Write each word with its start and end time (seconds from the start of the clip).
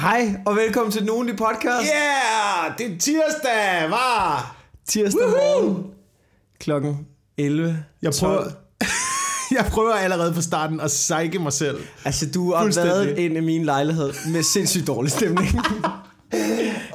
Hej, 0.00 0.34
og 0.46 0.56
velkommen 0.56 0.92
til 0.92 1.00
den 1.00 1.10
ugenlige 1.10 1.36
podcast. 1.36 1.86
Yeah, 1.88 2.78
det 2.78 2.86
er 2.86 2.98
tirsdag, 2.98 3.90
var. 3.90 4.56
Tirsdag 4.88 5.28
morgen, 5.28 5.86
klokken 6.60 7.06
11. 7.38 7.84
Jeg 8.02 8.12
prøver, 8.20 8.44
jeg 9.56 9.66
prøver 9.70 9.92
allerede 9.94 10.34
fra 10.34 10.40
starten 10.42 10.80
at 10.80 10.86
psyke 10.86 11.38
mig 11.38 11.52
selv. 11.52 11.80
Altså, 12.04 12.30
du 12.34 12.54
har 12.54 12.64
været 12.84 13.18
ind 13.18 13.36
i 13.36 13.40
min 13.40 13.64
lejlighed 13.64 14.12
med 14.32 14.42
sindssygt 14.42 14.86
dårlig 14.86 15.12
stemning. 15.12 15.48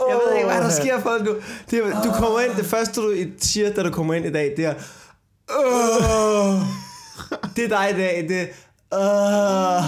Jeg 0.09 0.19
ved 0.27 0.35
ikke, 0.35 0.47
hvad 0.47 0.61
der 0.61 0.69
sker 0.69 0.99
for 1.01 1.09
dig 1.17 1.25
nu. 1.25 1.35
Det 1.71 1.79
er, 1.79 2.03
du 2.03 2.11
kommer 2.11 2.39
ind, 2.39 2.55
det 2.57 2.65
første 2.65 3.01
du 3.01 3.15
siger, 3.41 3.73
da 3.73 3.83
du 3.83 3.89
kommer 3.91 4.13
ind 4.13 4.25
i 4.25 4.31
dag, 4.31 4.53
det 4.57 4.65
er... 4.65 4.73
"Åh." 5.59 6.61
Det 7.55 7.63
er 7.63 7.69
dig 7.69 7.89
i 7.93 7.97
dag, 7.97 8.25
det 8.29 8.47
"Åh." 8.99 9.83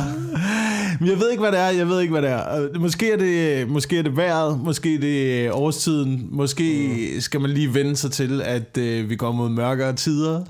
Men 0.99 1.09
jeg 1.09 1.19
ved 1.19 1.31
ikke, 1.31 1.41
hvad 1.41 1.51
det 1.51 1.59
er. 1.59 1.69
Jeg 1.69 1.89
ved 1.89 2.01
ikke, 2.01 2.11
hvad 2.11 2.21
det 2.21 2.29
er. 2.29 2.61
Øh, 2.61 2.81
Måske 2.81 3.11
er 3.11 3.17
det, 3.17 3.69
måske 3.69 3.99
er 3.99 4.03
det 4.03 4.17
vejret. 4.17 4.59
Måske 4.63 4.95
er 4.95 4.99
det 4.99 5.51
årstiden. 5.51 6.27
Måske 6.31 6.89
mm. 7.15 7.21
skal 7.21 7.41
man 7.41 7.49
lige 7.49 7.73
vende 7.73 7.95
sig 7.95 8.11
til, 8.11 8.41
at 8.41 8.77
øh, 8.77 9.09
vi 9.09 9.15
går 9.15 9.31
mod 9.31 9.49
mørkere 9.49 9.93
tider. 9.93 10.41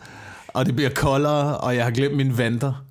Og 0.48 0.66
det 0.66 0.76
bliver 0.76 0.90
koldere, 0.90 1.58
og 1.58 1.76
jeg 1.76 1.84
har 1.84 1.92
glemt 1.92 2.16
mine 2.16 2.38
vanter. 2.38 2.74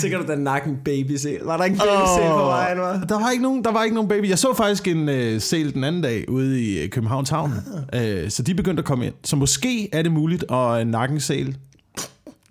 Sikkert 0.00 0.28
den 0.28 0.38
nakken 0.38 0.78
baby 0.84 1.16
-sæl. 1.16 1.46
Var 1.46 1.56
der 1.56 1.64
ikke 1.64 1.74
en 1.74 1.80
baby 1.80 1.90
-sæl 1.90 2.28
på 2.28 2.44
vejen, 2.44 2.78
var? 2.78 3.04
Der 3.08 3.20
var 3.20 3.30
ikke 3.30 3.42
nogen, 3.42 3.64
der 3.64 3.72
var 3.72 3.82
ikke 3.84 3.94
nogen 3.94 4.08
baby. 4.08 4.28
Jeg 4.28 4.38
så 4.38 4.54
faktisk 4.54 4.88
en 4.88 5.08
øh, 5.08 5.40
sæl 5.40 5.74
den 5.74 5.84
anden 5.84 6.02
dag 6.02 6.24
ude 6.28 6.62
i 6.62 6.78
øh, 6.78 6.88
Københavns 6.88 7.30
Havn. 7.30 7.52
Øh, 7.94 8.30
så 8.30 8.42
de 8.42 8.54
begyndte 8.54 8.80
at 8.80 8.84
komme 8.84 9.06
ind. 9.06 9.14
Så 9.24 9.36
måske 9.36 9.88
er 9.92 10.02
det 10.02 10.12
muligt 10.12 10.44
at 10.50 10.80
øh, 10.80 10.86
nakke 10.86 11.14
en 11.14 11.20
sæl 11.20 11.56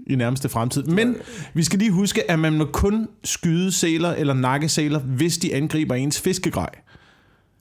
i 0.10 0.16
nærmeste 0.16 0.50
fremtid. 0.50 0.84
Men 0.84 1.16
vi 1.54 1.64
skal 1.64 1.80
lige 1.80 1.92
huske, 1.92 2.32
at 2.32 2.40
man 2.40 2.54
må 2.54 2.66
kun 2.66 3.08
skyde 3.24 3.72
sæler 3.72 4.10
eller 4.14 4.34
nakke 4.34 4.70
sæler, 4.70 5.00
hvis 5.00 5.38
de 5.38 5.56
angriber 5.56 5.96
ens 5.96 6.20
fiskegrej. 6.22 6.70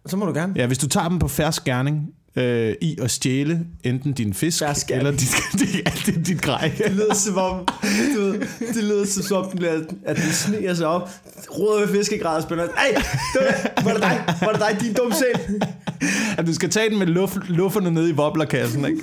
Så 0.07 0.17
må 0.17 0.27
du 0.27 0.33
gerne. 0.33 0.53
Ja, 0.57 0.67
hvis 0.67 0.79
du 0.79 0.89
tager 0.89 1.09
dem 1.09 1.19
på 1.19 1.29
færsk 1.29 1.65
gerning 1.65 2.09
øh, 2.37 2.75
i 2.81 2.99
at 3.03 3.11
stjæle 3.11 3.61
enten 3.85 4.13
din 4.13 4.35
fisk 4.35 4.63
eller 4.91 5.11
dit, 5.11 5.35
ja, 5.87 5.91
det, 6.07 6.27
dit 6.27 6.43
grej. 6.43 6.73
Det 6.79 6.93
lyder 6.93 7.15
som 7.15 7.37
om, 7.39 7.67
du 8.17 8.21
ved, 8.21 8.41
det 8.75 8.85
lyder 8.85 9.05
som 9.07 9.37
om, 9.37 9.51
den 9.51 9.59
bliver- 9.59 9.81
at 10.05 10.17
den 10.17 10.33
sniger 10.33 10.75
sig 10.75 10.87
op, 10.87 11.11
råder 11.59 11.87
ved 11.87 11.95
fiskegræd 11.97 12.37
og 12.37 12.43
spiller, 12.43 12.65
Ej, 12.65 13.03
var 13.85 13.93
det 13.93 14.03
dig, 14.03 14.25
var 14.43 14.53
det 14.53 14.61
dig, 14.61 14.81
din 14.81 14.93
dum 14.95 15.13
sæl. 15.13 15.61
At 16.39 16.47
du 16.47 16.55
skal 16.55 16.71
tage 16.71 16.91
den 16.91 16.99
med 16.99 17.07
luff, 17.07 17.37
lufferne 17.49 17.91
nede 17.91 18.11
i 18.11 18.13
wobblerkassen, 18.13 18.85
ikke? 18.85 19.01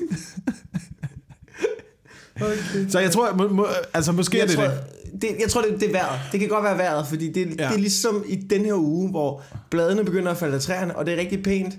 Okay. 2.42 2.90
Så 2.90 3.00
jeg 3.00 3.12
tror, 3.12 3.34
må, 3.34 3.48
må, 3.48 3.68
altså 3.94 4.12
måske 4.12 4.38
er 4.38 4.42
Jeg 4.42 4.48
det 4.50 4.56
tror, 4.56 4.64
det. 4.64 5.22
det, 5.22 5.30
jeg 5.40 5.50
tror, 5.50 5.62
det, 5.62 5.80
det 5.80 5.88
er 5.88 5.92
vejret. 5.92 6.20
Det 6.32 6.40
kan 6.40 6.50
godt 6.50 6.64
være 6.64 6.78
vejret, 6.78 7.08
fordi 7.08 7.32
det, 7.32 7.46
ja. 7.48 7.52
det 7.52 7.74
er 7.74 7.78
ligesom 7.78 8.24
i 8.28 8.36
den 8.36 8.66
her 8.66 8.74
uge, 8.74 9.10
hvor 9.10 9.42
bladene 9.70 10.04
begynder 10.06 10.32
at 10.32 10.38
falde 10.38 10.56
af 10.56 10.62
træerne, 10.62 10.96
og 10.96 11.06
det 11.06 11.14
er 11.14 11.18
rigtig 11.18 11.44
pænt. 11.44 11.78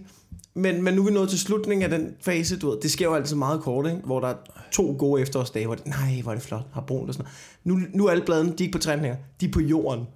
Men, 0.54 0.82
men 0.82 0.94
nu 0.94 1.02
er 1.02 1.06
vi 1.06 1.12
nået 1.12 1.28
til 1.28 1.38
slutningen 1.38 1.92
af 1.92 1.98
den 1.98 2.14
fase, 2.20 2.58
du 2.58 2.70
ved, 2.70 2.78
det 2.82 2.90
sker 2.90 3.04
jo 3.04 3.14
altid 3.14 3.36
meget 3.36 3.60
kort, 3.60 3.86
ikke? 3.86 3.98
hvor 4.04 4.20
der 4.20 4.28
er 4.28 4.34
to 4.72 4.96
gode 4.98 5.22
efterårsdage, 5.22 5.66
hvor 5.66 5.74
det, 5.74 5.86
nej, 5.86 6.20
hvor 6.22 6.30
er 6.32 6.36
det 6.36 6.44
flot, 6.44 6.66
har 6.72 6.80
brunt 6.80 7.08
og 7.08 7.14
sådan 7.14 7.30
noget. 7.64 7.82
Nu, 7.92 7.98
nu 7.98 8.06
er 8.06 8.10
alle 8.10 8.24
bladene, 8.24 8.50
de 8.50 8.54
er 8.54 8.60
ikke 8.60 8.72
på 8.72 8.78
træerne 8.78 9.02
her, 9.02 9.16
de 9.40 9.46
er 9.46 9.50
på 9.50 9.60
jorden. 9.60 10.06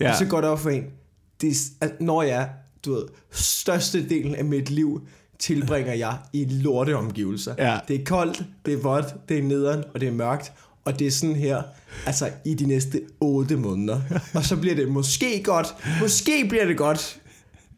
Ja. 0.00 0.04
Ja. 0.06 0.10
Og 0.10 0.16
så 0.18 0.24
går 0.26 0.40
det 0.40 0.50
op 0.50 0.60
for 0.60 0.70
en, 0.70 0.84
det 1.40 1.48
er, 1.50 1.54
at 1.80 2.00
når 2.00 2.22
jeg, 2.22 2.50
du 2.84 2.94
ved, 2.94 3.04
største 3.30 4.08
delen 4.08 4.34
af 4.34 4.44
mit 4.44 4.70
liv 4.70 5.00
tilbringer 5.38 5.92
jeg 5.92 6.16
i 6.32 6.44
lorteomgivelser. 6.44 7.54
Ja. 7.58 7.78
Det 7.88 8.00
er 8.00 8.04
koldt, 8.04 8.42
det 8.66 8.74
er 8.74 8.78
vådt, 8.78 9.28
det 9.28 9.38
er 9.38 9.42
nederen, 9.42 9.84
og 9.94 10.00
det 10.00 10.08
er 10.08 10.12
mørkt. 10.12 10.52
Og 10.84 10.98
det 10.98 11.06
er 11.06 11.10
sådan 11.10 11.36
her, 11.36 11.62
altså 12.06 12.30
i 12.44 12.54
de 12.54 12.66
næste 12.66 13.00
8 13.20 13.56
måneder. 13.56 14.00
Og 14.34 14.44
så 14.44 14.56
bliver 14.56 14.74
det 14.74 14.88
måske 14.88 15.42
godt, 15.42 15.74
måske 16.00 16.46
bliver 16.48 16.64
det 16.64 16.76
godt, 16.76 17.20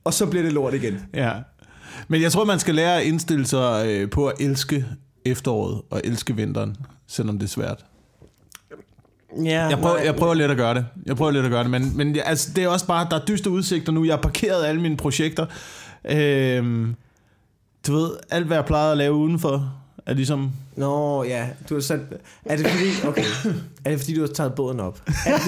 og 0.04 0.14
så 0.14 0.26
bliver 0.26 0.42
det 0.42 0.52
lort 0.52 0.74
igen. 0.74 0.98
Ja. 1.14 1.32
Men 2.08 2.22
jeg 2.22 2.32
tror, 2.32 2.44
man 2.44 2.58
skal 2.58 2.74
lære 2.74 3.00
at 3.00 3.06
indstille 3.06 3.46
sig 3.46 3.86
øh, 3.88 4.10
på 4.10 4.26
at 4.26 4.34
elske 4.40 4.84
efteråret 5.24 5.82
og 5.90 6.00
elske 6.04 6.36
vinteren, 6.36 6.76
selvom 7.06 7.38
det 7.38 7.46
er 7.46 7.50
svært. 7.50 7.84
Ja, 9.44 9.66
Jeg 9.66 9.78
prøver, 9.78 9.98
jeg 9.98 10.16
prøver 10.16 10.34
lidt 10.34 10.50
at 10.50 10.56
gøre 10.56 10.74
det. 10.74 10.86
Jeg 11.06 11.16
prøver 11.16 11.30
lidt 11.30 11.44
at 11.44 11.50
gøre 11.50 11.62
det, 11.62 11.70
men, 11.70 11.96
men 11.96 12.16
altså, 12.24 12.50
det 12.56 12.64
er 12.64 12.68
også 12.68 12.86
bare, 12.86 13.06
der 13.10 13.20
er 13.20 13.24
dystre 13.24 13.50
udsigter 13.50 13.92
nu. 13.92 14.04
Jeg 14.04 14.14
har 14.14 14.22
parkeret 14.22 14.64
alle 14.64 14.80
mine 14.80 14.96
projekter. 14.96 15.46
Øhm, 16.04 16.94
du 17.86 17.92
ved, 17.92 18.10
alt 18.30 18.46
hvad 18.46 18.56
jeg 18.56 18.64
plejede 18.64 18.92
at 18.92 18.98
lave 18.98 19.14
udenfor, 19.14 19.72
er 20.06 20.14
ligesom... 20.14 20.52
Nå, 20.76 21.24
ja, 21.24 21.46
du 21.68 21.74
har 21.74 21.80
sat... 21.80 22.00
Er 22.44 22.56
det 22.56 22.66
fordi... 22.66 23.08
Okay. 23.08 23.24
Er 23.84 23.90
det 23.90 24.00
fordi, 24.00 24.14
du 24.14 24.20
har 24.20 24.28
taget 24.28 24.54
båden 24.54 24.80
op? 24.80 25.00
Er 25.06 25.10
det, 25.10 25.46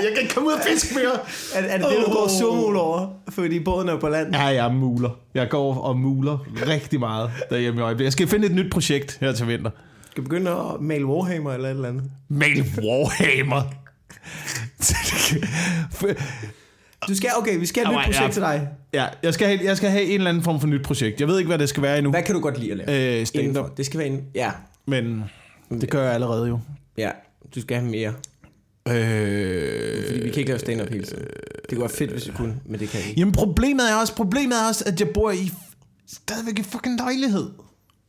jeg 0.04 0.10
kan 0.14 0.22
ikke 0.22 0.34
komme 0.34 0.48
ud 0.48 0.52
og 0.52 0.60
fiske 0.72 0.94
mere! 0.94 1.12
er, 1.54 1.68
er 1.68 1.78
det, 1.78 1.86
det 1.86 2.06
du 2.06 2.12
går 2.12 2.28
surmul 2.38 2.76
over? 2.76 3.08
Fordi 3.28 3.60
båden 3.60 3.88
er 3.88 4.00
på 4.00 4.08
land? 4.08 4.34
Ja, 4.34 4.44
jeg 4.44 4.74
muler. 4.74 5.10
Jeg 5.34 5.48
går 5.48 5.74
og 5.74 5.98
muler 5.98 6.38
rigtig 6.66 7.00
meget 7.00 7.30
derhjemme 7.50 7.80
i 7.80 7.82
øjeblikket. 7.82 8.04
Jeg 8.04 8.12
skal 8.12 8.28
finde 8.28 8.46
et 8.46 8.54
nyt 8.54 8.72
projekt 8.72 9.18
her 9.20 9.32
til 9.32 9.48
vinter. 9.48 9.70
Skal 10.10 10.24
du 10.24 10.28
begynde 10.28 10.50
at 10.50 10.80
male 10.80 11.06
Warhammer 11.06 11.52
eller 11.52 11.68
et 11.68 11.74
eller 11.74 11.88
andet? 11.88 12.10
Mail 12.28 12.64
Warhammer. 12.78 13.62
Du 17.08 17.14
skal, 17.16 17.30
okay, 17.36 17.58
vi 17.58 17.66
skal 17.66 17.86
have 17.86 18.00
et 18.00 18.08
nyt 18.08 18.14
projekt 18.14 18.28
ja. 18.28 18.32
til 18.32 18.42
dig. 18.42 18.68
Ja, 18.94 19.06
jeg 19.22 19.34
skal, 19.34 19.46
have, 19.46 19.60
jeg 19.64 19.76
skal 19.76 19.90
have 19.90 20.04
en 20.04 20.14
eller 20.14 20.28
anden 20.30 20.42
form 20.42 20.60
for 20.60 20.66
nyt 20.66 20.82
projekt. 20.82 21.20
Jeg 21.20 21.28
ved 21.28 21.38
ikke, 21.38 21.48
hvad 21.48 21.58
det 21.58 21.68
skal 21.68 21.82
være 21.82 21.98
endnu. 21.98 22.10
Hvad 22.10 22.22
kan 22.22 22.34
du 22.34 22.40
godt 22.40 22.58
lide 22.58 22.70
at 22.70 22.76
lave? 22.76 23.20
Øh, 23.20 23.26
stand. 23.26 23.56
Det 23.76 23.86
skal 23.86 23.98
være 23.98 24.08
en... 24.08 24.20
Ja, 24.34 24.50
Men 24.86 25.24
det 25.70 25.90
gør 25.90 26.02
jeg 26.04 26.14
allerede 26.14 26.48
jo. 26.48 26.58
ja. 26.98 27.10
Du 27.54 27.60
skal 27.60 27.76
have 27.76 27.90
mere. 27.90 28.12
Øh, 28.88 30.06
Fordi 30.06 30.20
vi 30.20 30.28
kan 30.28 30.38
ikke 30.38 30.48
lave 30.50 30.58
stand-up 30.58 30.88
hele 30.88 31.04
tiden. 31.04 31.24
Det 31.24 31.68
kunne 31.70 31.80
være 31.80 31.88
fedt, 31.88 32.10
hvis 32.10 32.26
vi 32.26 32.32
kunne, 32.36 32.54
men 32.66 32.80
det 32.80 32.88
kan 32.88 33.00
ikke. 33.00 33.20
Jamen 33.20 33.32
problemet 33.34 33.90
er 33.90 33.94
også, 33.94 34.14
problemet 34.14 34.52
er 34.62 34.68
også, 34.68 34.84
at 34.86 35.00
jeg 35.00 35.08
bor 35.14 35.30
i 35.30 35.50
stadigvæk 36.08 36.58
en 36.58 36.64
fucking 36.64 36.96
lejlighed. 36.98 37.50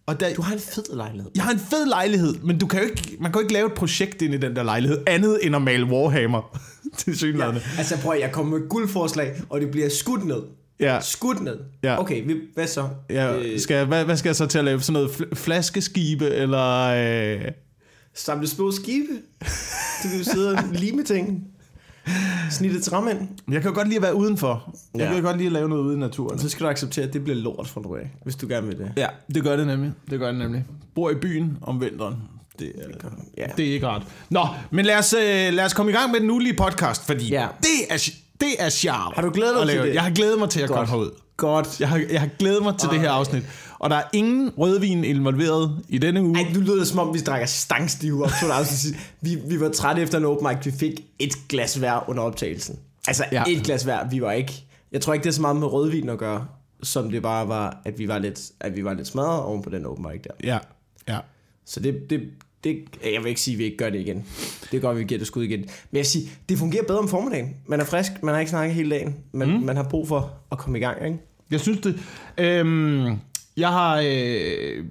Og 0.08 0.20
der, 0.20 0.34
Du 0.34 0.42
har 0.42 0.54
en 0.54 0.60
fed 0.60 0.84
lejlighed. 0.96 1.32
jeg 1.36 1.44
har 1.44 1.52
en 1.52 1.60
fed 1.60 1.86
lejlighed, 1.86 2.34
men 2.44 2.58
du 2.60 2.68
kan 2.68 2.80
jo 2.82 2.86
ikke, 2.90 3.18
man 3.20 3.32
kan 3.32 3.40
jo 3.40 3.44
ikke 3.44 3.54
lave 3.54 3.66
et 3.68 3.74
projekt 3.74 4.22
ind 4.22 4.34
i 4.34 4.38
den 4.38 4.56
der 4.56 4.64
lejlighed, 4.64 4.98
andet 5.08 5.40
end 5.44 5.56
at 5.56 5.62
male 5.62 5.86
Warhammer. 5.86 6.60
til 6.98 7.18
synligheden. 7.18 7.58
Altså 7.78 7.98
prøv 8.02 8.14
at 8.14 8.20
jeg 8.22 8.32
kommer 8.32 8.60
med 8.60 8.70
guldforslag, 8.70 9.42
og 9.50 9.62
det 9.62 9.72
bliver 9.72 9.90
skudt 9.90 10.26
ned. 10.26 10.42
Ja. 10.80 11.00
Skudt 11.02 11.42
ned. 11.44 11.58
Ja. 11.84 12.00
Okay, 12.00 12.24
vi, 12.28 12.36
hvad 12.54 12.68
så? 12.68 12.88
Ja, 13.10 13.38
Øh, 13.38 13.60
skal 13.60 13.76
jeg, 13.78 13.86
hvad, 13.86 14.06
hvad 14.06 14.18
skal 14.18 14.30
jeg 14.30 14.36
så 14.36 14.46
til 14.46 14.58
at 14.58 14.66
lave? 14.66 14.82
Sådan 14.82 14.94
noget 15.02 15.10
fl- 15.16 15.36
flaskeskibe, 15.36 16.26
eller... 16.30 16.80
Øh, 17.36 17.52
samle 18.14 18.48
små 18.48 18.72
skibe. 18.72 19.08
Kan 20.02 20.18
jo 20.18 20.24
sidde 20.24 20.52
og 20.52 20.64
lime 20.74 21.04
ting. 21.04 21.44
Snitte 22.52 22.82
træmænd. 22.82 23.20
jeg 23.52 23.62
kan 23.62 23.70
jo 23.72 23.76
godt 23.76 23.88
lide 23.88 23.96
at 23.98 24.02
være 24.02 24.16
udenfor. 24.16 24.76
Jeg 24.96 25.02
Ja. 25.08 25.14
kan 25.14 25.24
godt 25.24 25.38
lide 25.38 25.48
at 25.48 25.54
lave 25.54 25.70
noget 25.70 25.82
ude 25.84 25.96
i 25.96 26.00
naturen. 26.00 26.40
Så 26.40 26.50
skal 26.50 26.64
du 26.66 26.70
acceptere, 26.70 27.06
at 27.06 27.14
det 27.14 27.24
bliver 27.24 27.38
lort 27.38 27.72
nu 27.84 27.96
af, 27.96 28.12
hvis 28.24 28.36
du 28.36 28.48
gerne 28.48 28.68
vil 28.68 28.78
det. 28.78 28.92
Ja, 28.98 29.08
det 29.36 29.44
gør 29.44 29.56
det 29.56 29.68
nemlig. 29.68 29.92
Det 30.10 30.20
gør 30.20 30.28
det 30.28 30.36
nemlig. 30.36 30.66
Bor 30.96 31.10
i 31.10 31.16
byen 31.16 31.58
om 31.62 31.82
vinteren. 31.82 32.16
Det 32.60 32.72
er, 32.78 33.10
Ja. 33.38 33.48
det 33.58 33.70
er 33.70 33.74
ikke 33.74 33.88
rart. 33.88 34.04
Nå, 34.30 34.48
men 34.72 34.86
lad 34.86 34.98
os, 34.98 35.14
øh, 35.14 35.54
lad 35.54 35.66
os 35.66 35.74
komme 35.74 35.92
i 35.92 35.96
gang 35.96 36.12
med 36.12 36.20
den 36.20 36.32
ulige 36.32 36.54
podcast, 36.56 37.06
fordi 37.06 37.30
Ja. 37.30 37.48
det 37.60 37.86
er 37.94 37.98
det 38.42 38.56
er 38.60 38.70
charm. 38.70 39.14
Har 39.16 39.22
du 39.22 39.30
glædet 39.30 39.56
dig 39.68 39.68
til 39.68 39.84
det? 39.84 39.94
Jeg 39.94 40.04
har 40.04 40.10
glædet 40.10 40.40
mig 40.40 40.50
til 40.50 40.62
at 40.62 40.68
Godt. 40.70 40.78
komme 40.78 40.92
herud. 40.92 41.12
Godt. 41.38 41.80
Jeg 41.80 41.90
har, 41.90 42.02
jeg 42.12 42.20
har 42.20 42.30
glædet 42.40 42.64
mig 42.64 42.78
til 42.78 42.90
det 42.90 43.00
her 43.00 43.12
afsnit. 43.12 43.44
Og 43.80 43.90
der 43.90 43.96
er 43.96 44.04
ingen 44.14 44.52
rødvin 44.58 45.04
involveret 45.04 45.84
i 45.90 45.98
denne 45.98 46.24
uge. 46.24 46.40
Ej, 46.40 46.52
nu 46.54 46.60
lyder 46.60 46.76
det 46.76 46.88
som 46.88 47.00
om, 47.00 47.14
vi 47.14 47.20
drikker 47.20 47.46
stangstive 47.46 48.24
op 48.24 48.32
to 48.42 48.48
afsnit. 48.48 48.96
Vi, 49.22 49.38
vi 49.48 49.60
var 49.60 49.70
trætte 49.70 50.02
efter 50.02 50.18
en 50.18 50.26
open 50.26 50.48
mic. 50.48 50.66
Vi 50.66 50.72
fik 50.72 51.02
et 51.20 51.34
glas 51.50 51.76
hver 51.76 52.10
under 52.10 52.24
optagelsen. 52.24 52.80
Altså 53.08 53.26
ja. 53.32 53.44
et 53.48 53.64
glas 53.64 53.84
hver. 53.84 54.10
Vi 54.10 54.22
var 54.22 54.32
ikke... 54.32 54.66
Jeg 54.92 55.02
tror 55.02 55.14
ikke, 55.14 55.24
det 55.24 55.30
er 55.30 55.34
så 55.34 55.42
meget 55.42 55.56
med 55.58 55.68
rødvin 55.68 56.10
at 56.10 56.18
gøre, 56.18 56.48
som 56.84 57.12
det 57.12 57.22
bare 57.22 57.48
var, 57.48 57.82
at 57.86 58.00
vi 58.00 58.08
var 58.08 58.18
lidt, 58.18 58.42
at 58.60 58.76
vi 58.76 58.86
var 58.86 58.94
lidt 58.94 59.08
smadret 59.08 59.42
oven 59.42 59.62
på 59.62 59.70
den 59.70 59.86
open 59.86 60.06
mic 60.12 60.22
der. 60.22 60.32
Ja, 60.44 60.58
ja. 61.08 61.20
Så 61.66 61.80
det, 61.80 62.10
det, 62.10 62.22
det, 62.66 62.78
jeg 63.14 63.24
vil 63.24 63.30
ikke 63.30 63.42
sige, 63.42 63.56
at 63.56 63.60
vi 63.60 63.64
ikke 63.64 63.78
gør 63.78 63.90
det 63.90 64.00
igen. 64.00 64.26
Det 64.72 64.82
godt, 64.82 64.96
at 64.96 65.00
vi 65.00 65.04
giver 65.06 65.18
det 65.20 65.28
skud 65.28 65.44
igen. 65.44 65.60
Men 65.60 65.68
jeg 65.94 65.98
vil 66.00 66.06
sige, 66.06 66.30
det 66.50 66.58
fungerer 66.58 66.84
bedre 66.84 67.00
om 67.00 67.08
formiddagen. 67.08 67.56
Man 67.68 67.80
er 67.80 67.86
frisk, 67.86 68.12
man 68.24 68.34
har 68.34 68.40
ikke 68.40 68.50
snakket 68.50 68.76
hele 68.76 68.90
dagen. 68.90 69.16
Man, 69.32 69.48
mm. 69.58 69.64
man 69.66 69.76
har 69.76 69.84
brug 69.84 70.08
for 70.08 70.34
at 70.52 70.58
komme 70.58 70.78
i 70.78 70.82
gang, 70.82 71.06
ikke? 71.06 71.18
Jeg 71.52 71.60
synes 71.60 71.80
det. 71.80 72.00
Øhm, 72.38 73.06
jeg 73.58 73.70
har 73.70 73.98
øh, 74.06 74.86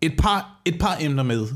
et, 0.00 0.12
par, 0.18 0.60
et 0.64 0.78
par 0.80 0.96
emner 1.00 1.22
med, 1.22 1.46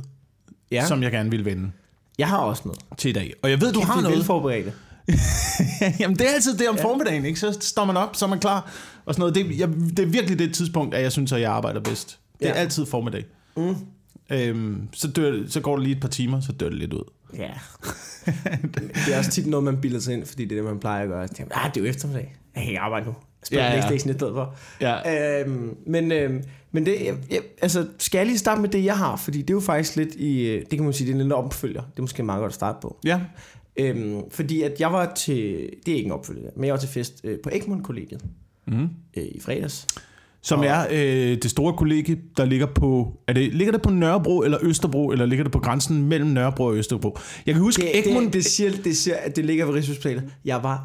Ja. 0.70 0.86
som 0.86 1.02
jeg 1.02 1.10
gerne 1.12 1.30
vil 1.30 1.44
vende 1.44 1.70
Jeg 2.18 2.28
har 2.28 2.38
også 2.38 2.62
noget. 2.64 2.80
til 2.98 3.08
i 3.08 3.12
dag. 3.12 3.32
Og 3.42 3.50
jeg 3.50 3.60
ved, 3.60 3.72
du 3.72 3.78
Kæft, 3.80 3.88
har 3.90 3.96
vi 3.96 4.02
noget. 4.02 4.16
velforberedte. 4.18 4.72
Jamen, 6.00 6.16
det 6.18 6.28
er 6.28 6.34
altid 6.34 6.58
det 6.58 6.68
om 6.68 6.76
ja. 6.76 6.84
formiddagen, 6.84 7.24
ikke? 7.24 7.40
Så 7.40 7.58
står 7.60 7.84
man 7.84 7.96
op, 7.96 8.16
så 8.16 8.24
er 8.24 8.28
man 8.28 8.38
klar. 8.40 8.70
Og 9.04 9.14
sådan 9.14 9.20
noget. 9.20 9.34
Det, 9.34 9.58
jeg, 9.58 9.68
det 9.68 9.98
er 9.98 10.06
virkelig 10.06 10.38
det 10.38 10.54
tidspunkt, 10.54 10.94
at 10.94 11.02
jeg 11.02 11.12
synes, 11.12 11.32
at 11.32 11.40
jeg 11.40 11.52
arbejder 11.52 11.80
bedst. 11.80 12.18
Det 12.38 12.48
er 12.48 12.52
Ja. 12.54 12.60
altid 12.60 12.86
formiddag. 12.86 13.24
Mm. 13.56 13.74
Øhm, 14.30 14.88
så, 14.92 15.08
dør, 15.08 15.46
så 15.48 15.60
går 15.60 15.76
det 15.76 15.84
lige 15.84 15.94
et 15.96 16.00
par 16.00 16.08
timer, 16.08 16.40
så 16.40 16.52
dør 16.52 16.68
det 16.68 16.78
lidt 16.78 16.92
ud. 16.92 17.04
Ja. 17.36 17.50
det 19.06 19.14
er 19.14 19.18
også 19.18 19.30
tit 19.30 19.46
noget, 19.46 19.64
man 19.64 19.80
bilder 19.80 20.00
sig 20.00 20.14
ind, 20.14 20.26
fordi 20.26 20.44
det 20.44 20.52
er 20.58 20.62
det, 20.62 20.70
man 20.70 20.78
plejer 20.80 21.02
at 21.02 21.08
gøre. 21.08 21.28
Så 21.28 21.34
tænker 21.34 21.56
ah, 21.58 21.70
det 21.74 21.80
er 21.80 21.84
jo 21.84 21.90
eftermiddag. 21.90 22.36
Jeg 22.54 22.62
kan 22.62 22.68
ikke 22.70 22.80
arbejde 22.80 23.06
nu. 23.06 23.12
Jeg 23.40 23.46
spiller 23.46 23.64
Ja, 23.64 23.70
ja. 23.74 23.80
Playstation 23.88 24.10
i 24.14 24.18
stedet 24.18 24.34
for. 24.34 24.54
Ja. 24.80 25.40
Øhm, 25.40 25.74
men 25.86 26.12
øhm, 26.12 26.42
men 26.72 26.86
det, 26.86 26.96
jeg, 27.04 27.14
jeg, 27.30 27.40
altså, 27.62 27.86
skal 27.98 28.18
jeg 28.18 28.26
lige 28.26 28.38
starte 28.38 28.60
med 28.60 28.68
det, 28.68 28.84
jeg 28.84 28.98
har? 28.98 29.16
Fordi 29.16 29.38
det 29.42 29.50
er 29.50 29.54
jo 29.54 29.60
faktisk 29.60 29.96
lidt 29.96 30.14
i, 30.14 30.40
øh, 30.48 30.60
det 30.60 30.68
kan 30.70 30.84
man 30.84 30.92
sige, 30.92 31.06
det 31.06 31.10
er 31.12 31.14
en 31.14 31.20
lille 31.20 31.34
opfølger. 31.34 31.80
Det 31.82 31.98
er 31.98 32.02
måske 32.02 32.22
meget 32.22 32.40
godt 32.40 32.50
at 32.50 32.54
starte 32.54 32.78
på. 32.82 32.98
Ja. 33.04 33.20
Øhm, 33.76 34.20
fordi 34.30 34.62
at 34.62 34.80
jeg 34.80 34.92
var 34.92 35.12
til, 35.14 35.70
det 35.86 35.92
er 35.92 35.96
ikke 35.96 36.06
en 36.06 36.12
opfølgelse, 36.12 36.50
men 36.56 36.64
jeg 36.64 36.72
var 36.72 36.80
til 36.80 36.88
fest 36.88 37.20
øh, 37.24 37.38
på 37.42 37.50
Egmont 37.52 37.84
Kollegiet 37.84 38.24
Mm. 38.66 38.88
øh, 39.16 39.24
i 39.24 39.40
fredags. 39.40 39.86
Som 40.44 40.58
Og- 40.58 40.66
er 40.66 40.86
øh, 40.90 41.38
det 41.42 41.50
store 41.50 41.72
kollegie, 41.76 42.18
der 42.36 42.44
ligger 42.44 42.66
på... 42.66 43.20
Er 43.28 43.32
det, 43.32 43.54
ligger 43.54 43.72
det 43.72 43.82
på 43.82 43.90
Nørrebro 43.90 44.42
eller 44.42 44.58
Østerbro, 44.62 45.10
eller 45.10 45.26
ligger 45.26 45.42
det 45.44 45.52
på 45.52 45.58
grænsen 45.58 46.02
mellem 46.02 46.30
Nørrebro 46.30 46.64
og 46.64 46.74
Østerbro? 46.76 47.18
Jeg 47.46 47.54
kan 47.54 47.62
huske, 47.62 47.82
Det, 47.82 48.08
Egmont... 48.08 48.24
det, 48.26 48.32
det, 48.32 48.44
siger, 48.44 48.70
det 48.84 48.96
siger, 48.96 49.16
at 49.16 49.36
det 49.36 49.44
ligger 49.44 49.64
ved 49.66 49.74
Rigshospitalet. 49.74 50.32
Jeg 50.44 50.62
var 50.62 50.84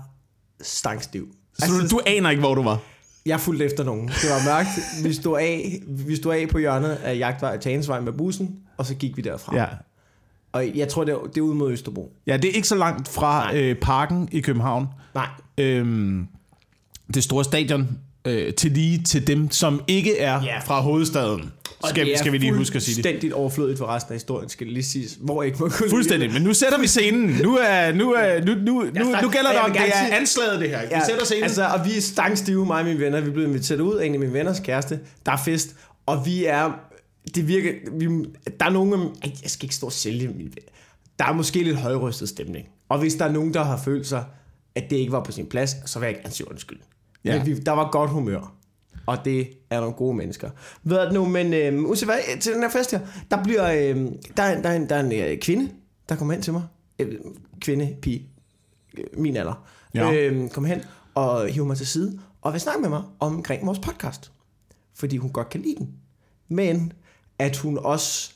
stangstiv. 0.61 1.27
så 1.59 1.65
du, 1.81 1.87
du 1.97 1.99
aner 2.05 2.29
ikke, 2.29 2.39
hvor 2.39 2.55
du 2.55 2.63
var? 2.63 2.79
Jeg 3.25 3.39
fulgte 3.39 3.65
efter 3.65 3.83
nogen. 3.83 4.07
Det 4.07 4.29
var 4.29 4.53
mørkt. 4.55 4.69
Vi 5.07 5.13
stod 5.13 5.37
af, 5.39 5.79
vi 5.87 6.15
stod 6.15 6.33
af 6.35 6.47
på 6.49 6.57
hjørnet 6.57 6.89
af 6.89 7.17
Jagtvej 7.17 7.57
Tagensvej 7.57 7.99
med 7.99 8.13
bussen, 8.13 8.55
og 8.77 8.85
så 8.85 8.95
gik 8.95 9.17
vi 9.17 9.21
derfra. 9.21 9.55
Ja. 9.55 9.65
Og 10.51 10.67
jeg 10.75 10.87
tror, 10.87 11.03
det 11.03 11.13
er, 11.13 11.17
det 11.17 11.37
er 11.37 11.41
ude 11.41 11.55
mod 11.55 11.71
Østerbro. 11.71 12.13
ja, 12.27 12.37
det 12.37 12.49
er 12.49 12.53
ikke 12.53 12.67
så 12.67 12.75
langt 12.75 13.07
fra 13.07 13.51
Nej. 13.51 13.61
øh, 13.61 13.75
parken 13.75 14.29
i 14.31 14.39
København. 14.41 14.87
Nej, 15.15 15.27
Øhm, 15.57 16.27
det 17.13 17.23
store 17.23 17.43
stadion 17.43 17.87
øh, 18.27 18.53
til 18.53 18.71
lige 18.71 19.03
til 19.03 19.27
dem, 19.27 19.51
som 19.51 19.81
ikke 19.87 20.19
er 20.19 20.43
Ja. 20.43 20.59
fra 20.59 20.81
hovedstaden. 20.81 21.51
Skal, 21.89 22.05
det 22.05 22.13
er 22.13 22.17
skal 22.17 22.31
vi 22.31 22.37
lige 22.37 22.53
huske 22.53 22.75
at 22.75 22.81
sige 22.83 22.95
det. 22.95 23.03
fuldstændigt 23.05 23.33
overflødigt 23.33 23.77
for 23.79 23.85
resten 23.85 24.11
af 24.11 24.15
historien, 24.15 24.49
skal 24.49 24.67
det 24.67 24.73
lige 24.73 24.83
siges. 24.83 25.17
Hvor 25.21 25.43
ikke 25.43 25.57
må 25.59 25.69
kunne 25.69 25.89
Fuldstændig, 25.89 26.33
men 26.33 26.41
nu 26.41 26.53
sætter 26.53 26.79
vi 26.79 26.87
scenen. 26.87 27.29
Nu, 27.43 27.57
er, 27.57 27.93
nu, 27.93 28.13
er, 28.13 28.45
nu, 28.45 28.53
nu, 28.55 28.55
nu, 28.73 28.85
snakker- 28.91 29.21
nu 29.21 29.29
gælder 29.29 29.49
og 29.49 29.53
det 29.55 29.61
om, 29.63 29.71
det 29.71 29.81
er 29.81 30.15
anslaget 30.17 30.59
det 30.61 30.69
her. 30.69 30.81
Vi 30.81 30.87
Ja, 30.91 31.05
sætter 31.05 31.25
scenen. 31.25 31.43
altså, 31.43 31.65
og 31.67 31.85
vi 31.85 31.97
er 31.97 32.01
stangstive, 32.01 32.65
mig 32.65 32.79
og 32.79 32.85
mine 32.85 32.99
venner. 32.99 33.21
Vi 33.21 33.27
er 33.27 33.31
blevet 33.33 33.47
inviteret 33.47 33.79
ud 33.79 33.95
af 33.95 34.05
en 34.05 34.13
af 34.13 34.19
mine 34.19 34.33
venners 34.33 34.59
kæreste. 34.59 34.99
Der 35.25 35.31
er 35.31 35.37
fest, 35.37 35.75
og 36.05 36.25
vi 36.25 36.45
er... 36.45 36.71
Det 37.35 37.47
virker... 37.47 37.71
Vi, 37.97 38.05
der 38.59 38.65
er 38.65 38.69
nogen... 38.69 38.93
Ej, 38.93 39.31
jeg 39.43 39.49
skal 39.49 39.65
ikke 39.65 39.75
stå 39.75 39.85
og 39.85 39.91
sælge. 39.93 40.29
Der 41.19 41.25
er 41.25 41.33
måske 41.33 41.63
lidt 41.63 41.77
højrystet 41.77 42.29
stemning. 42.29 42.65
Og 42.89 42.99
hvis 42.99 43.13
der 43.15 43.25
er 43.25 43.31
nogen, 43.31 43.53
der 43.53 43.63
har 43.63 43.81
følt 43.85 44.07
sig, 44.07 44.23
at 44.75 44.83
det 44.89 44.95
ikke 44.97 45.11
var 45.11 45.23
på 45.23 45.31
sin 45.31 45.45
plads, 45.45 45.75
så 45.85 45.99
vil 45.99 46.05
jeg 46.07 46.15
gerne 46.15 46.31
sige 46.33 46.51
undskyld. 46.51 46.77
Ja. 47.23 47.37
Men 47.37 47.45
vi, 47.45 47.59
der 47.59 47.71
var 47.71 47.91
godt 47.91 48.09
humør. 48.09 48.53
Og 49.05 49.25
det 49.25 49.49
er 49.69 49.79
nogle 49.79 49.95
gode 49.95 50.17
mennesker. 50.17 50.49
Ved 50.83 51.07
du 51.07 51.13
nu, 51.13 51.25
men 51.25 51.53
øh, 51.53 51.83
uanset 51.83 52.07
hvad, 52.07 52.39
til 52.39 52.53
den 52.53 52.61
her 52.61 52.69
fest 52.69 52.91
her, 52.91 52.99
der 53.31 53.43
bliver, 53.43 53.71
øh, 53.71 54.11
der, 54.37 54.43
er, 54.43 54.61
der, 54.61 54.69
er 54.69 54.75
en, 54.75 54.89
der 54.89 54.95
er 54.95 54.99
en 54.99 55.11
øh, 55.11 55.37
kvinde, 55.37 55.69
der 56.09 56.15
kommer 56.15 56.33
hen 56.33 56.41
til 56.41 56.53
mig. 56.53 56.63
Øh, 56.99 57.15
kvinde, 57.61 57.97
pige, 58.01 58.29
øh, 58.97 59.03
min 59.13 59.37
alder. 59.37 59.67
Ja. 59.93 60.13
Øh, 60.13 60.49
kommer 60.49 60.67
hen 60.67 60.81
og 61.15 61.47
hiver 61.47 61.65
mig 61.65 61.77
til 61.77 61.87
side, 61.87 62.19
og 62.41 62.53
vil 62.53 62.61
snakke 62.61 62.81
med 62.81 62.89
mig 62.89 63.03
omkring 63.19 63.65
vores 63.65 63.79
podcast. 63.79 64.31
Fordi 64.95 65.17
hun 65.17 65.31
godt 65.31 65.49
kan 65.49 65.61
lide 65.61 65.75
den. 65.75 65.93
Men 66.47 66.93
at 67.39 67.57
hun 67.57 67.77
også... 67.77 68.33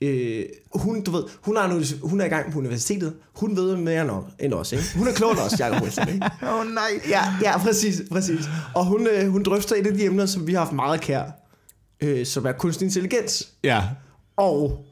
Øh, 0.00 0.44
hun, 0.74 1.02
du 1.04 1.10
ved, 1.10 1.22
hun, 1.42 1.56
er, 1.56 1.66
nu, 1.66 1.82
hun 2.08 2.20
er 2.20 2.24
i 2.24 2.28
gang 2.28 2.52
på 2.52 2.58
universitetet. 2.58 3.14
Hun 3.34 3.56
ved 3.56 3.76
mere 3.76 4.02
end, 4.02 4.10
end 4.40 4.54
os, 4.54 4.72
ikke? 4.72 4.84
Hun 4.96 5.08
er 5.08 5.12
klogere 5.12 5.36
end 5.44 5.52
os, 5.52 5.60
Jacob 5.60 5.82
Wilson, 5.82 6.08
ikke? 6.08 6.26
Åh 6.42 6.54
oh, 6.60 6.66
nej. 6.66 7.00
Ja, 7.08 7.22
ja 7.42 7.58
præcis, 7.58 8.02
præcis. 8.10 8.40
Og 8.74 8.84
hun, 8.86 9.06
øh, 9.06 9.28
hun 9.30 9.42
drøfter 9.42 9.76
et 9.76 9.86
af 9.86 9.94
de 9.94 10.04
emner, 10.04 10.26
som 10.26 10.46
vi 10.46 10.52
har 10.52 10.58
haft 10.60 10.72
meget 10.72 11.00
kær, 11.00 11.24
øh, 12.00 12.26
som 12.26 12.46
er 12.46 12.52
kunstig 12.52 12.84
intelligens. 12.86 13.48
Ja. 13.64 13.82
Og 14.36 14.84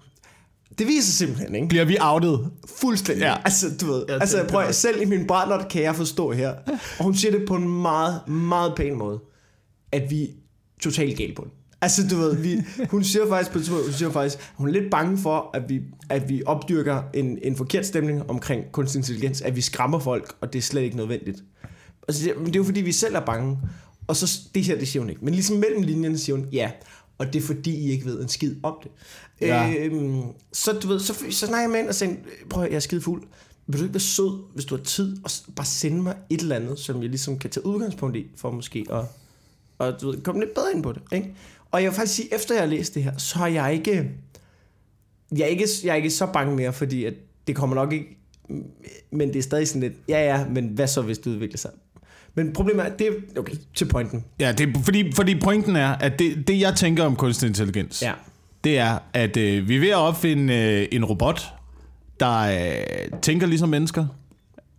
det 0.78 0.86
viser 0.86 1.12
simpelthen, 1.12 1.54
ikke? 1.54 1.68
Bliver 1.68 1.84
vi 1.84 1.96
outet? 2.00 2.50
Fuldstændig. 2.80 3.22
Ja. 3.22 3.34
Altså, 3.44 3.66
du 3.80 3.86
ved, 3.86 4.04
Ja, 4.08 4.14
altså, 4.14 4.44
prøv, 4.48 4.60
at- 4.60 4.74
selv 4.74 5.02
i 5.02 5.04
min 5.04 5.26
brændert 5.26 5.68
kan 5.68 5.82
jeg 5.82 5.96
forstå 5.96 6.32
her. 6.32 6.54
Og 6.98 7.04
hun 7.04 7.14
siger 7.14 7.38
det 7.38 7.48
på 7.48 7.54
en 7.54 7.68
meget, 7.82 8.28
meget 8.28 8.72
pæn 8.76 8.98
måde, 8.98 9.20
at 9.92 10.10
vi 10.10 10.28
totalt 10.82 11.18
galt 11.18 11.36
på 11.36 11.42
den. 11.42 11.50
Altså, 11.82 12.08
du 12.10 12.16
ved, 12.16 12.36
vi, 12.36 12.60
hun 12.90 13.04
siger 13.04 13.28
faktisk 13.28 13.52
på 13.52 13.58
et 13.58 13.64
tidspunkt, 13.64 13.84
hun 13.84 13.92
siger 13.92 14.10
faktisk, 14.10 14.38
at 14.38 14.52
hun 14.54 14.68
er 14.68 14.72
lidt 14.72 14.90
bange 14.90 15.18
for, 15.18 15.50
at 15.54 15.68
vi, 15.68 15.82
at 16.08 16.28
vi 16.28 16.42
opdyrker 16.46 17.02
en, 17.14 17.38
en 17.42 17.56
forkert 17.56 17.86
stemning 17.86 18.30
omkring 18.30 18.64
kunstig 18.72 18.98
intelligens, 18.98 19.40
at 19.40 19.56
vi 19.56 19.60
skræmmer 19.60 19.98
folk, 19.98 20.36
og 20.40 20.52
det 20.52 20.58
er 20.58 20.62
slet 20.62 20.82
ikke 20.82 20.96
nødvendigt. 20.96 21.44
Og 22.02 22.14
så 22.14 22.20
siger, 22.20 22.32
jeg, 22.32 22.38
men 22.38 22.46
det 22.46 22.56
er 22.56 22.60
jo 22.60 22.64
fordi, 22.64 22.80
vi 22.80 22.92
selv 22.92 23.14
er 23.14 23.20
bange. 23.20 23.58
Og 24.06 24.16
så, 24.16 24.40
det 24.54 24.64
her, 24.64 24.78
det 24.78 24.88
siger 24.88 25.00
hun 25.00 25.10
ikke. 25.10 25.24
Men 25.24 25.34
ligesom 25.34 25.56
mellem 25.56 25.82
linjerne 25.82 26.18
siger 26.18 26.36
hun, 26.36 26.46
ja, 26.52 26.70
og 27.18 27.32
det 27.32 27.42
er 27.42 27.46
fordi, 27.46 27.74
I 27.74 27.90
ikke 27.90 28.04
ved 28.04 28.22
en 28.22 28.28
skid 28.28 28.56
om 28.62 28.76
det. 28.82 28.90
Ja. 29.40 29.74
Øhm, 29.78 30.22
så 30.52 30.72
du 30.72 30.88
ved, 30.88 31.00
så, 31.00 31.14
så 31.30 31.46
snakker 31.46 31.60
jeg 31.60 31.70
med 31.70 31.76
hende 31.76 31.88
og 31.88 31.94
siger, 31.94 32.14
prøv 32.50 32.64
at, 32.64 32.70
jeg 32.70 32.76
er 32.76 32.80
skide 32.80 33.00
fuld. 33.00 33.22
Vil 33.66 33.78
du 33.78 33.84
ikke 33.84 33.94
være 33.94 34.00
sød, 34.00 34.52
hvis 34.54 34.64
du 34.64 34.76
har 34.76 34.82
tid, 34.82 35.16
og 35.24 35.30
bare 35.56 35.66
sende 35.66 36.02
mig 36.02 36.16
et 36.30 36.40
eller 36.40 36.56
andet, 36.56 36.78
som 36.78 37.02
jeg 37.02 37.08
ligesom 37.08 37.38
kan 37.38 37.50
tage 37.50 37.66
udgangspunkt 37.66 38.16
i, 38.16 38.26
for 38.36 38.50
måske 38.50 38.86
at 38.90 39.04
og, 39.82 40.00
du 40.00 40.10
ved, 40.10 40.22
komme 40.22 40.40
lidt 40.40 40.54
bedre 40.54 40.72
ind 40.74 40.82
på 40.82 40.92
det. 40.92 41.02
Ikke? 41.12 41.34
Og 41.72 41.82
jeg 41.82 41.90
vil 41.90 41.96
faktisk 41.96 42.16
sige, 42.16 42.34
efter 42.34 42.54
jeg 42.54 42.62
har 42.62 42.68
læst 42.70 42.94
det 42.94 43.02
her, 43.02 43.12
så 43.18 43.38
er 43.42 43.46
jeg 43.46 43.72
ikke, 43.74 44.10
jeg 45.32 45.40
er 45.40 45.46
ikke, 45.46 45.66
jeg 45.84 45.90
er 45.90 45.94
ikke 45.94 46.10
så 46.10 46.26
bange 46.26 46.56
mere, 46.56 46.72
fordi 46.72 47.04
at 47.04 47.14
det 47.46 47.56
kommer 47.56 47.76
nok 47.76 47.92
ikke, 47.92 48.18
men 49.10 49.28
det 49.28 49.36
er 49.36 49.42
stadig 49.42 49.68
sådan 49.68 49.80
lidt, 49.80 49.92
ja 50.08 50.36
ja, 50.36 50.44
men 50.48 50.66
hvad 50.68 50.86
så, 50.86 51.02
hvis 51.02 51.18
det 51.18 51.26
udvikler 51.30 51.58
sig? 51.58 51.70
Men 52.34 52.52
problemet 52.52 52.86
er, 52.86 52.90
det 52.96 53.06
er, 53.06 53.40
okay, 53.40 53.54
til 53.74 53.84
pointen. 53.84 54.24
Ja, 54.40 54.52
det 54.52 54.68
er, 54.76 54.80
fordi, 54.84 55.12
fordi 55.12 55.40
pointen 55.40 55.76
er, 55.76 55.88
at 55.88 56.18
det, 56.18 56.48
det 56.48 56.60
jeg 56.60 56.74
tænker 56.76 57.04
om 57.04 57.16
kunstig 57.16 57.46
intelligens, 57.46 58.02
Ja. 58.02 58.12
det 58.64 58.78
er, 58.78 58.98
at 59.12 59.36
øh, 59.36 59.68
vi 59.68 59.76
er 59.76 59.80
ved 59.80 59.88
at 59.88 59.96
opfinde 59.96 60.54
øh, 60.54 60.88
en 60.92 61.04
robot, 61.04 61.52
der 62.20 62.38
øh, 62.38 63.20
tænker 63.22 63.46
ligesom 63.46 63.68
mennesker, 63.68 64.06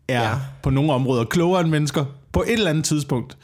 er 0.08 0.22
ja. 0.22 0.36
På 0.64 0.70
nogle 0.70 0.94
områder 0.94 1.26
klogere 1.26 1.62
end 1.62 1.70
mennesker. 1.70 2.06
På 2.32 2.42
et 2.42 2.54
eller 2.54 2.70
andet 2.70 2.86
tidspunkt, 2.86 3.38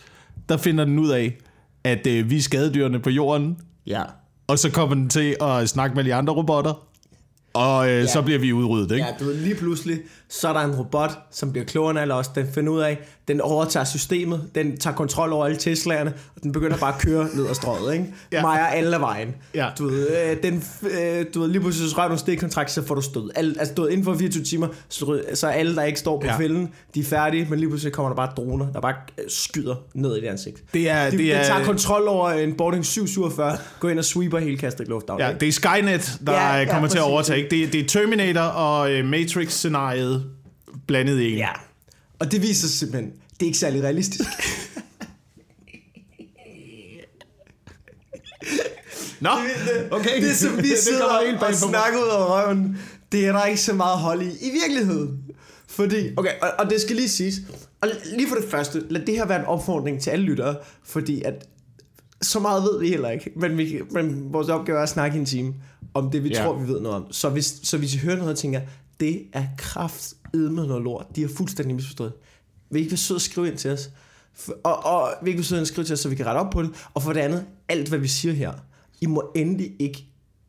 der 0.49 0.57
finder 0.57 0.85
den 0.85 0.99
ud 0.99 1.09
af, 1.09 1.37
at 1.83 2.07
øh, 2.07 2.29
vi 2.29 2.37
er 2.37 2.41
skadedyrene 2.41 2.99
på 2.99 3.09
jorden, 3.09 3.57
Ja. 3.87 4.01
og 4.47 4.59
så 4.59 4.71
kommer 4.71 4.95
den 4.95 5.09
til 5.09 5.35
at 5.41 5.69
snakke 5.69 5.95
med 5.95 6.03
de 6.03 6.13
andre 6.13 6.33
robotter, 6.33 6.87
og 7.53 7.89
øh, 7.89 7.93
ja. 7.95 8.05
så 8.07 8.21
bliver 8.21 8.39
vi 8.39 8.53
udryddet, 8.53 8.91
ikke? 8.91 9.05
Ja, 9.05 9.11
du 9.19 9.25
ved, 9.25 9.35
lige 9.35 9.55
pludselig, 9.55 9.99
så 10.29 10.47
er 10.49 10.53
der 10.53 10.59
en 10.59 10.75
robot, 10.75 11.11
som 11.31 11.51
bliver 11.51 11.65
klogere 11.65 11.91
end 11.91 11.99
alle 11.99 12.13
os. 12.13 12.27
Den 12.27 12.47
finder 12.53 12.71
ud 12.73 12.79
af, 12.81 12.99
den 13.27 13.41
overtager 13.41 13.83
systemet, 13.83 14.49
den 14.55 14.77
tager 14.77 14.95
kontrol 14.95 15.33
over 15.33 15.45
alle 15.45 15.57
Teslaerne, 15.57 16.13
og 16.35 16.43
den 16.43 16.51
begynder 16.51 16.77
bare 16.77 16.93
at 16.95 17.01
køre 17.01 17.27
ned 17.33 17.47
ad 17.49 17.55
strøget, 17.55 17.93
ikke? 17.93 18.05
Ja. 18.31 18.41
Mejer 18.41 18.65
alle 18.65 18.95
af 18.95 19.01
vejen. 19.01 19.35
Ja. 19.55 19.67
Du 19.77 19.87
ved, 19.87 20.07
øh, 20.31 20.37
den, 20.43 20.63
øh, 20.81 21.25
du 21.33 21.41
ved, 21.41 21.47
lige 21.49 21.61
pludselig 21.61 21.89
så 21.91 21.97
rører 21.97 22.07
du 22.07 22.13
en 22.13 22.19
stikkontrakt, 22.19 22.71
så 22.71 22.85
får 22.85 22.95
du 22.95 23.01
stød. 23.01 23.29
Alle, 23.35 23.55
altså, 23.59 23.73
du 23.73 23.81
ved, 23.81 23.89
inden 23.89 24.05
for 24.05 24.15
24 24.17 24.43
timer, 24.43 24.67
så, 24.89 25.21
så 25.33 25.47
er 25.47 25.51
alle, 25.51 25.75
der 25.75 25.83
ikke 25.83 25.99
står 25.99 26.19
på 26.19 26.25
Ja. 26.27 26.37
fælden, 26.37 26.69
de 26.95 26.99
er 26.99 27.03
færdige, 27.03 27.47
men 27.49 27.59
lige 27.59 27.69
pludselig 27.69 27.93
kommer 27.93 28.09
der 28.09 28.15
bare 28.15 28.31
droner, 28.37 28.71
der 28.73 28.81
bare 28.81 28.93
øh, 29.17 29.23
skyder 29.29 29.75
ned 29.93 30.15
i 30.17 30.21
det 30.21 30.27
ansigt. 30.27 30.63
Det 30.73 30.89
er, 30.89 31.09
De, 31.09 31.17
det 31.17 31.33
er, 31.33 31.37
den 31.37 31.45
tager 31.45 31.63
kontrol 31.65 32.07
over 32.07 32.29
en 32.29 32.53
Boarding 32.57 32.85
747, 32.85 33.57
går 33.79 33.89
ind 33.89 33.99
og 33.99 34.05
sweeper 34.05 34.39
hele 34.39 34.57
kastet 34.57 34.87
lufthavn. 34.87 35.19
ja, 35.21 35.27
ikke? 35.27 35.39
det 35.39 35.47
er 35.47 35.51
Skynet, 35.51 36.19
der 36.27 36.33
Ja, 36.33 36.47
ja, 36.53 36.59
ja, 36.59 36.71
kommer 36.71 36.87
til 36.89 36.97
at 36.97 37.03
overtage. 37.03 37.37
ikke? 37.43 37.49
Det, 37.63 37.73
det 37.73 37.81
er 37.81 37.87
Terminator 37.87 38.41
og 38.41 38.91
øh, 38.91 39.05
Matrix-scenariet 39.05 40.18
blandet 40.89 41.31
en. 41.31 41.37
ja. 41.37 41.49
Og 42.19 42.31
det 42.31 42.41
viser 42.41 42.67
sig 42.67 42.77
simpelthen, 42.77 43.11
det 43.11 43.41
er 43.41 43.45
ikke 43.45 43.57
særlig 43.57 43.83
realistisk. 43.83 44.29
Nå, 49.21 49.29
okay. 49.91 50.21
Det, 50.23 50.35
som 50.35 50.57
vi 50.57 50.61
Det 50.69 50.77
sidder 50.77 50.99
kommer 50.99 51.47
og, 51.47 51.53
snakker 51.53 51.99
ud 51.99 52.09
af 52.09 52.29
røven, 52.29 52.77
det 53.11 53.27
er 53.27 53.31
der 53.31 53.45
ikke 53.45 53.61
så 53.61 53.73
meget 53.73 53.97
hold 53.97 54.21
i 54.21 54.29
i 54.29 54.51
virkeligheden. 54.51 55.23
Fordi, 55.67 56.09
okay, 56.17 56.31
og, 56.41 56.49
og 56.59 56.69
det 56.69 56.81
skal 56.81 56.95
lige 56.95 57.09
siges, 57.09 57.35
og 57.81 57.89
lige 58.15 58.27
for 58.27 58.35
det 58.35 58.49
første, 58.49 58.83
lad 58.89 59.01
det 59.05 59.15
her 59.15 59.25
være 59.25 59.39
en 59.39 59.45
opfordring 59.45 60.01
til 60.01 60.09
alle 60.09 60.25
lyttere, 60.25 60.55
fordi 60.83 61.21
at 61.21 61.47
så 62.21 62.39
meget 62.39 62.63
ved 62.63 62.79
vi 62.79 62.89
heller 62.89 63.09
ikke, 63.09 63.31
men, 63.35 63.57
vi, 63.57 63.81
men 63.91 64.33
vores 64.33 64.49
opgave 64.49 64.77
er 64.77 64.83
at 64.83 64.89
snakke 64.89 65.17
i 65.17 65.19
en 65.19 65.25
time 65.25 65.53
om 65.93 66.11
det, 66.11 66.23
vi 66.23 66.29
ja. 66.29 66.43
tror, 66.43 66.59
vi 66.59 66.67
ved 66.67 66.79
noget 66.79 66.97
om. 66.97 67.11
Så 67.11 67.29
hvis, 67.29 67.59
så 67.63 67.77
hvis 67.77 67.95
I 67.95 67.97
hører 67.97 68.15
noget 68.15 68.31
og 68.31 68.37
tænker, 68.37 68.61
det 68.99 69.21
er 69.33 69.45
kraft 69.57 70.13
med 70.33 70.49
noget 70.67 70.83
lort, 70.83 71.05
de 71.15 71.21
har 71.21 71.29
fuldstændig 71.37 71.75
misforstået. 71.75 72.13
Vil 72.71 72.79
I 72.79 72.81
ikke 72.83 72.91
være 72.91 72.97
sød 72.97 73.15
at 73.15 73.21
skrive 73.21 73.47
ind 73.47 73.57
til 73.57 73.71
os? 73.71 73.89
Og, 74.63 74.85
og 74.85 75.09
vil 75.23 75.33
I 75.33 75.37
ikke 75.37 75.51
være 75.51 75.61
at 75.61 75.67
skrive 75.67 75.85
til 75.85 75.93
os, 75.93 75.99
så 75.99 76.09
vi 76.09 76.15
kan 76.15 76.25
rette 76.25 76.39
op 76.39 76.49
på 76.49 76.61
det? 76.61 76.69
Og 76.93 77.03
for 77.03 77.13
det 77.13 77.19
andet, 77.19 77.45
alt 77.69 77.89
hvad 77.89 77.99
vi 77.99 78.07
siger 78.07 78.33
her, 78.33 78.51
I 79.01 79.05
må 79.05 79.31
endelig 79.35 79.71
ikke 79.79 80.05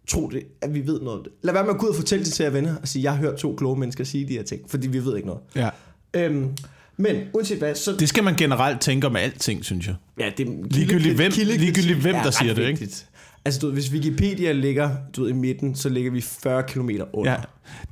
tro 0.08 0.28
det, 0.28 0.42
at 0.60 0.74
vi 0.74 0.86
ved 0.86 1.00
noget 1.00 1.18
om 1.18 1.24
det. 1.24 1.32
Lad 1.42 1.54
være 1.54 1.64
med 1.64 1.70
at 1.74 1.78
gå 1.78 1.84
ud 1.86 1.90
og 1.90 1.96
fortælle 1.96 2.24
det 2.24 2.32
til 2.32 2.42
jer 2.42 2.50
venner, 2.50 2.76
og 2.82 2.88
sige, 2.88 3.02
jeg 3.02 3.12
har 3.12 3.18
hørt 3.18 3.36
to 3.36 3.54
kloge 3.56 3.78
mennesker 3.80 4.04
sige 4.04 4.28
de 4.28 4.32
her 4.32 4.42
ting, 4.42 4.70
fordi 4.70 4.88
vi 4.88 5.04
ved 5.04 5.16
ikke 5.16 5.26
noget. 5.28 5.42
Ja. 5.56 5.70
Øhm, 6.14 6.48
men 6.96 7.16
uanset 7.34 7.58
hvad, 7.58 7.74
så... 7.74 7.96
Det 7.96 8.08
skal 8.08 8.24
man 8.24 8.34
generelt 8.34 8.80
tænke 8.80 9.06
om 9.06 9.16
alting, 9.16 9.64
synes 9.64 9.86
jeg. 9.86 9.94
Ja, 10.20 10.30
det 10.36 10.48
er 10.48 10.52
Ligegyldigt 10.70 11.16
hvem- 11.16 11.32
ligegyldigt 11.36 11.98
hvem, 11.98 12.14
er 12.14 12.22
der 12.22 12.30
siger 12.30 12.54
det, 12.54 12.68
ikke? 12.68 12.88
Altså, 13.44 13.60
du 13.60 13.66
ved, 13.66 13.74
hvis 13.74 13.90
Wikipedia 13.92 14.52
ligger 14.52 14.90
du 15.16 15.22
ved, 15.22 15.30
i 15.30 15.32
midten, 15.32 15.74
så 15.74 15.88
ligger 15.88 16.10
vi 16.10 16.20
40 16.20 16.62
km 16.62 16.90
under. 17.12 17.32
Ja. 17.32 17.36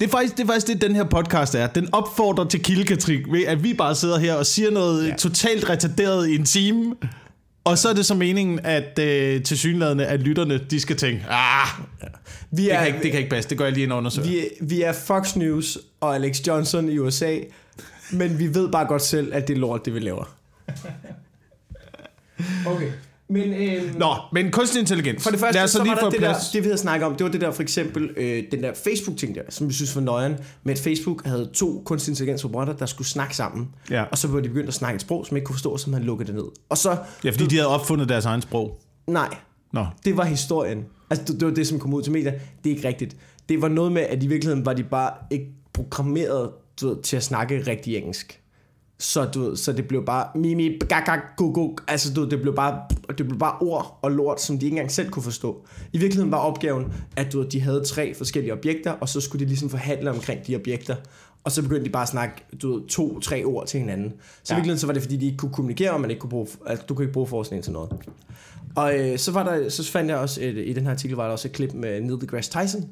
Det 0.01 0.07
er, 0.07 0.11
faktisk, 0.11 0.37
det 0.37 0.43
er 0.43 0.47
faktisk 0.47 0.67
det, 0.67 0.83
den 0.83 0.95
her 0.95 1.05
podcast 1.05 1.55
er. 1.55 1.67
Den 1.67 1.89
opfordrer 1.95 2.45
til 2.45 2.63
kildekritik 2.63 3.33
ved, 3.33 3.45
at 3.45 3.65
vi 3.65 3.75
bare 3.75 3.95
sidder 3.95 4.19
her 4.19 4.35
og 4.35 4.47
siger 4.47 4.71
noget 4.71 5.05
ja. 5.05 5.09
Ja. 5.09 5.17
totalt 5.17 5.69
retarderet 5.69 6.29
i 6.29 6.35
en 6.35 6.45
time. 6.45 6.95
Og 7.65 7.79
så 7.79 7.89
er 7.89 7.93
det 7.95 8.07
så 8.07 8.15
meningen, 8.15 8.61
at 8.65 8.99
øh, 8.99 9.43
til 9.43 9.59
synlædende, 9.59 10.07
at 10.07 10.21
lytterne, 10.21 10.59
de 10.71 10.81
skal 10.81 10.97
tænke, 10.97 11.25
ah, 11.31 11.69
Vi 12.51 12.63
det 12.63 12.73
er, 12.75 12.79
kan, 12.79 12.87
ikke, 12.87 13.03
det 13.03 13.11
kan 13.11 13.21
ikke 13.21 13.31
passe, 13.31 13.51
det 13.51 13.59
går 13.59 13.65
jeg 13.65 13.75
lige 13.75 13.85
ind 13.85 13.93
og 13.93 13.99
undersøger. 13.99 14.29
vi, 14.29 14.45
vi 14.61 14.83
er 14.83 14.93
Fox 14.93 15.37
News 15.37 15.79
og 16.01 16.15
Alex 16.15 16.47
Johnson 16.47 16.89
i 16.89 16.99
USA, 16.99 17.37
men 18.11 18.39
vi 18.39 18.55
ved 18.55 18.69
bare 18.73 18.87
godt 18.87 19.03
selv, 19.03 19.35
at 19.35 19.49
det 19.49 19.55
er 19.55 19.59
lort, 19.59 19.85
det 19.85 19.95
vi 19.95 19.99
laver. 19.99 20.35
Okay. 22.67 22.91
Men, 23.31 23.53
øh, 23.53 23.95
Nå, 23.99 24.15
men 24.33 24.51
kunstig 24.51 24.81
intelligens. 24.81 25.23
For 25.23 25.31
det 25.31 25.41
første, 25.41 25.55
Lad 25.55 25.65
os 25.65 25.71
så, 25.71 25.79
så 25.79 25.85
lige 25.85 25.93
var 25.95 26.01
der 26.01 26.11
det, 26.11 26.21
der, 26.21 26.27
plads. 26.33 26.49
det 26.51 26.63
vi 26.63 26.67
havde 26.67 26.79
snakket 26.79 27.07
om, 27.07 27.15
det 27.15 27.25
var 27.25 27.31
det 27.31 27.41
der 27.41 27.51
for 27.51 27.63
eksempel, 27.63 28.11
øh, 28.17 28.43
den 28.51 28.63
der 28.63 28.73
Facebook-ting 28.85 29.35
der, 29.35 29.43
som 29.49 29.69
vi 29.69 29.73
synes 29.75 29.95
var 29.97 30.03
nøjeren, 30.03 30.37
med 30.65 30.73
at 30.75 30.81
Facebook 30.81 31.25
havde 31.27 31.51
to 31.55 31.83
kunstig 31.87 32.13
intelligens 32.13 32.45
robotter, 32.45 32.73
der 32.73 32.87
skulle 32.87 33.09
snakke 33.09 33.37
sammen. 33.37 33.69
Ja. 33.91 34.03
Og 34.03 34.19
så 34.19 34.29
var 34.29 34.41
de 34.41 34.49
begyndt 34.49 34.69
at 34.69 34.75
snakke 34.75 34.95
et 34.95 35.01
sprog, 35.01 35.27
som 35.27 35.37
ikke 35.37 35.45
kunne 35.47 35.55
forstå, 35.55 35.77
så 35.77 35.91
man 35.91 36.03
lukkede 36.03 36.27
det 36.27 36.35
ned. 36.35 36.45
Og 36.69 36.79
så, 36.79 36.97
Ja, 37.25 37.31
fordi 37.31 37.47
de 37.47 37.57
havde 37.57 37.69
opfundet 37.69 38.09
deres 38.09 38.25
egen 38.25 38.43
sprog. 38.43 38.81
nej, 39.07 39.35
Nå. 39.73 39.87
det 40.05 40.17
var 40.17 40.25
historien. 40.25 40.85
Altså, 41.11 41.25
det, 41.33 41.41
det 41.41 41.49
var 41.49 41.55
det, 41.55 41.67
som 41.67 41.79
kom 41.79 41.95
ud 41.95 42.03
til 42.03 42.13
medier. 42.13 42.33
Det 42.65 42.73
er 42.73 42.77
ikke 42.77 42.89
rigtigt. 42.89 43.17
Det 43.49 43.63
var 43.63 43.69
noget 43.69 43.93
med, 43.93 44.03
at 44.03 44.23
i 44.23 44.27
virkeligheden 44.27 44.67
var 44.67 44.73
de 44.73 44.83
bare 44.83 45.11
ikke 45.31 45.47
programmeret 45.73 46.51
du 46.81 46.89
ved, 46.89 47.03
til 47.03 47.17
at 47.17 47.23
snakke 47.23 47.65
rigtig 47.67 47.97
engelsk. 47.97 48.41
Så, 49.01 49.25
du 49.25 49.57
så 49.57 49.73
det 49.73 49.89
blev 49.89 50.05
bare 50.05 50.27
mimi, 50.35 50.79
go, 51.37 51.51
go. 51.55 51.77
Altså, 51.89 52.15
du 52.15 52.29
det 52.29 52.43
blev, 52.43 52.55
bare, 52.55 52.83
det 53.09 53.27
blev 53.27 53.39
bare 53.39 53.59
ord 53.61 53.99
og 54.03 54.11
lort, 54.11 54.41
som 54.41 54.59
de 54.59 54.67
ikke 54.67 54.75
engang 54.75 54.91
selv 54.91 55.11
kunne 55.11 55.23
forstå. 55.23 55.67
I 55.93 55.99
virkeligheden 55.99 56.31
var 56.31 56.39
opgaven, 56.39 56.93
at 57.17 57.33
du 57.33 57.43
de 57.43 57.61
havde 57.61 57.85
tre 57.85 58.15
forskellige 58.15 58.53
objekter, 58.53 58.93
og 58.93 59.09
så 59.09 59.21
skulle 59.21 59.45
de 59.45 59.49
ligesom 59.49 59.71
forhandle 59.71 60.11
omkring 60.11 60.47
de 60.47 60.57
objekter. 60.57 60.97
Og 61.45 61.53
så 61.53 61.63
begyndte 61.63 61.85
de 61.85 61.91
bare 61.91 62.03
at 62.03 62.09
snakke 62.09 62.35
du 62.63 62.73
ved, 62.73 62.89
to, 62.89 63.21
tre 63.21 63.45
ord 63.45 63.67
til 63.67 63.81
hinanden. 63.81 64.13
Så 64.43 64.55
ja. 64.55 64.55
i 64.55 64.59
virkeligheden 64.59 64.79
så 64.81 64.87
var 64.87 64.93
det, 64.93 65.03
fordi 65.03 65.17
de 65.17 65.27
ikke 65.27 65.39
kunne 65.39 65.53
kommunikere, 65.53 65.91
og 65.91 66.01
man 66.01 66.11
ikke 66.11 66.21
kunne 66.21 66.31
bruge, 66.31 66.49
altså, 66.67 66.87
du 66.89 66.95
kunne 66.95 67.05
ikke 67.05 67.13
bruge 67.13 67.27
forskning 67.27 67.65
til 67.65 67.73
noget. 67.73 67.91
Og 68.77 68.99
øh, 68.99 69.19
så, 69.19 69.33
var 69.33 69.45
der, 69.45 69.69
så 69.69 69.85
fandt 69.85 70.11
jeg 70.11 70.19
også, 70.19 70.41
et, 70.43 70.57
i 70.57 70.73
den 70.73 70.85
her 70.85 70.91
artikel 70.91 71.17
var 71.17 71.25
der 71.25 71.33
også 71.33 71.49
et 71.49 71.53
klip 71.53 71.75
med 71.75 72.01
Neil 72.01 72.21
deGrasse 72.21 72.51
Tyson, 72.51 72.89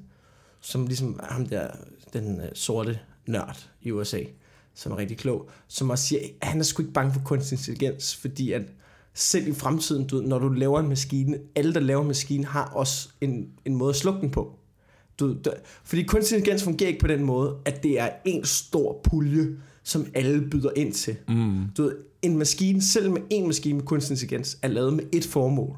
som 0.61 0.87
ligesom 0.87 1.21
ham 1.23 1.47
der, 1.47 1.69
den 2.13 2.41
øh, 2.41 2.49
sorte 2.55 2.99
nørd 3.27 3.69
i 3.83 3.91
USA, 3.91 4.21
som 4.76 4.92
er 4.92 4.97
rigtig 4.99 5.18
klog, 5.18 5.50
som 5.68 5.90
også 5.90 6.06
siger, 6.06 6.21
at 6.40 6.49
han 6.49 6.61
er 6.61 6.64
sgu 6.64 6.83
ikke 6.83 6.92
bange 6.92 7.12
for 7.12 7.21
kunstig 7.25 7.56
intelligens, 7.56 8.16
fordi 8.16 8.52
at 8.52 8.62
selv 9.14 9.49
i 9.49 9.52
fremtiden, 9.52 10.06
du, 10.06 10.16
ved, 10.16 10.25
når 10.25 10.38
du 10.38 10.49
laver 10.49 10.80
en 10.80 10.88
maskine, 10.88 11.38
alle 11.54 11.75
der 11.75 11.80
laver 11.80 12.00
en 12.00 12.06
maskine 12.06 12.45
har 12.45 12.64
også 12.64 13.09
en, 13.21 13.49
en 13.64 13.75
måde 13.75 13.90
at 13.90 13.97
slukke 13.97 14.21
den 14.21 14.30
på. 14.30 14.59
Du, 15.21 15.37
der, 15.45 15.50
fordi 15.85 16.02
kunstig 16.02 16.37
intelligens 16.37 16.62
fungerer 16.64 16.88
ikke 16.88 17.00
på 17.00 17.06
den 17.06 17.25
måde, 17.25 17.56
at 17.64 17.83
det 17.83 18.00
er 18.00 18.09
en 18.25 18.45
stor 18.45 19.00
pulje, 19.04 19.47
som 19.83 20.06
alle 20.14 20.40
byder 20.50 20.71
ind 20.76 20.92
til. 20.92 21.16
Mm. 21.28 21.64
Du 21.76 21.83
ved, 21.83 21.97
en 22.23 22.38
maskine, 22.38 22.83
selv 22.83 23.11
med 23.11 23.23
en 23.30 23.47
maskine 23.47 23.75
med 23.75 23.85
kunstig 23.85 24.12
intelligens, 24.12 24.59
er 24.62 24.68
lavet 24.68 24.92
med 24.92 25.04
et 25.12 25.25
formål 25.25 25.76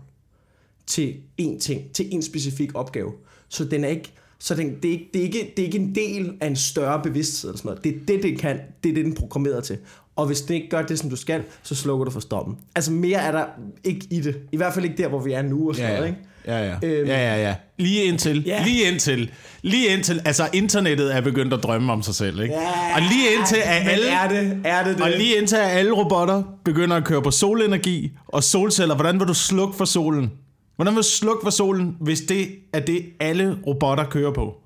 til 0.86 1.16
én 1.40 1.58
ting, 1.58 1.92
til 1.92 2.14
en 2.14 2.22
specifik 2.22 2.74
opgave. 2.74 3.12
Så 3.48 3.64
den 3.64 3.84
er 3.84 3.88
ikke, 3.88 4.12
så 4.40 4.54
den, 4.54 4.74
det, 4.82 4.88
er 4.88 4.92
ikke, 4.92 5.08
det, 5.14 5.20
er 5.20 5.24
ikke, 5.24 5.52
det 5.56 5.62
er 5.62 5.66
ikke 5.66 5.78
en 5.78 5.94
del 5.94 6.32
af 6.40 6.46
en 6.46 6.56
større 6.56 7.02
bevidsthed 7.02 7.50
eller 7.50 7.58
sådan 7.58 7.68
noget. 7.68 7.84
Det 7.84 7.92
er 7.94 7.96
det, 8.16 8.22
den 8.22 8.36
kan. 8.36 8.58
Det 8.84 8.90
er 8.90 8.94
det, 8.94 9.04
den 9.04 9.12
er 9.12 9.16
programmeret 9.16 9.64
til. 9.64 9.76
Og 10.16 10.26
hvis 10.26 10.40
den 10.40 10.54
ikke 10.56 10.68
gør 10.68 10.82
det, 10.82 10.98
som 10.98 11.10
du 11.10 11.16
skal, 11.16 11.42
så 11.62 11.74
slukker 11.74 12.04
du 12.04 12.10
for 12.10 12.20
stoppen. 12.20 12.56
Altså 12.76 12.92
mere 12.92 13.18
er 13.18 13.32
der 13.32 13.44
ikke 13.84 14.06
i 14.10 14.20
det. 14.20 14.36
I 14.52 14.56
hvert 14.56 14.74
fald 14.74 14.84
ikke 14.84 15.02
der, 15.02 15.08
hvor 15.08 15.20
vi 15.20 15.32
er 15.32 15.42
nu 15.42 15.68
og 15.68 15.74
sådan 15.74 15.90
Ja, 15.90 15.96
noget, 15.96 16.08
ja. 16.08 16.14
ikke? 16.14 16.78
Ja, 16.82 16.88
ja. 16.90 16.98
Øhm. 16.98 17.08
ja, 17.08 17.34
ja, 17.36 17.42
ja. 17.48 17.54
Lige 17.78 18.04
indtil, 18.04 18.42
Ja. 18.46 18.64
lige 18.64 18.82
indtil, 18.92 19.30
lige 19.62 19.88
indtil, 19.88 20.20
altså 20.24 20.48
internettet 20.52 21.14
er 21.16 21.20
begyndt 21.20 21.52
at 21.54 21.62
drømme 21.62 21.92
om 21.92 22.02
sig 22.02 22.14
selv, 22.14 22.40
ikke? 22.40 22.54
og 22.94 23.00
lige 23.02 23.26
indtil, 23.38 23.56
at 23.64 23.82
Men 23.82 23.90
alle, 23.90 24.08
er 24.08 24.28
det, 24.28 24.60
er 24.64 24.84
det 24.84 24.94
det? 24.96 25.02
og 25.04 25.10
lige 25.10 25.36
indtil, 25.36 25.56
at 25.56 25.70
alle 25.78 25.92
robotter 25.92 26.42
begynder 26.64 26.96
at 26.96 27.04
køre 27.04 27.22
på 27.22 27.30
solenergi 27.30 28.12
og 28.28 28.44
solceller, 28.44 28.94
hvordan 28.94 29.20
vil 29.20 29.28
du 29.28 29.34
slukke 29.34 29.76
for 29.76 29.84
solen? 29.84 30.30
Hvordan 30.78 30.94
vil 30.94 31.02
du 31.02 31.08
slukke 31.08 31.40
for 31.42 31.50
solen, 31.50 31.96
hvis 32.00 32.20
det 32.20 32.48
er 32.72 32.80
det, 32.80 33.04
alle 33.20 33.58
robotter 33.66 34.04
kører 34.04 34.32
på? 34.32 34.56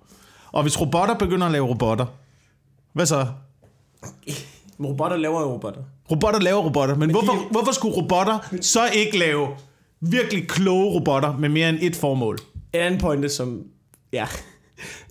Og 0.52 0.62
hvis 0.62 0.80
robotter 0.80 1.18
begynder 1.18 1.46
at 1.46 1.52
lave 1.52 1.68
robotter, 1.68 2.06
hvad 2.92 3.06
så? 3.06 3.26
Robotter 4.84 5.16
laver 5.16 5.40
jo 5.40 5.52
robotter. 5.52 5.82
Robotter 6.10 6.40
laver 6.40 6.62
robotter, 6.62 6.94
men, 6.94 7.00
men 7.00 7.10
hvorfor, 7.10 7.48
hvorfor 7.50 7.72
skulle 7.72 7.96
robotter 7.96 8.38
så 8.60 8.80
ikke 8.94 9.18
lave 9.18 9.48
virkelig 10.00 10.48
kloge 10.48 10.94
robotter 10.94 11.36
med 11.36 11.48
mere 11.48 11.68
end 11.68 11.78
et 11.80 11.96
formål? 11.96 12.38
En 12.72 12.80
anden 12.80 13.00
pointe, 13.00 13.28
som... 13.28 13.62
Ja. 14.12 14.26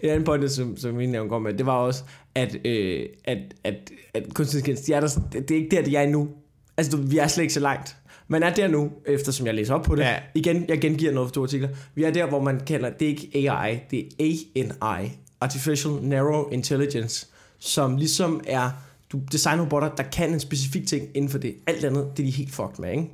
En 0.03 0.09
anden 0.09 0.23
pointe, 0.23 0.49
som, 0.49 0.77
som 0.77 0.97
vi 0.97 1.05
nævnte 1.05 1.29
kom 1.29 1.41
med, 1.41 1.53
det 1.53 1.65
var 1.65 1.75
også, 1.75 2.03
at, 2.35 2.65
øh, 2.65 3.05
at, 3.25 3.37
at, 3.63 3.91
at 4.13 4.33
kunstig 4.33 4.57
intelligens, 4.57 4.85
de 4.85 4.93
er 4.93 4.99
der, 4.99 5.39
det 5.39 5.51
er 5.51 5.55
ikke 5.55 5.75
der, 5.75 5.81
de 5.83 5.95
er 5.95 6.01
endnu. 6.01 6.29
Altså, 6.77 6.97
vi 6.97 7.17
er 7.17 7.27
slet 7.27 7.41
ikke 7.43 7.53
så 7.53 7.59
langt. 7.59 7.95
Man 8.31 8.43
er 8.43 8.53
der 8.53 8.67
nu, 8.67 8.91
eftersom 9.05 9.45
jeg 9.45 9.55
læser 9.55 9.73
op 9.73 9.83
på 9.83 9.95
det. 9.95 10.03
Ja. 10.03 10.15
Igen, 10.35 10.65
jeg 10.67 10.81
gengiver 10.81 11.11
noget 11.11 11.27
for 11.27 11.33
to 11.33 11.43
artikler. 11.43 11.69
Vi 11.95 12.03
er 12.03 12.11
der, 12.11 12.25
hvor 12.25 12.41
man 12.41 12.59
kalder, 12.59 12.89
det 12.89 13.05
ikke 13.05 13.29
AI, 13.33 13.79
det 13.91 14.07
er 14.19 14.37
ANI, 14.55 15.11
Artificial 15.41 15.93
Narrow 15.93 16.49
Intelligence, 16.49 17.27
som 17.59 17.97
ligesom 17.97 18.41
er, 18.47 18.69
du 19.11 19.21
designer 19.31 19.63
robotter, 19.63 19.95
der 19.95 20.03
kan 20.03 20.33
en 20.33 20.39
specifik 20.39 20.87
ting 20.87 21.07
inden 21.13 21.31
for 21.31 21.37
det. 21.37 21.55
Alt 21.67 21.85
andet, 21.85 22.07
det 22.17 22.23
er 22.23 22.27
de 22.27 22.31
helt 22.31 22.53
fucked 22.53 22.79
med, 22.79 22.91
ikke? 22.91 23.09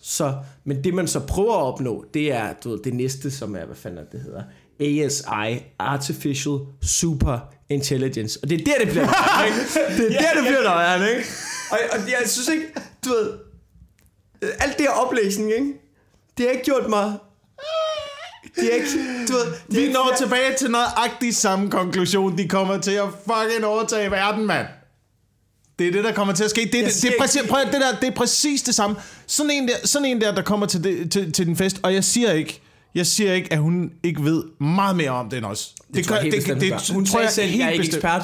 Så, 0.00 0.34
men 0.64 0.84
det 0.84 0.94
man 0.94 1.08
så 1.08 1.20
prøver 1.20 1.54
at 1.54 1.62
opnå, 1.62 2.04
det 2.14 2.32
er 2.32 2.52
du 2.64 2.70
ved, 2.70 2.78
det 2.84 2.94
næste, 2.94 3.30
som 3.30 3.56
er, 3.56 3.64
hvad 3.64 3.76
fanden 3.76 3.98
er 3.98 4.04
det 4.12 4.20
hedder, 4.20 4.42
ASI, 4.80 5.64
Artificial 5.78 6.58
Super 6.82 7.38
Intelligence. 7.68 8.38
Og 8.42 8.50
det 8.50 8.60
er 8.60 8.64
der, 8.64 8.84
det 8.84 8.88
bliver 8.88 9.06
nøjeren, 9.06 9.46
ikke? 9.46 10.02
Det 10.02 10.16
er 10.16 10.20
der, 10.20 10.40
det 10.40 10.48
bliver 10.48 10.62
nøjeren, 10.62 11.16
ikke? 11.16 11.28
Og, 11.70 11.78
og 11.92 11.98
jeg 11.98 12.28
synes 12.28 12.48
ikke, 12.48 12.64
du 13.04 13.08
ved, 13.10 13.43
alt 14.58 14.78
det 14.78 14.86
her 14.86 14.90
oplæsning, 14.90 15.50
ikke? 15.52 15.72
Det 16.38 16.46
har 16.46 16.52
ikke 16.52 16.64
gjort 16.64 16.88
mig... 16.88 17.12
Det 18.56 18.64
er 18.72 18.74
ikke, 18.76 18.86
du 19.28 19.32
ved... 19.32 19.40
Det 19.44 19.52
er 19.52 19.74
Vi 19.74 19.78
ikke, 19.80 19.92
når 19.92 20.08
jeg- 20.10 20.18
tilbage 20.18 20.54
til 20.58 20.70
nøjagtig 20.70 21.36
samme 21.36 21.70
konklusion. 21.70 22.38
De 22.38 22.48
kommer 22.48 22.78
til 22.80 22.90
at 22.90 23.04
fucking 23.26 23.64
overtage 23.66 24.10
verden, 24.10 24.46
mand. 24.46 24.66
Det 25.78 25.86
er 25.88 25.92
det, 25.92 26.04
der 26.04 26.12
kommer 26.12 26.34
til 26.34 26.44
at 26.44 26.50
ske. 26.50 26.60
Det 26.60 26.80
er, 26.80 26.84
det, 26.84 26.94
det, 27.02 27.08
er, 27.08 27.12
præcis, 27.20 27.42
prøv, 27.48 27.60
det, 27.64 27.72
der, 27.72 27.98
det 28.00 28.08
er 28.08 28.14
præcis 28.14 28.62
det 28.62 28.74
samme. 28.74 28.96
Sådan 29.26 29.50
en, 29.50 29.68
der, 29.68 29.74
sådan 29.84 30.06
en 30.08 30.20
der, 30.20 30.34
der 30.34 30.42
kommer 30.42 30.66
til, 30.66 30.84
det, 30.84 31.12
til, 31.12 31.32
til 31.32 31.46
den 31.46 31.56
fest, 31.56 31.80
og 31.82 31.94
jeg 31.94 32.04
siger 32.04 32.32
ikke, 32.32 32.60
jeg 32.94 33.06
siger 33.06 33.32
ikke, 33.32 33.52
at 33.52 33.58
hun 33.58 33.90
ikke 34.02 34.24
ved 34.24 34.42
meget 34.60 34.96
mere 34.96 35.10
om 35.10 35.30
det 35.30 35.36
end 35.36 35.46
os. 35.46 35.74
Det, 35.94 36.04
tror 36.04 36.14
jeg 36.16 36.22
helt 36.22 36.34
bestemt, 36.36 36.60
hun 36.62 36.70
gør. 36.70 36.92
Hun 36.92 37.06
tror 37.06 37.18
sagde 37.18 37.30
selv, 37.32 37.50
jeg 37.58 37.66
er 37.66 37.70
ikke 37.70 37.80
bestemt. 37.82 37.94
ekspert, 37.96 38.22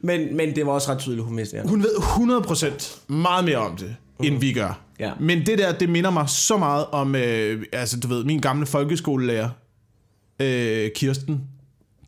men, 0.00 0.36
men 0.36 0.56
det 0.56 0.66
var 0.66 0.72
også 0.72 0.92
ret 0.92 0.98
tydeligt, 0.98 1.24
hun 1.24 1.36
vidste 1.36 1.56
det. 1.56 1.68
Hun 1.70 1.82
ved 1.82 1.94
100% 1.96 3.12
meget 3.12 3.44
mere 3.44 3.56
om 3.58 3.76
det, 3.76 3.96
end 4.22 4.38
vi 4.38 4.52
gør. 4.52 4.80
Ja. 5.00 5.12
Men 5.20 5.46
det 5.46 5.58
der, 5.58 5.72
det 5.72 5.88
minder 5.88 6.10
mig 6.10 6.28
så 6.28 6.56
meget 6.56 6.86
om, 6.86 7.14
øh, 7.14 7.64
altså 7.72 8.00
du 8.00 8.08
ved, 8.08 8.24
min 8.24 8.40
gamle 8.40 8.66
folkeskolelærer, 8.66 9.48
øh, 10.40 10.90
Kirsten, 10.94 11.40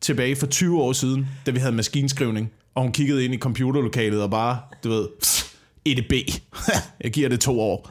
tilbage 0.01 0.37
for 0.37 0.47
20 0.47 0.83
år 0.83 0.93
siden, 0.93 1.29
da 1.47 1.51
vi 1.51 1.59
havde 1.59 1.73
maskinskrivning, 1.73 2.51
og 2.75 2.83
hun 2.83 2.93
kiggede 2.93 3.25
ind 3.25 3.35
i 3.35 3.39
computerlokalet 3.39 4.23
og 4.23 4.31
bare, 4.31 4.59
du 4.85 4.89
ved, 4.89 5.09
EDB. 5.85 6.13
Jeg 7.05 7.13
giver 7.13 7.29
det 7.29 7.41
to 7.41 7.61
år. 7.61 7.91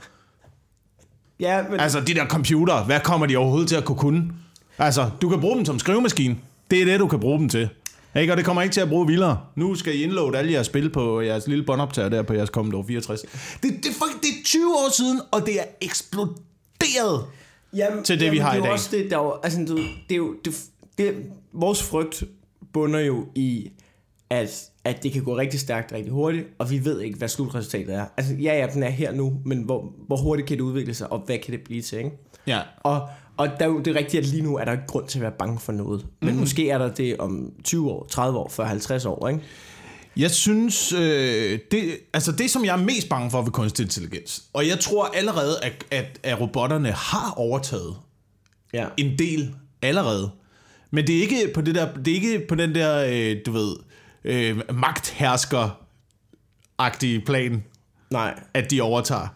Ja, 1.39 1.63
men, 1.69 1.79
Altså, 1.79 1.99
de 1.99 2.13
der 2.13 2.25
computer, 2.25 2.83
hvad 2.83 2.99
kommer 2.99 3.27
de 3.27 3.37
overhovedet 3.37 3.69
til 3.69 3.75
at 3.75 3.85
kunne 3.85 3.97
kunne? 3.97 4.31
Altså, 4.79 5.09
du 5.21 5.29
kan 5.29 5.39
bruge 5.41 5.57
dem 5.57 5.65
som 5.65 5.79
skrivemaskine. 5.79 6.37
Det 6.71 6.81
er 6.81 6.85
det, 6.85 6.99
du 6.99 7.07
kan 7.07 7.19
bruge 7.19 7.39
dem 7.39 7.49
til. 7.49 7.69
Ikke? 8.15 8.33
Og 8.33 8.37
det 8.37 8.45
kommer 8.45 8.61
ikke 8.61 8.73
til 8.73 8.81
at 8.81 8.89
bruge 8.89 9.07
vildere. 9.07 9.39
Nu 9.55 9.75
skal 9.75 9.95
I 9.95 10.03
indloade 10.03 10.37
alle 10.37 10.51
jeres 10.51 10.67
spil 10.67 10.89
på 10.89 11.21
jeres 11.21 11.47
lille 11.47 11.65
båndoptager 11.65 12.09
der 12.09 12.21
på 12.23 12.33
jeres 12.33 12.49
Commodore 12.49 12.85
64. 12.87 13.21
Det, 13.21 13.29
det, 13.61 13.89
fuck- 13.89 14.19
det 14.21 14.27
er 14.29 14.43
20 14.45 14.73
år 14.73 14.91
siden, 14.97 15.21
og 15.31 15.45
det 15.45 15.59
er 15.59 15.63
eksploderet. 15.81 17.25
Jamen, 17.75 18.03
til 18.03 18.19
det, 18.19 18.31
vi 18.31 18.37
jamen, 18.37 18.41
har 18.41 18.51
det 18.51 18.59
i 18.59 18.63
dag. 18.63 18.71
Også 18.71 18.89
det, 18.91 19.11
der 19.11 19.17
er 19.17 19.23
jo, 19.23 19.35
altså, 19.43 19.65
du, 19.67 19.77
det 19.77 20.11
er 20.11 20.15
jo, 20.15 20.35
det, 20.45 20.55
det, 20.97 21.15
vores 21.53 21.83
frygt 21.83 22.23
bunder 22.73 22.99
jo 22.99 23.25
i, 23.35 23.71
at, 24.29 24.69
at 24.83 25.03
det 25.03 25.11
kan 25.13 25.23
gå 25.23 25.37
rigtig 25.37 25.59
stærkt, 25.59 25.91
rigtig 25.91 26.13
hurtigt, 26.13 26.47
og 26.59 26.71
vi 26.71 26.85
ved 26.85 27.01
ikke, 27.01 27.17
hvad 27.17 27.27
slutresultatet 27.27 27.95
er. 27.95 28.05
Altså, 28.17 28.33
ja, 28.33 28.59
ja, 28.59 28.67
den 28.73 28.83
er 28.83 28.89
her 28.89 29.11
nu, 29.11 29.33
men 29.45 29.61
hvor, 29.61 29.93
hvor 30.07 30.17
hurtigt 30.17 30.47
kan 30.47 30.57
det 30.57 30.63
udvikle 30.63 30.93
sig, 30.93 31.11
og 31.11 31.19
hvad 31.19 31.37
kan 31.37 31.51
det 31.51 31.61
blive 31.61 31.81
til, 31.81 31.97
ikke? 31.97 32.11
Ja. 32.47 32.59
Og, 32.83 33.09
og 33.41 33.49
der 33.59 33.65
er 33.65 33.69
jo 33.69 33.79
det 33.79 33.95
rigtigt, 33.95 34.23
at 34.23 34.29
lige 34.29 34.43
nu 34.43 34.57
er 34.57 34.65
der 34.65 34.71
ikke 34.71 34.87
grund 34.87 35.07
til 35.07 35.17
at 35.17 35.21
være 35.21 35.31
bange 35.39 35.59
for 35.59 35.71
noget. 35.71 36.05
Men 36.21 36.33
mm. 36.33 36.39
måske 36.39 36.69
er 36.69 36.77
der 36.77 36.93
det 36.93 37.17
om 37.17 37.51
20 37.63 37.91
år, 37.91 38.05
30 38.09 38.39
år, 38.39 38.49
40, 38.49 38.67
50 38.67 39.05
år, 39.05 39.27
ikke? 39.27 39.41
Jeg 40.17 40.31
synes, 40.31 40.93
øh, 40.93 41.59
det, 41.71 41.97
altså 42.13 42.31
det 42.31 42.51
som 42.51 42.65
jeg 42.65 42.79
er 42.81 42.83
mest 42.83 43.09
bange 43.09 43.31
for 43.31 43.41
ved 43.41 43.51
kunstig 43.51 43.83
intelligens, 43.83 44.43
og 44.53 44.67
jeg 44.67 44.79
tror 44.79 45.05
allerede, 45.13 45.55
at, 45.63 45.85
at, 45.91 46.19
at 46.23 46.41
robotterne 46.41 46.91
har 46.91 47.33
overtaget 47.37 47.95
Ja. 48.73 48.87
en 48.97 49.19
del 49.19 49.55
allerede. 49.81 50.31
Men 50.91 51.07
det 51.07 51.17
er 51.17 51.21
ikke 51.21 51.51
på, 51.53 51.61
det 51.61 51.75
der, 51.75 51.93
det 51.93 52.07
er 52.07 52.15
ikke 52.15 52.45
på 52.49 52.55
den 52.55 52.75
der, 52.75 53.05
øh, 53.09 53.37
du 53.45 53.51
ved, 53.51 53.75
øh, 54.23 54.59
magthersker-agtige 54.73 57.25
plan, 57.25 57.63
Nej. 58.11 58.39
at 58.53 58.71
de 58.71 58.81
overtager. 58.81 59.27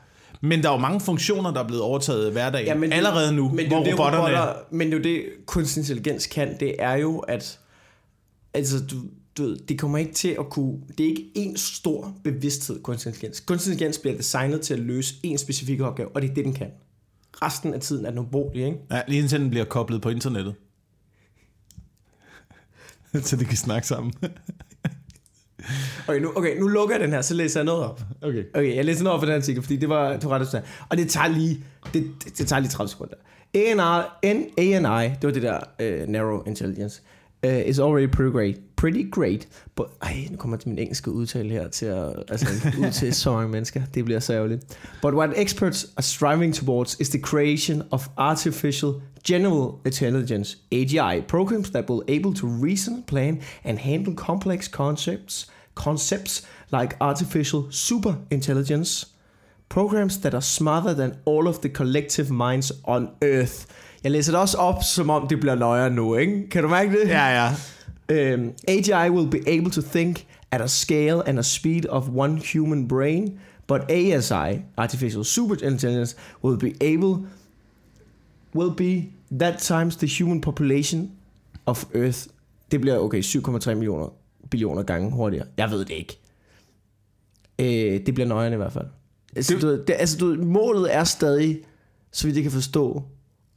Men 0.48 0.64
der 0.64 0.70
er 0.70 0.74
jo 0.74 0.80
mange 0.80 1.00
funktioner, 1.00 1.52
der 1.54 1.64
er 1.64 1.68
blevet 1.68 1.84
overtaget 1.84 2.30
i 2.30 2.32
hverdagen 2.32 2.68
Ja, 2.68 2.76
men 2.76 2.90
det- 2.90 2.98
allerede 2.98 3.36
nu, 3.36 3.50
men 3.50 3.58
det 3.58 3.68
hvor 3.68 3.84
det, 3.84 3.94
robotterne... 3.94 4.24
robotter, 4.40 4.54
men 4.72 4.88
det 4.92 4.94
er 4.94 4.98
jo 4.98 5.04
det, 5.04 5.26
kunstig 5.46 5.82
intelligens 5.82 6.28
kan, 6.28 6.60
det 6.60 6.76
er 6.80 6.94
jo, 6.94 7.20
at 7.20 7.60
altså, 8.54 8.86
du, 8.86 8.96
du 9.38 9.56
det 9.56 9.80
kommer 9.80 9.98
ikke 9.98 10.14
til 10.14 10.36
at 10.40 10.50
kunne, 10.50 10.78
det 10.98 11.06
er 11.06 11.10
ikke 11.10 11.32
en 11.36 11.58
stor 11.58 12.14
bevidsthed, 12.24 12.82
kunstig 12.84 13.10
intelligens. 13.10 13.40
Kunstig 13.40 13.72
intelligens 13.72 13.98
bliver 13.98 14.18
designet 14.18 14.62
til 14.62 14.74
at 14.74 14.80
løse 14.80 15.16
en 15.24 15.38
specifik 15.38 15.82
opgave, 15.82 16.10
og 16.16 16.22
det 16.22 16.30
er 16.30 16.34
det, 16.34 16.46
den 16.46 16.54
kan. 16.54 16.68
Resten 17.42 17.74
af 17.74 17.82
tiden 17.82 18.06
er 18.06 18.10
den 18.10 18.20
ubrugelig, 18.20 18.66
ikke? 18.66 18.78
Ja, 18.92 19.02
lige 19.08 19.20
indtil 19.20 19.40
den 19.40 19.50
bliver 19.50 19.66
koblet 19.66 20.02
på 20.02 20.10
internettet. 20.10 20.56
så 23.24 23.36
de 23.36 23.46
kan 23.46 23.58
snakke 23.58 23.88
sammen. 23.88 24.14
Okay 26.08 26.20
nu, 26.20 26.32
okay, 26.36 26.60
nu 26.60 26.68
lukker 26.68 26.96
jeg 26.96 27.04
den 27.04 27.14
her, 27.14 27.22
så 27.22 27.34
læser 27.34 27.60
jeg 27.60 27.66
noget 27.66 27.84
op. 27.84 28.02
Okay. 28.22 28.44
Okay, 28.54 28.76
jeg 28.76 28.86
læser 28.86 29.04
noget 29.04 29.14
op 29.14 29.22
for 29.22 29.26
den 29.26 29.36
artikel, 29.36 29.64
fordi 29.64 29.76
det 29.76 29.90
var, 29.90 30.10
ret 30.10 30.22
interessant. 30.24 30.66
Og 30.90 30.98
det 30.98 31.10
tager 31.10 31.28
lige, 31.28 31.64
det, 31.94 32.12
det, 32.24 32.38
det 32.38 32.48
tager 32.48 32.60
lige 32.60 32.70
30 32.70 32.90
sekunder. 32.90 33.16
ANI, 33.54 34.46
ANI, 34.58 35.10
det 35.10 35.24
var 35.24 35.32
det 35.32 35.42
der 35.42 35.60
uh, 35.80 36.10
Narrow 36.10 36.44
Intelligence, 36.48 37.02
uh, 37.46 37.70
is 37.70 37.80
already 37.80 38.08
pretty 38.08 38.32
great. 38.32 38.56
Pretty 38.76 39.12
great. 39.12 39.48
But, 39.76 39.88
ej, 40.02 40.28
nu 40.32 40.38
kommer 40.38 40.58
til 40.58 40.70
min 40.70 40.80
engelske 40.80 41.12
udtale 41.12 41.50
her 41.50 41.68
til 41.68 41.86
at, 41.86 42.24
altså, 42.30 42.48
ud 42.80 42.92
til 42.92 43.14
så 43.14 43.32
mange 43.32 43.50
mennesker. 43.50 43.82
Det 43.94 44.06
bliver 44.06 44.20
så 44.20 44.34
ærgerligt. 44.34 44.78
But 45.02 45.14
what 45.14 45.30
experts 45.36 45.88
are 45.98 46.04
striving 46.04 46.56
towards 46.56 46.98
is 47.00 47.10
the 47.10 47.22
creation 47.22 47.84
of 47.92 48.08
artificial 48.18 48.94
general 49.28 49.80
intelligence, 49.86 50.58
AGI, 50.72 51.22
programs 51.28 51.70
that 51.70 51.90
will 51.90 52.04
able 52.08 52.34
to 52.34 52.48
reason, 52.48 53.04
plan, 53.08 53.42
and 53.64 53.78
handle 53.80 54.14
complex 54.16 54.70
concepts, 54.70 55.48
concepts 55.76 56.48
like 56.72 56.96
artificial 57.00 57.64
super 57.72 58.14
intelligence, 58.32 59.08
programs 59.70 60.18
that 60.18 60.34
are 60.34 60.42
smarter 60.42 60.94
than 60.94 61.14
all 61.26 61.48
of 61.48 61.60
the 61.60 61.70
collective 61.70 62.32
minds 62.32 62.72
on 62.84 63.10
Earth. 63.22 63.66
Jeg 64.04 64.12
læser 64.12 64.32
det 64.32 64.42
også 64.42 64.58
op, 64.58 64.84
som 64.84 65.10
om 65.10 65.28
det 65.28 65.40
bliver 65.40 65.56
løjer 65.56 65.90
nu, 65.90 66.16
ikke? 66.16 66.50
Kan 66.50 66.64
du 66.64 66.70
mærke 66.70 66.92
det? 66.92 67.08
Ja, 67.08 67.28
ja. 68.10 68.34
Um, 68.34 68.54
AGI 68.68 69.10
will 69.10 69.30
be 69.30 69.48
able 69.48 69.72
to 69.72 69.82
think 69.82 70.26
at 70.52 70.62
a 70.62 70.68
scale 70.68 71.28
and 71.28 71.40
a 71.40 71.42
speed 71.42 71.86
of 71.86 72.10
one 72.16 72.42
human 72.54 72.88
brain, 72.88 73.40
but 73.68 73.82
ASI, 73.92 74.62
artificial 74.78 75.26
super 75.26 75.56
intelligence, 75.56 76.16
will 76.44 76.58
be 76.58 76.74
able 76.82 77.28
will 78.56 78.72
be 78.78 79.12
that 79.40 79.60
times 79.60 79.96
the 79.98 80.08
human 80.08 80.42
population 80.42 81.12
of 81.66 81.86
Earth. 81.96 82.28
Det 82.72 82.82
bliver 82.82 82.98
okay 82.98 83.22
7,3 83.22 83.74
millioner 83.74 84.10
billioner 84.56 84.84
gange 84.84 85.12
hurtigere. 85.12 85.46
Jeg 85.58 85.72
ved 85.72 85.80
det 85.80 85.90
ikke. 85.94 86.20
Øh, 87.60 88.06
det 88.06 88.14
bliver 88.14 88.28
nøjeren 88.28 88.54
i 88.54 88.56
hvert 88.56 88.74
fald. 88.74 88.86
Altså, 89.36 89.54
Det- 89.54 89.62
du, 89.62 89.68
ved, 89.68 89.86
det, 89.86 89.96
altså 90.00 90.18
du, 90.18 90.26
ved, 90.28 90.38
målet 90.38 90.96
er 90.96 91.04
stadig, 91.04 91.60
så 92.12 92.28
vidt 92.28 92.36
jeg 92.36 92.44
kan 92.44 92.52
forstå, 92.52 93.04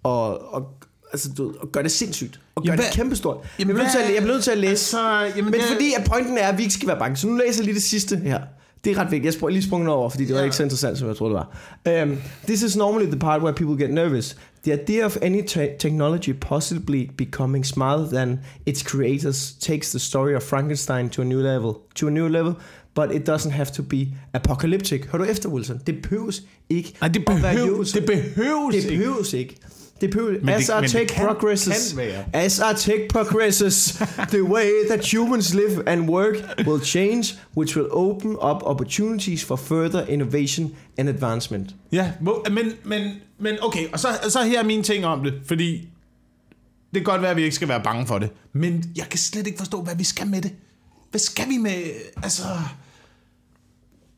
og, 0.02 0.52
og, 0.55 0.73
altså, 1.12 1.33
du, 1.38 1.55
at 1.62 1.73
gøre 1.73 1.83
det 1.83 1.90
sindssygt. 1.93 2.40
Og 2.55 2.62
gøre 2.62 2.73
Jamen, 2.73 2.85
det 2.85 2.93
kæmpestort. 2.95 3.37
Jeg 3.43 3.50
Jamen, 3.59 3.75
bliver 3.75 3.85
nødt 3.85 3.93
til 3.93 3.99
at, 3.99 4.14
jeg 4.14 4.23
bliver 4.23 4.35
nødt 4.35 4.45
til 4.45 4.50
at 4.50 4.59
læse. 4.59 4.71
Altså, 4.71 5.21
jamen, 5.37 5.45
Men 5.45 5.52
det, 5.61 5.62
fordi 5.73 5.93
at 5.99 6.05
pointen 6.05 6.38
er, 6.38 6.49
at 6.49 6.59
vi 6.59 6.62
ikke 6.62 6.75
skal 6.75 6.88
være 6.88 6.99
bange. 6.99 7.17
Så 7.17 7.26
nu 7.28 7.37
læser 7.37 7.61
jeg 7.61 7.64
lige 7.64 7.75
det 7.75 7.83
sidste 7.83 8.17
her. 8.17 8.40
Det 8.88 8.97
er 8.97 9.00
ret 9.00 9.11
vigtigt. 9.11 9.25
Jeg 9.25 9.33
sprang 9.33 9.52
lige 9.52 9.62
sprunget 9.62 9.88
over, 9.90 10.09
fordi 10.11 10.25
det 10.25 10.33
var 10.35 10.38
Ja. 10.40 10.45
ikke 10.45 10.57
så 10.57 10.62
interessant, 10.62 10.99
som 10.99 11.09
jeg 11.09 11.16
troede, 11.16 11.35
det 11.35 11.45
var. 11.87 12.02
Um, 12.02 12.16
this 12.47 12.62
is 12.62 12.76
normally 12.76 13.07
the 13.11 13.18
part 13.18 13.42
where 13.42 13.54
people 13.54 13.85
get 13.87 13.95
nervous. 13.95 14.37
The 14.64 14.83
idea 14.83 15.04
of 15.04 15.16
any 15.23 15.42
te- 15.47 15.76
technology 15.78 16.33
possibly 16.40 17.11
becoming 17.18 17.66
smarter 17.66 18.07
than 18.11 18.40
its 18.66 18.80
creators 18.80 19.52
takes 19.61 19.90
the 19.90 19.99
story 19.99 20.35
of 20.35 20.42
Frankenstein 20.42 21.09
to 21.11 21.23
a 21.23 21.25
new 21.25 21.40
level. 21.40 21.73
To 21.95 22.07
a 22.07 22.11
new 22.11 22.28
level, 22.28 22.52
but 22.95 23.14
it 23.14 23.28
doesn't 23.28 23.50
have 23.50 23.66
to 23.76 23.83
be 23.83 24.07
apocalyptic. 24.35 25.00
Hør 25.12 25.18
du 25.18 25.25
efter, 25.25 25.49
Wilson? 25.49 25.80
Det 25.87 26.02
behøves 26.02 26.42
ikke 26.71 26.95
Nej, 27.00 27.09
det 27.09 27.25
behøves, 27.25 27.92
det 27.92 28.04
behøves 28.07 28.75
Det 28.75 28.85
ikke. 28.85 28.88
behøves 29.04 29.33
ikke. 29.33 29.57
Det 30.00 30.11
behøves, 30.11 30.38
Men 30.45 30.55
as 30.55 30.67
det- 30.67 30.75
our 30.75 30.81
tech 30.83 31.09
kan- 31.14 31.26
progresses, 31.26 31.88
kan 31.88 31.97
være. 31.97 32.25
as 32.33 32.61
our 32.61 32.73
tech 32.73 33.00
progresses, 33.11 34.02
the 34.35 34.43
way 34.45 34.71
that 34.90 35.11
humans 35.14 35.55
live 35.55 35.88
and 35.88 36.09
work 36.11 36.35
will 36.67 36.85
change, 36.85 37.35
which 37.57 37.76
will 37.76 37.88
open 37.90 38.31
up 38.31 38.62
opportunities 38.62 39.45
for 39.45 39.57
further 39.57 40.07
innovation 40.07 40.75
and 40.99 41.09
advancement. 41.09 41.71
Ja, 41.93 42.12
men, 42.50 42.73
men, 42.85 43.12
men 43.38 43.57
okay, 43.62 43.87
og 43.93 44.00
så, 44.00 44.09
så 44.28 44.43
her 44.43 44.59
er 44.61 44.64
mine 44.64 44.83
ting 44.83 45.07
om 45.07 45.25
det, 45.25 45.35
fordi 45.47 45.73
det 46.95 46.95
kan 46.95 47.02
godt 47.05 47.23
være, 47.23 47.31
at 47.31 47.37
vi 47.37 47.43
ikke 47.43 47.55
skal 47.57 47.69
være 47.69 47.83
bange 47.85 48.07
for 48.07 48.19
det, 48.19 48.31
men 48.52 48.85
jeg 48.97 49.07
kan 49.11 49.19
slet 49.19 49.47
ikke 49.47 49.59
forstå, 49.59 49.83
hvad 49.83 49.97
vi 49.97 50.05
skal 50.05 50.26
med 50.26 50.43
det. 50.43 50.52
Hvad 51.11 51.19
skal 51.21 51.45
vi 51.49 51.57
med, 51.57 51.83
altså... 52.23 52.43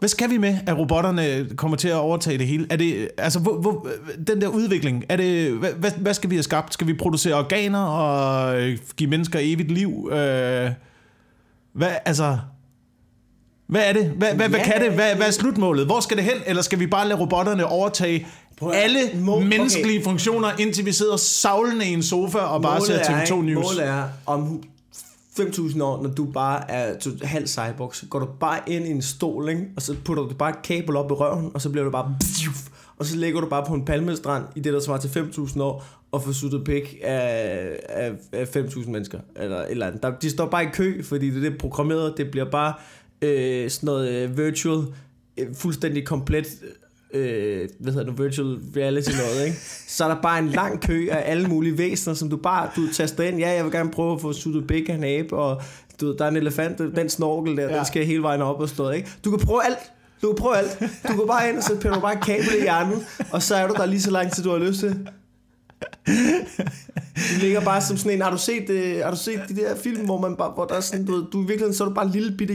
Hvad 0.00 0.08
skal 0.08 0.30
vi 0.30 0.38
med, 0.38 0.58
at 0.66 0.78
robotterne 0.78 1.48
kommer 1.56 1.76
til 1.76 1.88
at 1.88 1.94
overtage 1.94 2.38
det 2.38 2.46
hele? 2.46 2.66
Er 2.70 2.76
det, 2.76 3.08
altså, 3.18 3.38
hvor, 3.38 3.56
hvor, 3.60 3.86
den 4.26 4.40
der 4.40 4.48
udvikling, 4.48 5.04
er 5.08 5.16
det, 5.16 5.52
hvad, 5.52 5.70
hvad, 5.72 5.90
hvad 5.90 6.14
skal 6.14 6.30
vi 6.30 6.34
have 6.34 6.42
skabt? 6.42 6.72
Skal 6.72 6.86
vi 6.86 6.94
producere 6.94 7.34
organer 7.34 7.82
og 7.84 8.56
give 8.96 9.10
mennesker 9.10 9.38
evigt 9.42 9.70
liv? 9.70 10.08
Øh, 10.12 10.70
hvad, 11.72 11.90
altså... 12.04 12.38
Hvad 13.66 13.82
er 13.84 13.92
det? 13.92 14.04
Hvad, 14.04 14.34
hvad, 14.34 14.48
hvad 14.48 14.58
Ja, 14.58 14.64
kan 14.64 14.82
det? 14.82 14.92
Hvad, 14.92 15.14
hvad 15.14 15.26
er 15.26 15.30
slutmålet? 15.30 15.86
Hvor 15.86 16.00
skal 16.00 16.16
det 16.16 16.24
hen? 16.24 16.34
Eller 16.46 16.62
skal 16.62 16.78
vi 16.78 16.86
bare 16.86 17.08
lade 17.08 17.20
robotterne 17.20 17.66
overtage 17.66 18.26
Prøv 18.56 18.72
alle 18.74 18.98
Må- 19.14 19.36
okay. 19.36 19.46
menneskelige 19.46 20.04
funktioner, 20.04 20.48
indtil 20.58 20.86
vi 20.86 20.92
sidder 20.92 21.16
savlende 21.16 21.86
i 21.86 21.92
en 21.92 22.02
sofa 22.02 22.38
og 22.38 22.62
bare 22.62 22.80
ser 22.86 22.94
er, 22.94 23.24
TV2 23.24 23.34
ikke? 23.34 23.46
News? 23.46 23.64
Målet 23.64 23.86
er, 23.86 24.04
om 24.26 24.62
5.000 25.38 25.82
år, 25.82 26.02
når 26.02 26.10
du 26.10 26.24
bare 26.24 26.70
er 26.70 26.98
to- 26.98 27.10
halv 27.22 27.46
cyborg, 27.46 27.94
så 27.94 28.06
går 28.06 28.18
du 28.18 28.28
bare 28.40 28.60
ind 28.66 28.86
i 28.86 28.90
en 28.90 29.02
stol, 29.02 29.48
ikke? 29.48 29.66
og 29.76 29.82
så 29.82 29.96
putter 30.04 30.22
du 30.22 30.34
bare 30.34 30.50
et 30.50 30.62
kabel 30.62 30.96
op 30.96 31.10
i 31.10 31.14
røven, 31.14 31.50
og 31.54 31.60
så 31.60 31.70
bliver 31.70 31.84
du 31.84 31.90
bare... 31.90 32.16
Og 32.96 33.06
så 33.06 33.16
ligger 33.16 33.40
du 33.40 33.48
bare 33.48 33.64
på 33.66 33.74
en 33.74 33.84
palmestrand 33.84 34.44
i 34.56 34.60
det, 34.60 34.72
der 34.72 34.80
svarer 34.80 34.98
til 34.98 35.08
5.000 35.08 35.62
år, 35.62 35.84
og 36.12 36.22
får 36.22 36.32
suttet 36.32 36.64
pik 36.64 36.98
af, 37.02 37.76
af, 37.88 38.12
af 38.32 38.56
5.000 38.56 38.90
mennesker. 38.90 39.20
Eller 39.36 39.56
et 39.56 39.70
eller 39.70 39.86
andet. 39.86 40.02
Der, 40.02 40.10
de 40.18 40.30
står 40.30 40.46
bare 40.46 40.64
i 40.64 40.68
kø, 40.72 41.02
fordi 41.02 41.30
det 41.30 41.44
er 41.44 41.50
det 41.50 41.58
programmeret. 41.58 42.14
Det 42.16 42.30
bliver 42.30 42.50
bare 42.50 42.74
øh, 43.22 43.70
sådan 43.70 43.86
noget 43.86 44.08
øh, 44.10 44.38
virtual, 44.38 44.84
øh, 45.38 45.54
fuldstændig 45.54 46.06
komplet 46.06 46.46
øh, 47.14 47.68
hvad 47.80 47.92
hedder 47.92 48.10
det, 48.10 48.24
virtual 48.24 48.58
reality 48.76 49.10
noget, 49.10 49.46
ikke? 49.46 49.58
Så 49.88 50.04
er 50.04 50.08
der 50.08 50.22
bare 50.22 50.38
en 50.38 50.48
lang 50.48 50.82
kø 50.82 51.08
af 51.10 51.30
alle 51.30 51.48
mulige 51.48 51.78
væsener, 51.78 52.14
som 52.14 52.30
du 52.30 52.36
bare, 52.36 52.70
du 52.76 52.92
taster 52.92 53.24
ind, 53.24 53.38
ja, 53.38 53.50
jeg 53.50 53.64
vil 53.64 53.72
gerne 53.72 53.90
prøve 53.90 54.12
at 54.12 54.20
få 54.20 54.32
suttet 54.32 54.66
big 54.66 54.90
af 54.90 54.94
en 54.94 55.04
abe, 55.04 55.36
og 55.36 55.62
du 56.00 56.06
ved, 56.06 56.16
der 56.16 56.24
er 56.24 56.28
en 56.28 56.36
elefant, 56.36 56.78
den 56.78 57.08
snorkel 57.08 57.56
der, 57.56 57.62
ja. 57.62 57.76
Den 57.76 57.84
skal 57.84 58.06
hele 58.06 58.22
vejen 58.22 58.42
op 58.42 58.60
og 58.60 58.68
stå, 58.68 58.90
ikke? 58.90 59.08
Du 59.24 59.30
kan 59.30 59.46
prøve 59.46 59.64
alt, 59.64 59.92
du 60.22 60.26
kan 60.26 60.36
prøve 60.36 60.56
alt. 60.56 60.78
Du 61.08 61.16
går 61.16 61.26
bare 61.26 61.48
ind, 61.48 61.56
og 61.56 61.62
så 61.62 61.76
piller 61.76 61.94
du 61.94 62.00
bare 62.00 62.14
et 62.14 62.24
kabel 62.24 62.58
i 62.58 62.62
hjernen, 62.62 63.02
og 63.32 63.42
så 63.42 63.54
er 63.54 63.66
du 63.66 63.74
der 63.74 63.86
lige 63.86 64.02
så 64.02 64.10
lang 64.10 64.32
tid, 64.32 64.44
du 64.44 64.50
har 64.50 64.58
lyst 64.58 64.80
til. 64.80 65.08
Du 67.34 67.40
ligger 67.40 67.60
bare 67.60 67.82
som 67.82 67.96
sådan 67.96 68.12
en, 68.12 68.22
har 68.22 68.30
du 68.30 68.38
set, 68.38 68.70
øh, 68.70 68.96
har 69.04 69.10
du 69.10 69.16
set 69.16 69.40
de 69.48 69.56
der 69.56 69.76
film, 69.76 70.04
hvor, 70.04 70.20
man 70.20 70.36
bare, 70.36 70.50
hvor 70.50 70.64
der 70.64 70.74
er 70.74 70.80
sådan, 70.80 71.04
du, 71.04 71.26
du 71.32 71.38
i 71.38 71.46
virkeligheden, 71.46 71.74
så 71.74 71.84
er 71.84 71.88
du 71.88 71.94
bare 71.94 72.04
en 72.04 72.12
lille 72.12 72.36
bitte 72.36 72.54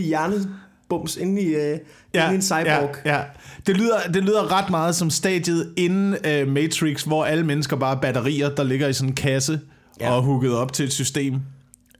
hjernebums 0.90 1.18
inde 1.18 1.42
i, 1.42 1.46
øh, 1.46 1.80
ja, 2.14 2.24
inde 2.24 2.34
i 2.34 2.36
en 2.36 2.42
cyborg. 2.42 2.96
Ja, 3.06 3.16
ja. 3.18 3.24
Det, 3.68 3.78
lyder, 3.78 3.98
det 4.14 4.24
lyder 4.24 4.52
ret 4.52 4.70
meget 4.70 4.96
som 4.96 5.10
stadiet 5.10 5.74
inden 5.78 6.10
uh, 6.14 6.48
Matrix, 6.48 7.04
hvor 7.04 7.26
alle 7.26 7.46
mennesker 7.46 7.76
bare 7.76 7.96
er 7.96 8.02
batterier, 8.02 8.50
der 8.50 8.64
ligger 8.64 8.88
i 8.88 8.94
sådan 8.94 9.10
en 9.10 9.16
kasse 9.16 9.60
Ja. 10.02 10.12
og 10.12 10.24
hugget 10.24 10.54
op 10.56 10.74
til 10.74 10.86
et 10.86 10.94
system. 10.94 11.36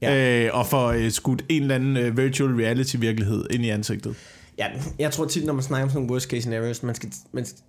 Ja. 0.02 0.44
Øh, 0.44 0.50
og 0.52 0.66
får 0.66 0.94
uh, 0.94 1.10
skudt 1.10 1.44
en 1.48 1.62
eller 1.62 1.74
anden 1.74 1.96
uh, 2.08 2.16
virtual 2.18 2.50
reality 2.54 2.96
virkelighed 2.98 3.44
ind 3.50 3.64
i 3.64 3.68
ansigtet. 3.68 4.16
Ja, 4.58 4.66
jeg 4.98 5.10
tror 5.12 5.24
tit, 5.24 5.44
når 5.44 5.52
man 5.52 5.62
snakker 5.62 5.82
om 5.84 5.90
sådan 5.90 6.00
nogle 6.02 6.12
worst 6.12 6.28
case 6.30 6.40
scenarios, 6.40 6.82
man 6.82 6.94
skal, 6.94 7.08
man, 7.32 7.46
skal- 7.46 7.60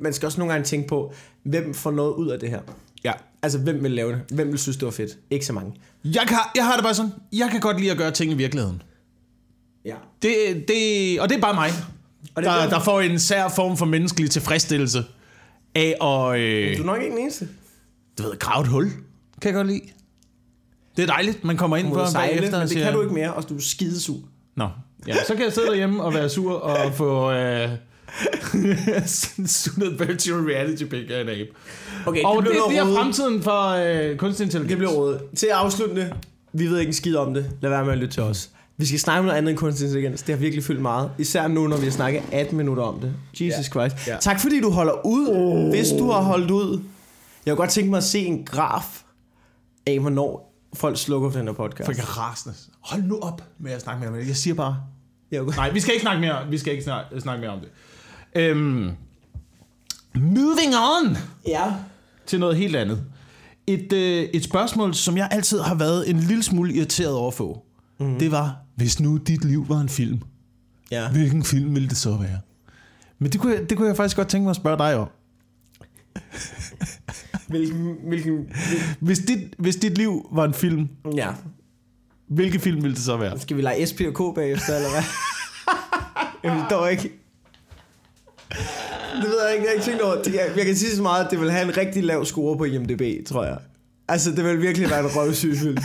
man 0.00 0.12
skal 0.12 0.26
også 0.26 0.38
nogle 0.40 0.52
gange 0.52 0.64
tænke 0.64 0.88
på, 0.88 1.12
hvem 1.44 1.74
får 1.74 1.90
noget 1.90 2.12
ud 2.14 2.28
af 2.28 2.40
det 2.40 2.50
her. 2.50 2.60
Ja. 3.04 3.12
Altså, 3.42 3.58
hvem 3.58 3.82
vil 3.82 3.90
lave 3.90 4.12
det? 4.12 4.20
Hvem 4.30 4.48
vil 4.50 4.58
synes, 4.58 4.76
det 4.76 4.84
var 4.86 4.92
fedt? 4.92 5.10
Ikke 5.30 5.46
så 5.46 5.52
mange. 5.52 5.72
Jeg, 6.04 6.22
kan, 6.28 6.38
jeg 6.56 6.64
har 6.66 6.74
det 6.74 6.84
bare 6.84 6.94
sådan, 6.94 7.10
jeg 7.32 7.48
kan 7.50 7.60
godt 7.60 7.80
lide 7.80 7.90
at 7.90 7.96
gøre 7.98 8.10
ting 8.10 8.32
i 8.32 8.34
virkeligheden. 8.34 8.82
Ja. 9.84 9.94
Det, 10.22 10.64
det, 10.68 11.20
og 11.20 11.28
det 11.28 11.36
er 11.36 11.40
bare 11.40 11.54
mig, 11.54 11.70
Og 12.34 12.42
det 12.42 12.48
er 12.48 12.52
der, 12.54 12.60
derfor- 12.62 12.76
der 12.76 12.84
får 12.84 13.00
en 13.00 13.18
sær 13.18 13.48
form 13.48 13.76
for 13.76 13.86
menneskelig 13.86 14.30
tilfredsstillelse 14.30 15.04
af 15.74 15.88
at 16.02 16.40
øh, 16.40 16.76
Du 16.76 16.82
er 16.82 16.86
nok 16.86 17.02
ikke 17.02 17.10
den 17.14 17.22
eneste. 17.22 17.48
du 18.18 18.22
ved, 18.22 18.38
grave 18.38 18.62
et 18.62 18.68
hul. 18.68 18.84
Kan 19.42 19.48
jeg 19.48 19.54
godt 19.54 19.66
lide. 19.66 19.80
Det 20.96 21.02
er 21.02 21.06
dejligt, 21.06 21.44
man 21.44 21.56
kommer 21.56 21.76
ind 21.76 21.92
på 21.92 22.06
sejle, 22.06 22.36
bagefter 22.36 22.58
men 22.58 22.62
det 22.62 22.70
siger, 22.70 22.84
kan 22.84 22.92
du 22.94 23.02
ikke 23.02 23.14
mere, 23.14 23.34
og 23.34 23.48
du 23.48 23.56
er 23.56 23.60
skidesur. 23.60 24.18
Nå, 24.56 24.68
ja, 25.06 25.24
så 25.26 25.34
kan 25.34 25.44
jeg 25.44 25.52
sidde 25.52 25.66
derhjemme 25.68 26.02
og 26.02 26.14
være 26.14 26.28
sur 26.28 26.52
og 26.52 26.94
få 26.94 27.32
øh, 27.32 27.68
noget 29.78 30.08
virtual 30.08 30.40
reality 30.44 30.84
pick 30.84 31.10
af 31.10 31.20
en 31.20 31.28
abe. 31.28 31.48
Okay, 32.06 32.22
Og 32.24 32.42
det, 32.42 32.50
bliver 32.50 32.68
det 32.68 32.78
er 32.78 32.94
fremtiden 32.96 33.42
for 33.42 33.68
øh, 33.68 34.16
kunstig 34.16 34.44
intelligens. 34.44 34.68
Det 34.68 34.78
bliver 34.78 34.92
rådet. 34.92 35.20
Til 35.36 35.46
afsluttende, 35.46 36.12
vi 36.52 36.66
ved 36.66 36.78
ikke 36.78 36.88
en 36.90 36.94
skid 36.94 37.16
om 37.16 37.34
det. 37.34 37.50
Lad 37.60 37.70
være 37.70 37.84
med 37.84 37.92
at 37.92 37.98
lytte 37.98 38.14
til 38.14 38.22
os. 38.22 38.50
Vi 38.76 38.86
skal 38.86 39.00
snakke 39.00 39.18
om 39.18 39.24
noget 39.24 39.38
andet 39.38 39.50
end 39.50 39.58
kunstig 39.58 39.84
intelligens. 39.84 40.22
Det 40.22 40.34
har 40.34 40.40
virkelig 40.40 40.64
fyldt 40.64 40.82
meget. 40.82 41.10
Især 41.18 41.48
nu, 41.48 41.66
når 41.66 41.76
vi 41.76 41.84
har 41.84 41.90
snakket 41.92 42.22
18 42.32 42.56
minutter 42.56 42.82
om 42.82 43.00
det. 43.00 43.12
Jesus 43.32 43.58
ja. 43.58 43.62
Christ. 43.62 44.06
Ja. 44.06 44.16
Tak 44.20 44.40
fordi 44.40 44.60
du 44.60 44.70
holder 44.70 45.06
ud. 45.06 45.28
Oh. 45.28 45.68
Hvis 45.68 45.88
du 45.98 46.10
har 46.10 46.20
holdt 46.22 46.50
ud. 46.50 46.80
Jeg 47.46 47.52
kunne 47.52 47.56
godt 47.56 47.70
tænke 47.70 47.90
mig 47.90 47.96
at 47.96 48.04
se 48.04 48.18
en 48.18 48.44
graf 48.44 49.02
af, 49.86 50.00
hvornår 50.00 50.54
folk 50.74 50.98
slukker 50.98 51.30
for 51.30 51.38
den 51.38 51.48
her 51.48 51.54
podcast. 51.54 51.84
For 51.86 51.92
ikke 51.92 52.02
rasende. 52.04 52.54
Hold 52.80 53.02
nu 53.02 53.18
op 53.18 53.42
med 53.58 53.72
at 53.72 53.82
snakke 53.82 54.00
mere 54.00 54.10
om 54.10 54.16
det. 54.16 54.26
Jeg 54.28 54.36
siger 54.36 54.54
bare... 54.54 54.76
Jeg. 55.30 55.42
Nej, 55.44 55.70
vi 55.70 55.80
skal 55.80 55.94
ikke 55.94 56.02
snakke 56.02 56.20
mere, 56.20 56.48
vi 56.50 56.58
skal 56.58 56.72
ikke 56.72 56.84
snakke, 56.84 57.20
snakke 57.20 57.40
mere 57.40 57.50
om 57.50 57.60
det. 57.60 57.68
Øhm, 58.42 58.90
moving 60.14 60.74
on 60.76 61.16
Ja. 61.46 61.72
til 62.26 62.40
noget 62.40 62.56
helt 62.56 62.76
andet. 62.76 63.04
Et, 63.66 63.92
øh, 63.92 64.22
et 64.22 64.44
spørgsmål, 64.44 64.94
som 64.94 65.16
jeg 65.16 65.28
altid 65.30 65.60
har 65.60 65.74
været 65.74 66.10
en 66.10 66.18
lille 66.20 66.42
smule 66.42 66.74
irriteret 66.74 67.14
over 67.14 67.28
at 67.28 67.34
få. 67.34 67.62
Mm. 68.12 68.18
Det 68.18 68.30
var, 68.30 68.56
hvis 68.76 69.00
nu 69.00 69.16
dit 69.16 69.44
liv 69.44 69.68
var 69.68 69.80
en 69.80 69.88
film, 69.88 70.20
Ja. 70.90 71.10
hvilken 71.10 71.44
film 71.44 71.74
ville 71.74 71.88
det 71.88 71.96
så 71.96 72.16
være? 72.16 72.38
Men 73.18 73.32
det 73.32 73.40
kunne, 73.40 73.54
jeg, 73.54 73.70
det 73.70 73.76
kunne 73.78 73.88
jeg 73.88 73.96
faktisk 73.96 74.16
godt 74.16 74.28
tænke 74.28 74.42
mig 74.42 74.50
at 74.50 74.56
spørge 74.56 74.78
dig 74.78 74.94
om. 74.96 75.08
Hvilken, 77.48 77.94
hvilken, 78.08 78.46
Hvis 79.00 79.18
dit, 79.18 79.54
hvis 79.58 79.76
dit 79.76 79.98
liv 79.98 80.28
var 80.32 80.44
en 80.44 80.54
film, 80.54 80.88
ja. 81.16 81.28
hvilke 82.28 82.58
film 82.58 82.82
ville 82.82 82.94
det 82.94 83.02
så 83.04 83.16
være? 83.16 83.38
Skal 83.40 83.56
vi 83.56 83.62
lege 83.62 83.86
SP 83.90 84.00
og 84.00 84.14
K 84.14 84.34
bagefter, 84.34 84.76
eller 84.76 84.90
hvad? 84.90 85.02
jeg 86.44 86.60
forstår 86.60 86.86
ikke. 86.86 87.12
Det 89.22 89.30
ved 89.30 89.44
jeg 89.46 89.52
ikke, 89.54 89.64
jeg 89.64 89.70
har 89.70 89.74
ikke 89.74 89.84
tænkt 89.84 90.02
over. 90.02 90.16
Jeg, 90.26 90.52
jeg 90.56 90.66
kan 90.66 90.76
sige 90.76 90.96
så 90.96 91.02
meget, 91.02 91.24
at 91.24 91.30
det 91.30 91.40
vil 91.40 91.50
have 91.50 91.64
en 91.68 91.76
rigtig 91.76 92.04
lav 92.04 92.24
score 92.24 92.58
på 92.58 92.64
IMDb, 92.64 93.26
tror 93.26 93.44
jeg. 93.44 93.58
Altså, 94.08 94.30
det 94.30 94.44
vil 94.44 94.60
virkelig 94.62 94.90
være 94.90 95.00
en 95.00 95.06
røvsyg 95.16 95.56
film. 95.58 95.78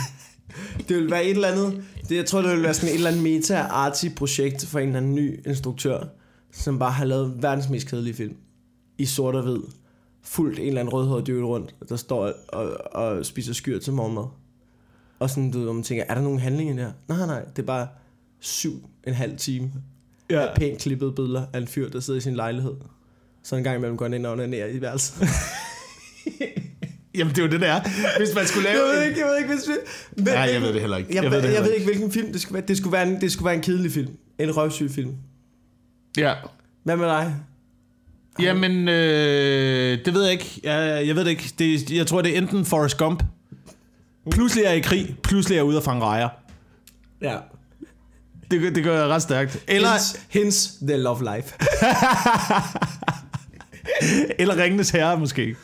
Det 0.88 0.96
vil 0.96 1.10
være 1.10 1.24
et 1.24 1.30
eller 1.30 1.48
andet... 1.48 1.84
Det, 2.08 2.16
jeg 2.16 2.26
tror, 2.26 2.42
det 2.42 2.50
vil 2.50 2.62
være 2.62 2.74
sådan 2.74 2.88
et 2.88 2.94
eller 2.94 3.10
andet 3.10 3.22
meta-arty-projekt 3.22 4.66
for 4.66 4.78
en 4.78 4.86
eller 4.86 4.98
anden 5.00 5.14
ny 5.14 5.46
instruktør, 5.46 6.04
som 6.52 6.78
bare 6.78 6.92
har 6.92 7.04
lavet 7.04 7.42
verdens 7.42 7.68
mest 7.68 7.86
kedelige 7.88 8.14
film. 8.14 8.36
I 8.98 9.04
sort 9.06 9.34
og 9.34 9.42
hvid. 9.42 9.58
Fuldt 10.22 10.58
en 10.58 10.66
eller 10.66 10.80
anden 10.80 10.92
rødhåret 10.92 11.26
dyrt 11.26 11.44
rundt, 11.44 11.74
der 11.88 11.96
står 11.96 12.32
og, 12.48 12.72
og 12.92 13.26
spiser 13.26 13.52
skyr 13.54 13.78
til 13.78 13.92
morgenmad. 13.92 14.24
Og 15.18 15.30
sådan, 15.30 15.50
du 15.50 15.58
ved, 15.58 15.64
hvor 15.64 15.72
man 15.74 15.82
tænker, 15.82 16.04
er 16.08 16.14
der 16.14 16.22
nogen 16.22 16.38
handling 16.38 16.70
i 16.70 16.72
det 16.72 16.80
her? 16.82 16.92
Nej, 17.08 17.26
nej, 17.26 17.44
det 17.56 17.62
er 17.62 17.66
bare 17.66 17.88
syv 18.40 18.88
en 19.06 19.14
halv 19.14 19.36
time 19.36 19.72
Ja. 20.30 20.46
af 20.46 20.56
pænt 20.56 20.78
klippede 20.78 21.12
billeder 21.12 21.46
af 21.52 21.58
en 21.58 21.66
fyr, 21.66 21.88
der 21.88 22.00
sidder 22.00 22.18
i 22.18 22.22
sin 22.22 22.34
lejlighed. 22.34 22.74
Så 23.42 23.56
en 23.56 23.64
gang 23.64 23.76
imellem 23.76 23.96
går 23.96 24.04
han 24.04 24.14
ind 24.14 24.26
og 24.26 24.32
onanerer 24.32 24.66
i 24.66 24.80
værelset. 24.80 25.14
Jamen, 27.14 27.34
det 27.34 27.38
er 27.38 27.42
jo 27.46 27.50
det, 27.52 27.60
der. 27.60 27.80
Hvis 28.18 28.34
man 28.34 28.46
skulle 28.46 28.68
jeg 28.68 28.76
lave... 28.76 28.88
ved 28.88 29.02
ikke, 29.08 29.20
jeg 29.20 29.26
ved 29.28 29.38
ikke, 29.38 29.48
hvis 29.54 29.68
vi... 29.68 29.72
Men, 30.16 30.24
Nej, 30.24 30.34
jeg 30.52 30.62
ved 30.62 30.72
det 30.72 30.80
heller 30.80 30.96
ikke. 30.96 31.14
Jeg, 31.14 31.22
jeg, 31.24 31.30
ved 31.30 31.42
det 31.42 31.54
jeg 31.54 31.62
ved 31.64 31.72
ikke, 31.72 31.86
hvilken 31.86 32.12
film 32.12 32.32
det 32.32 32.40
skulle 32.40 32.54
være. 32.54 32.64
Det 32.68 32.76
skulle 32.76 32.92
være 32.92 33.06
en, 33.08 33.20
det 33.20 33.32
skulle 33.32 33.46
være 33.46 33.54
en 33.54 33.60
kedelig 33.62 33.92
film. 33.92 34.10
En 34.38 34.56
røvsyg 34.56 34.90
film. 34.90 35.14
Ja. 36.16 36.34
Hvad 36.84 36.96
med 36.96 37.06
dig? 37.06 37.34
Jamen, 38.40 38.88
øh, 38.88 39.98
det 40.04 40.14
ved 40.14 40.22
jeg 40.22 40.32
ikke. 40.32 40.60
Jeg, 40.62 41.06
jeg 41.06 41.16
ved 41.16 41.24
det 41.24 41.30
ikke. 41.30 41.52
Det, 41.58 41.90
jeg 41.90 42.06
tror, 42.06 42.22
det 42.22 42.34
er 42.34 42.38
enten 42.38 42.64
Forrest 42.64 42.96
Gump. 42.98 43.22
Pludselig 44.30 44.64
er 44.64 44.68
jeg 44.68 44.78
i 44.78 44.80
krig. 44.80 45.16
Pludselig 45.22 45.54
er 45.54 45.58
jeg 45.58 45.64
ude 45.64 45.76
at 45.76 45.84
fange 45.84 46.04
rejer. 46.04 46.28
Ja. 47.22 47.36
Det, 48.50 48.60
gør- 48.60 48.70
det 48.70 48.84
gør 48.84 48.98
jeg 48.98 49.06
ret 49.08 49.22
stærkt. 49.22 49.58
Eller, 49.68 49.90
Hence, 49.90 50.18
hence 50.28 50.86
The 50.86 50.96
Love 50.96 51.36
Life. 51.36 51.54
eller 54.38 54.62
Ringenes 54.62 54.90
Herre, 54.90 55.18
måske. 55.18 55.56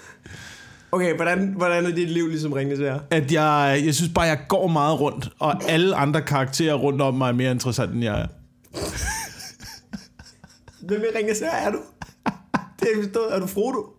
Okay, 0.93 1.17
hvordan, 1.17 1.55
hvordan 1.57 1.87
er 1.87 1.91
dit 1.91 2.11
liv 2.11 2.29
ligesom 2.29 2.53
Ringnes 2.53 2.79
her? 2.79 2.99
At 3.11 3.33
jeg, 3.33 3.83
jeg 3.85 3.95
synes 3.95 4.13
bare, 4.15 4.25
jeg 4.25 4.39
går 4.49 4.67
meget 4.67 5.01
rundt, 5.01 5.29
og 5.39 5.71
alle 5.71 5.97
andre 5.97 6.23
karakterer 6.23 6.75
rundt 6.75 7.03
om 7.03 7.15
mig 7.15 7.29
er 7.29 7.33
mere 7.33 7.51
interessant, 7.51 7.93
end 7.93 8.05
jeg 8.05 8.21
er. 8.21 8.27
Hvem 10.87 11.01
i 11.01 11.19
Ringnes 11.19 11.41
her 11.41 11.51
er 11.51 11.71
du? 11.71 11.79
Det 12.81 12.89
er 12.95 13.03
forstået. 13.03 13.35
Er 13.35 13.41
du 13.41 13.47
Frodo? 13.47 13.93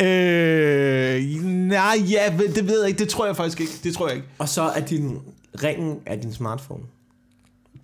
Øh, 0.00 1.44
nej, 1.44 1.96
ja, 2.10 2.32
det 2.54 2.68
ved 2.68 2.80
jeg 2.80 2.88
ikke. 2.88 2.98
Det 2.98 3.08
tror 3.08 3.26
jeg 3.26 3.36
faktisk 3.36 3.60
ikke. 3.60 3.72
Det 3.84 3.94
tror 3.94 4.08
jeg 4.08 4.16
ikke. 4.16 4.28
Og 4.38 4.48
så 4.48 4.62
er 4.62 4.80
din 4.80 5.18
ringen 5.62 5.98
af 6.06 6.20
din 6.20 6.32
smartphone. 6.32 6.82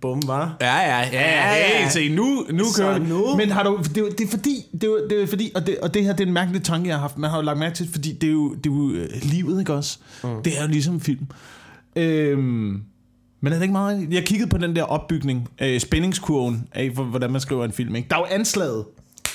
Bum, 0.03 0.27
var. 0.27 0.57
Ja, 0.61 0.77
ja, 0.77 0.99
ja, 0.99 1.05
ja, 1.11 1.55
ja. 1.55 1.81
ja. 1.81 1.89
Se, 1.89 2.09
nu, 2.15 2.45
nu 2.51 2.63
Så 2.65 2.77
kører 2.81 2.99
det. 2.99 3.09
nu. 3.09 3.35
Men 3.35 3.51
har 3.51 3.63
du, 3.63 3.77
det, 3.83 3.97
er 3.97 4.01
jo- 4.01 4.09
det 4.09 4.21
er 4.21 4.27
fordi, 4.29 4.65
det 4.71 4.83
er, 4.83 5.07
det 5.09 5.23
er 5.23 5.27
fordi 5.27 5.51
og, 5.55 5.67
det, 5.67 5.77
og 5.79 5.93
det 5.93 6.03
her 6.03 6.11
det 6.13 6.23
er 6.23 6.27
en 6.27 6.33
mærkelig 6.33 6.63
tanke, 6.63 6.87
jeg 6.87 6.95
har 6.95 7.01
haft. 7.01 7.17
Man 7.17 7.29
har 7.29 7.37
jo 7.37 7.43
lagt 7.43 7.59
mærke 7.59 7.75
til, 7.75 7.89
fordi 7.91 8.11
det 8.13 8.27
er 8.29 8.31
jo, 8.33 8.53
det 8.53 8.65
er 8.65 8.73
jo 8.75 8.89
øh, 8.91 9.09
livet, 9.21 9.59
ikke 9.59 9.73
også? 9.73 9.99
Mm. 10.23 10.43
Det 10.43 10.57
er 10.57 10.61
jo 10.61 10.67
ligesom 10.67 11.01
film. 11.01 11.27
Øhm, 11.95 12.83
men 13.41 13.53
er 13.53 13.57
det 13.57 13.61
ikke 13.61 13.71
meget? 13.71 14.07
Jeg 14.11 14.25
kiggede 14.25 14.49
på 14.49 14.57
den 14.57 14.75
der 14.75 14.83
opbygning, 14.83 15.49
øh, 15.61 15.79
spændingskurven 15.79 16.67
af, 16.71 16.89
hvor- 16.89 17.03
hvordan 17.03 17.31
man 17.31 17.41
skriver 17.41 17.65
en 17.65 17.71
film. 17.71 17.95
Ikke? 17.95 18.09
Der 18.09 18.15
er 18.15 18.19
jo 18.19 18.25
anslaget. 18.25 18.85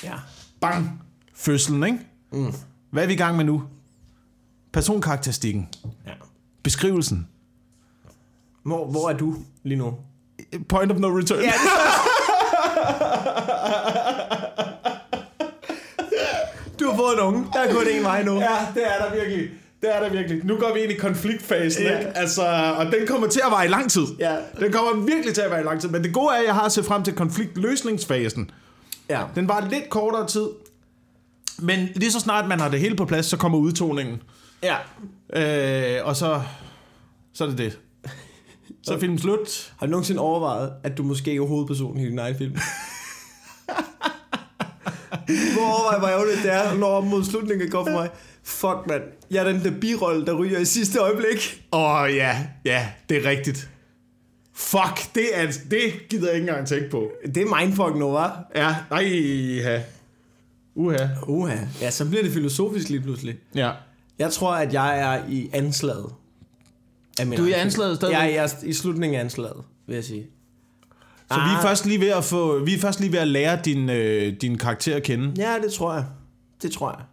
Ja. 0.03 0.13
Bang! 0.61 1.01
Fødslen, 1.35 1.83
ikke? 1.83 1.97
Mm. 2.31 2.53
Hvad 2.91 3.03
er 3.03 3.07
vi 3.07 3.13
i 3.13 3.17
gang 3.17 3.37
med 3.37 3.45
nu? 3.45 3.63
Personkarakteristikken. 4.71 5.67
ja. 6.07 6.11
Beskrivelsen. 6.63 7.27
Hvor, 8.63 8.91
hvor 8.91 9.09
er 9.09 9.17
du 9.17 9.35
lige 9.63 9.77
nu? 9.77 9.93
Point 10.69 10.91
of 10.91 10.97
no 10.97 11.07
return. 11.07 11.39
Ja, 11.43 11.51
Du 16.79 16.89
har 16.89 16.97
fået 16.97 17.13
en 17.13 17.19
unge. 17.19 17.45
Der 17.53 17.59
er 17.59 17.73
kun 17.73 17.83
en 17.91 18.03
vej 18.03 18.23
nu. 18.23 18.33
Ja, 18.39 18.57
det 18.73 18.83
er 18.85 19.05
der 19.05 19.15
virkelig. 19.15 19.49
Det 19.81 19.95
er 19.95 19.99
der 20.03 20.09
virkelig. 20.09 20.45
Nu 20.45 20.55
går 20.57 20.73
vi 20.73 20.79
ind 20.79 20.91
i 20.91 20.95
konfliktfasen, 20.95 21.83
Ja. 21.83 21.97
ikke? 21.99 22.11
Altså, 22.17 22.41
og 22.77 22.85
den 22.85 23.07
kommer 23.07 23.27
til 23.27 23.41
at 23.45 23.51
vare 23.51 23.65
i 23.65 23.67
lang 23.67 23.91
tid. 23.91 24.01
Ja. 24.19 24.35
Den 24.59 24.71
kommer 24.71 25.05
virkelig 25.05 25.33
til 25.35 25.41
at 25.41 25.51
være 25.51 25.61
i 25.61 25.63
lang 25.63 25.81
tid. 25.81 25.89
Men 25.89 26.03
det 26.03 26.13
gode 26.13 26.29
er, 26.35 26.39
at 26.39 26.45
jeg 26.45 26.55
har 26.55 26.69
set 26.69 26.85
frem 26.85 27.03
til 27.03 27.15
konfliktløsningsfasen. 27.15 28.51
Ja. 29.09 29.21
Den 29.35 29.47
var 29.47 29.67
lidt 29.69 29.89
kortere 29.89 30.27
tid. 30.27 30.47
Men 31.59 31.89
lige 31.95 32.11
så 32.11 32.19
snart 32.19 32.47
man 32.47 32.59
har 32.59 32.69
det 32.69 32.79
hele 32.79 32.95
på 32.95 33.05
plads, 33.05 33.25
så 33.25 33.37
kommer 33.37 33.57
udtoningen. 33.57 34.21
Ja. 34.63 34.75
Øh, 35.99 36.05
og 36.07 36.15
så, 36.15 36.41
så 37.33 37.43
er 37.43 37.47
det 37.47 37.57
det. 37.57 37.79
Så 38.83 38.93
er 38.93 38.99
filmen 38.99 39.19
slut. 39.19 39.73
Har 39.77 39.85
du 39.85 39.91
nogensinde 39.91 40.21
overvejet, 40.21 40.73
at 40.83 40.97
du 40.97 41.03
måske 41.03 41.35
er 41.35 41.41
hovedpersonen 41.41 42.03
i 42.03 42.09
din 42.09 42.19
egen 42.19 42.35
film? 42.37 42.55
Hvor 45.53 45.63
overvejer, 45.63 45.99
hvor 45.99 46.07
ærgerligt 46.07 46.43
det 46.43 46.53
er, 46.53 46.73
når 46.73 46.87
op 46.87 47.05
mod 47.05 47.23
slutningen 47.23 47.69
går 47.69 47.85
for 47.85 47.91
mig. 47.91 48.09
Fuck, 48.43 48.87
mand. 48.87 49.01
Jeg 49.31 49.47
er 49.47 49.51
den 49.51 49.63
der 49.63 49.79
birolle, 49.81 50.25
der 50.25 50.33
ryger 50.33 50.59
i 50.59 50.65
sidste 50.65 50.99
øjeblik. 50.99 51.63
Åh 51.71 52.01
oh, 52.01 52.15
ja, 52.15 52.47
ja, 52.65 52.89
det 53.09 53.25
er 53.25 53.29
rigtigt. 53.29 53.69
Fuck, 54.53 55.15
det, 55.15 55.25
er, 55.33 55.47
det 55.71 56.09
gider 56.09 56.27
jeg 56.27 56.35
ikke 56.35 56.49
engang 56.49 56.67
tænke 56.67 56.89
på. 56.89 57.11
Det 57.25 57.37
er 57.37 57.59
mindfuck 57.59 57.95
nu, 57.95 58.17
hva'? 58.17 58.29
Ja, 58.55 58.75
nej, 58.91 59.03
ja. 59.63 59.81
Uha. 60.75 61.07
Uha. 61.27 61.57
Ja, 61.81 61.91
så 61.91 62.09
bliver 62.09 62.23
det 62.23 62.31
filosofisk 62.31 62.89
lige 62.89 63.01
pludselig. 63.01 63.35
Ja. 63.55 63.71
Jeg 64.19 64.31
tror, 64.31 64.51
at 64.51 64.73
jeg 64.73 64.99
er 64.99 65.23
i 65.29 65.49
anslaget. 65.53 66.13
Af 67.19 67.25
Du 67.37 67.43
er 67.43 67.47
i 67.47 67.51
anslaget 67.51 67.95
stadigvæk? 67.95 68.19
Jeg 68.21 68.35
er 68.35 68.47
i 68.63 68.73
slutningen 68.73 69.19
af 69.19 69.23
anslaget, 69.23 69.57
vil 69.87 69.93
jeg 69.95 70.03
sige. 70.03 70.25
Så 71.31 71.35
vi 71.35 71.39
er 71.53 71.57
Ah. 71.57 71.63
først 71.63 71.85
lige 71.85 71.99
ved 71.99 72.07
at 72.09 72.23
få, 72.23 72.59
vi 72.63 72.73
er 72.73 72.79
først 72.79 72.99
lige 72.99 73.11
ved 73.11 73.19
at 73.19 73.27
lære 73.27 73.59
din, 73.65 73.89
øh, 73.89 74.33
din 74.41 74.57
karakter 74.57 74.95
at 74.95 75.03
kende. 75.03 75.33
Ja, 75.37 75.55
det 75.63 75.73
tror 75.73 75.93
jeg. 75.93 76.05
Det 76.61 76.71
tror 76.71 76.91
jeg. 76.97 77.05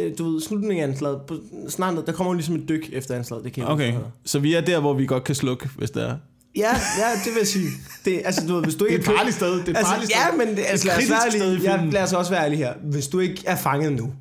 Øh, 0.00 0.12
Du 0.18 0.30
ved, 0.32 0.40
slutningen 0.40 0.84
af 0.84 0.88
anslaget, 0.88 1.20
på, 1.28 1.36
snart, 1.68 2.06
der 2.06 2.12
kommer 2.12 2.32
jo 2.32 2.34
ligesom 2.34 2.54
et 2.54 2.68
dyk 2.68 2.88
efter 2.92 3.14
anslaget, 3.14 3.44
det 3.44 3.52
kan 3.52 3.64
Okay, 3.68 3.94
så 4.24 4.38
vi 4.38 4.54
er 4.54 4.60
der, 4.60 4.80
hvor 4.80 4.94
vi 4.94 5.06
godt 5.06 5.24
kan 5.24 5.34
slukke, 5.34 5.68
hvis 5.78 5.90
det 5.90 6.02
er. 6.02 6.16
Ja, 6.56 6.68
ja, 6.98 7.10
det 7.24 7.32
vil 7.32 7.38
jeg 7.38 7.46
sige. 7.46 7.68
Det, 8.04 8.22
altså, 8.24 8.46
du 8.48 8.54
ved, 8.54 8.62
hvis 8.62 8.74
du 8.74 8.84
ikke 8.84 8.98
Det 8.98 9.08
er 9.08 9.12
et 9.12 9.16
farligt 9.18 9.36
sted. 9.36 9.52
Det 9.52 9.58
er 9.68 9.70
et 9.70 9.76
altså, 9.76 9.92
farligt 9.92 10.10
ja, 10.10 10.26
sted. 10.28 10.38
men 10.46 10.56
det, 10.56 10.64
altså, 10.68 10.88
Et 10.88 11.08
lad, 11.08 11.16
os 11.26 11.34
være 11.40 11.50
ærlige, 11.50 11.70
ja, 11.72 11.84
lad 11.90 12.02
os 12.02 12.12
også 12.12 12.30
være 12.30 12.44
ærlige 12.44 12.58
her. 12.58 12.72
Hvis 12.82 13.08
du 13.08 13.18
ikke 13.20 13.42
er 13.46 13.56
fanget 13.56 13.92
nu, 13.92 14.12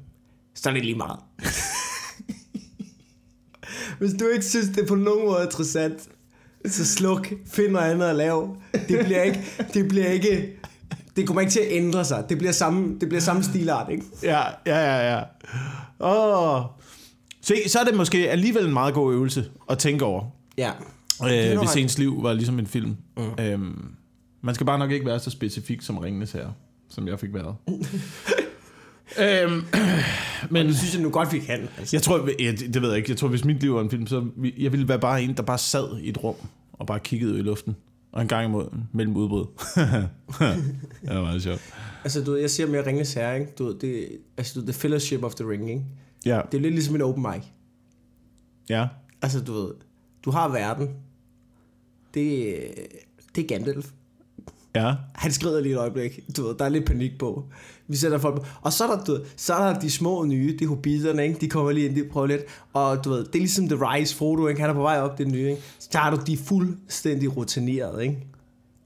så 0.56 0.70
er 0.70 0.74
det 0.74 0.86
lige 0.86 0.98
meget. 0.98 1.20
Hvis 4.02 4.14
du 4.20 4.28
ikke 4.28 4.46
synes, 4.46 4.68
det 4.68 4.80
er 4.80 4.88
på 4.88 4.96
nogen 4.96 5.26
måde 5.26 5.44
interessant, 5.44 6.10
så 6.66 6.86
sluk, 6.86 7.28
find 7.48 7.72
noget 7.72 7.92
andet 7.92 8.06
at 8.06 8.16
lave. 8.16 8.56
Det 8.74 9.06
bliver 9.06 9.22
ikke, 9.24 9.42
det 9.74 9.88
bliver 9.88 10.08
ikke, 10.08 10.54
det 11.16 11.28
kommer 11.28 11.42
ikke 11.42 11.52
til 11.52 11.60
at 11.60 11.68
ændre 11.70 12.06
sig. 12.06 12.26
Det 12.30 12.38
bliver 12.38 12.52
samme, 12.52 13.00
det 13.00 13.10
bliver 13.10 13.22
samme 13.22 13.44
stilart, 13.44 13.92
ikke? 13.92 14.04
Ja, 14.24 14.42
ja, 14.66 14.78
ja, 14.80 15.14
ja. 15.18 15.24
Åh. 16.00 16.62
Se, 17.42 17.56
så 17.70 17.80
er 17.80 17.84
det 17.84 17.96
måske 17.98 18.30
alligevel 18.32 18.66
en 18.66 18.74
meget 18.74 18.94
god 18.94 19.14
øvelse 19.14 19.46
at 19.70 19.78
tænke 19.78 20.06
over, 20.06 20.24
Ja. 20.58 20.72
øh, 21.24 21.60
hvis 21.60 21.76
ens 21.76 21.98
liv 21.98 22.24
var 22.24 22.34
ligesom 22.34 22.60
en 22.60 22.68
film. 22.68 22.96
Mm. 23.18 23.44
Øhm, 23.44 23.92
man 24.42 24.56
skal 24.56 24.66
bare 24.66 24.80
nok 24.80 24.92
ikke 24.92 25.06
være 25.06 25.20
så 25.20 25.30
specifik 25.30 25.82
som 25.82 25.98
Ringnes 25.98 26.32
her, 26.32 26.48
som 26.90 27.08
jeg 27.08 27.20
fik 27.20 27.34
været. 27.34 27.56
øhm, 29.20 29.64
men 30.52 30.68
Det 30.68 30.78
synes 30.78 30.94
jeg 30.94 31.02
nu 31.04 31.10
godt, 31.10 31.34
vi 31.34 31.40
kan. 31.40 31.70
Altså. 31.78 31.96
jeg 31.96 32.02
tror, 32.04 32.30
jeg, 32.40 32.60
det 32.60 32.82
ved 32.82 32.90
jeg 32.90 32.98
ikke, 32.98 33.10
jeg 33.10 33.18
tror, 33.18 33.28
hvis 33.28 33.46
mit 33.46 33.62
liv 33.62 33.76
var 33.76 33.82
en 33.82 33.90
film, 33.90 34.08
så 34.08 34.26
jeg 34.58 34.72
ville 34.72 34.88
være 34.88 35.00
bare 35.00 35.24
en, 35.24 35.38
der 35.38 35.44
bare 35.44 35.58
sad 35.58 35.98
i 36.00 36.10
et 36.10 36.24
rum 36.24 36.36
og 36.74 36.88
bare 36.88 37.00
kiggede 37.00 37.34
ud 37.34 37.40
i 37.40 37.42
luften. 37.42 37.76
Og 38.12 38.22
en 38.22 38.28
gang 38.28 38.46
imod, 38.46 38.66
mellem 38.94 39.16
udbrud. 39.16 39.46
det 41.02 41.16
var 41.16 41.22
meget 41.22 41.44
sjovt. 41.44 41.62
Altså, 42.04 42.24
du 42.24 42.32
ved, 42.32 42.40
jeg 42.40 42.50
siger 42.50 42.68
mere 42.68 42.86
Ringens 42.88 43.14
Herre, 43.14 43.40
ikke? 43.40 43.52
Du 43.60 43.66
ved, 43.66 43.76
det, 43.80 44.08
altså, 44.38 44.54
du 44.54 44.60
ved, 44.60 44.74
The 44.74 44.80
Fellowship 44.82 45.24
of 45.24 45.36
the 45.36 45.50
Ring, 45.50 45.70
ikke? 45.70 45.86
Ja, 46.26 46.42
Det 46.52 46.58
er 46.58 46.62
lidt 46.62 46.74
ligesom 46.74 46.96
en 46.96 47.02
open 47.02 47.24
mic. 47.24 47.44
ja. 48.70 48.88
Altså, 49.22 49.40
du 49.44 49.54
ved, 49.54 49.72
du 50.26 50.32
har 50.32 50.48
verden. 50.50 50.90
Det, 52.14 52.56
det 53.36 53.44
er 53.44 53.48
Gandalf. 53.48 53.90
Ja. 54.76 54.94
Han 55.16 55.32
skrider 55.32 55.62
lige 55.62 55.74
et 55.74 55.78
øjeblik. 55.78 56.20
Du 56.38 56.48
ved, 56.48 56.56
der 56.60 56.66
er 56.66 56.70
lidt 56.70 56.86
panik 56.86 57.12
på. 57.20 57.50
Vi 57.92 57.98
sætter 57.98 58.18
folk 58.18 58.36
på. 58.36 58.46
Og 58.62 58.74
så 58.74 58.84
er 58.88 58.96
der, 58.96 59.04
du 59.04 59.12
ved, 59.12 59.22
så 59.38 59.54
er 59.54 59.74
der 59.74 59.80
de 59.80 59.92
små 59.92 60.26
nye, 60.26 60.58
de 60.60 60.68
hobbiterne, 60.68 61.24
ikke? 61.24 61.38
De 61.42 61.50
kommer 61.50 61.72
lige 61.72 61.88
ind, 61.88 61.96
de 61.96 62.04
prøver 62.12 62.28
lidt. 62.28 62.42
Og 62.74 63.04
du 63.06 63.10
ved, 63.10 63.20
det 63.26 63.36
er 63.36 63.40
ligesom 63.40 63.68
The 63.68 63.78
Rise, 63.82 64.16
Frodo, 64.16 64.48
ikke? 64.48 64.62
Han 64.62 64.70
er 64.70 64.74
på 64.74 64.82
vej 64.82 65.00
op, 65.02 65.18
det 65.18 65.28
nye, 65.28 65.50
ikke? 65.50 65.62
Så 65.80 65.90
tager 65.90 66.10
du 66.10 66.18
de 66.28 66.38
fuldstændig 66.38 67.38
rutinerede, 67.38 68.04
ikke? 68.04 68.18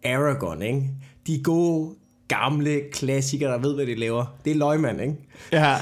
Aragorn, 0.06 0.62
ikke? 0.62 0.84
De 1.28 1.44
gode, 1.44 1.96
gamle 2.28 2.82
klassikere, 2.94 3.52
der 3.52 3.58
ved, 3.58 3.76
hvad 3.76 3.86
de 3.86 3.96
laver. 3.96 4.26
Det 4.46 4.52
er 4.52 4.56
løgmand, 4.56 5.02
ikke? 5.02 5.16
Ja. 5.52 5.76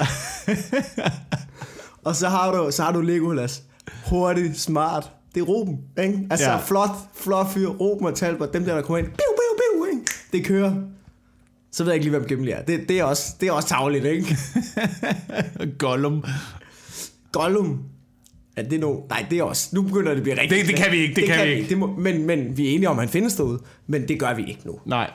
Og 2.04 2.16
så 2.16 2.28
har 2.28 2.52
du, 2.52 2.70
så 2.70 2.82
har 2.82 2.92
du 2.92 3.00
Legolas. 3.00 3.62
Hurtig, 4.10 4.56
smart. 4.56 5.10
Det 5.34 5.40
er 5.40 5.44
Ruben, 5.44 5.78
ikke? 6.02 6.26
Altså, 6.30 6.46
Ja. 6.46 6.52
ja. 6.52 6.60
flot, 6.60 6.90
flot 7.14 7.50
fyr. 7.50 7.68
Ruben 7.68 8.06
og 8.06 8.14
Talbot, 8.14 8.52
dem 8.54 8.64
der, 8.64 8.74
der 8.74 8.82
kommer 8.82 8.98
ind. 8.98 9.06
Biu, 9.06 9.14
biu, 9.16 9.56
biu, 9.84 9.84
ikke? 9.98 10.04
Det 10.32 10.44
kører. 10.44 10.74
Så 11.74 11.84
ved 11.84 11.92
jeg 11.92 11.94
ikke 11.94 12.04
lige, 12.10 12.18
hvem 12.18 12.28
Gimli 12.28 12.50
er. 12.50 12.62
Det, 12.62 12.88
det, 12.88 12.98
er 12.98 13.04
også, 13.04 13.34
det 13.40 13.48
er 13.48 13.52
også 13.52 13.68
tavligt, 13.68 14.04
ikke? 14.04 14.36
Gollum. 15.78 16.24
Gollum. 17.32 17.78
Ja, 18.56 18.62
det 18.62 18.84
er. 18.84 19.06
Nej, 19.08 19.26
det 19.30 19.38
er 19.38 19.42
også. 19.42 19.68
Nu 19.72 19.82
begynder 19.82 20.10
det 20.10 20.16
at 20.16 20.22
blive 20.22 20.40
rigtigt. 20.40 20.60
Det- 20.60 20.68
det 20.68 20.76
kan 20.84 20.92
vi 20.92 20.96
ikke, 20.96 21.14
det 21.14 21.24
kan 21.28 21.46
vi 21.48 21.52
ikke. 21.52 21.68
Det 21.68 21.78
må, 21.78 21.86
men, 21.98 22.26
men 22.26 22.56
vi 22.56 22.66
er 22.66 22.70
enige 22.74 22.88
om, 22.88 22.98
at 22.98 23.02
han 23.02 23.08
findes 23.08 23.34
derude. 23.34 23.60
Men 23.86 24.08
det 24.08 24.20
gør 24.20 24.34
vi 24.34 24.42
ikke 24.48 24.60
nu. 24.64 24.78
Nej. 24.86 25.10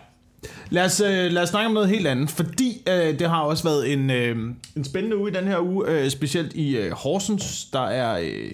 Lad 0.69 0.86
os, 0.86 1.02
øh, 1.02 1.32
lad 1.32 1.41
os 1.43 1.50
snakke 1.50 1.67
om 1.67 1.74
noget 1.74 1.89
helt 1.89 2.08
andet, 2.08 2.30
fordi 2.30 2.84
øh, 2.89 3.19
det 3.19 3.30
har 3.30 3.41
også 3.41 3.63
været 3.63 3.93
en, 3.93 4.10
øh, 4.10 4.38
en 4.76 4.84
spændende 4.84 5.17
uge 5.17 5.32
i 5.32 5.34
den 5.34 5.48
her 5.48 5.60
uge, 5.60 5.88
øh, 5.89 6.10
specielt 6.10 6.54
i 6.54 6.78
øh, 6.78 6.91
Horsens. 6.91 7.65
Der 7.74 7.82
er, 7.88 8.19
øh, 8.19 8.52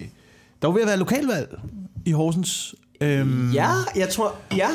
der 0.62 0.68
er 0.68 0.72
jo 0.72 0.72
ved 0.72 0.80
at 0.82 0.88
være 0.88 0.96
lokalvalg 0.96 1.58
i 2.06 2.10
Horsens. 2.12 2.74
Øhm, 3.00 3.50
Ja, 3.52 3.68
jeg 3.96 4.08
tror... 4.08 4.34
Ja. 4.56 4.68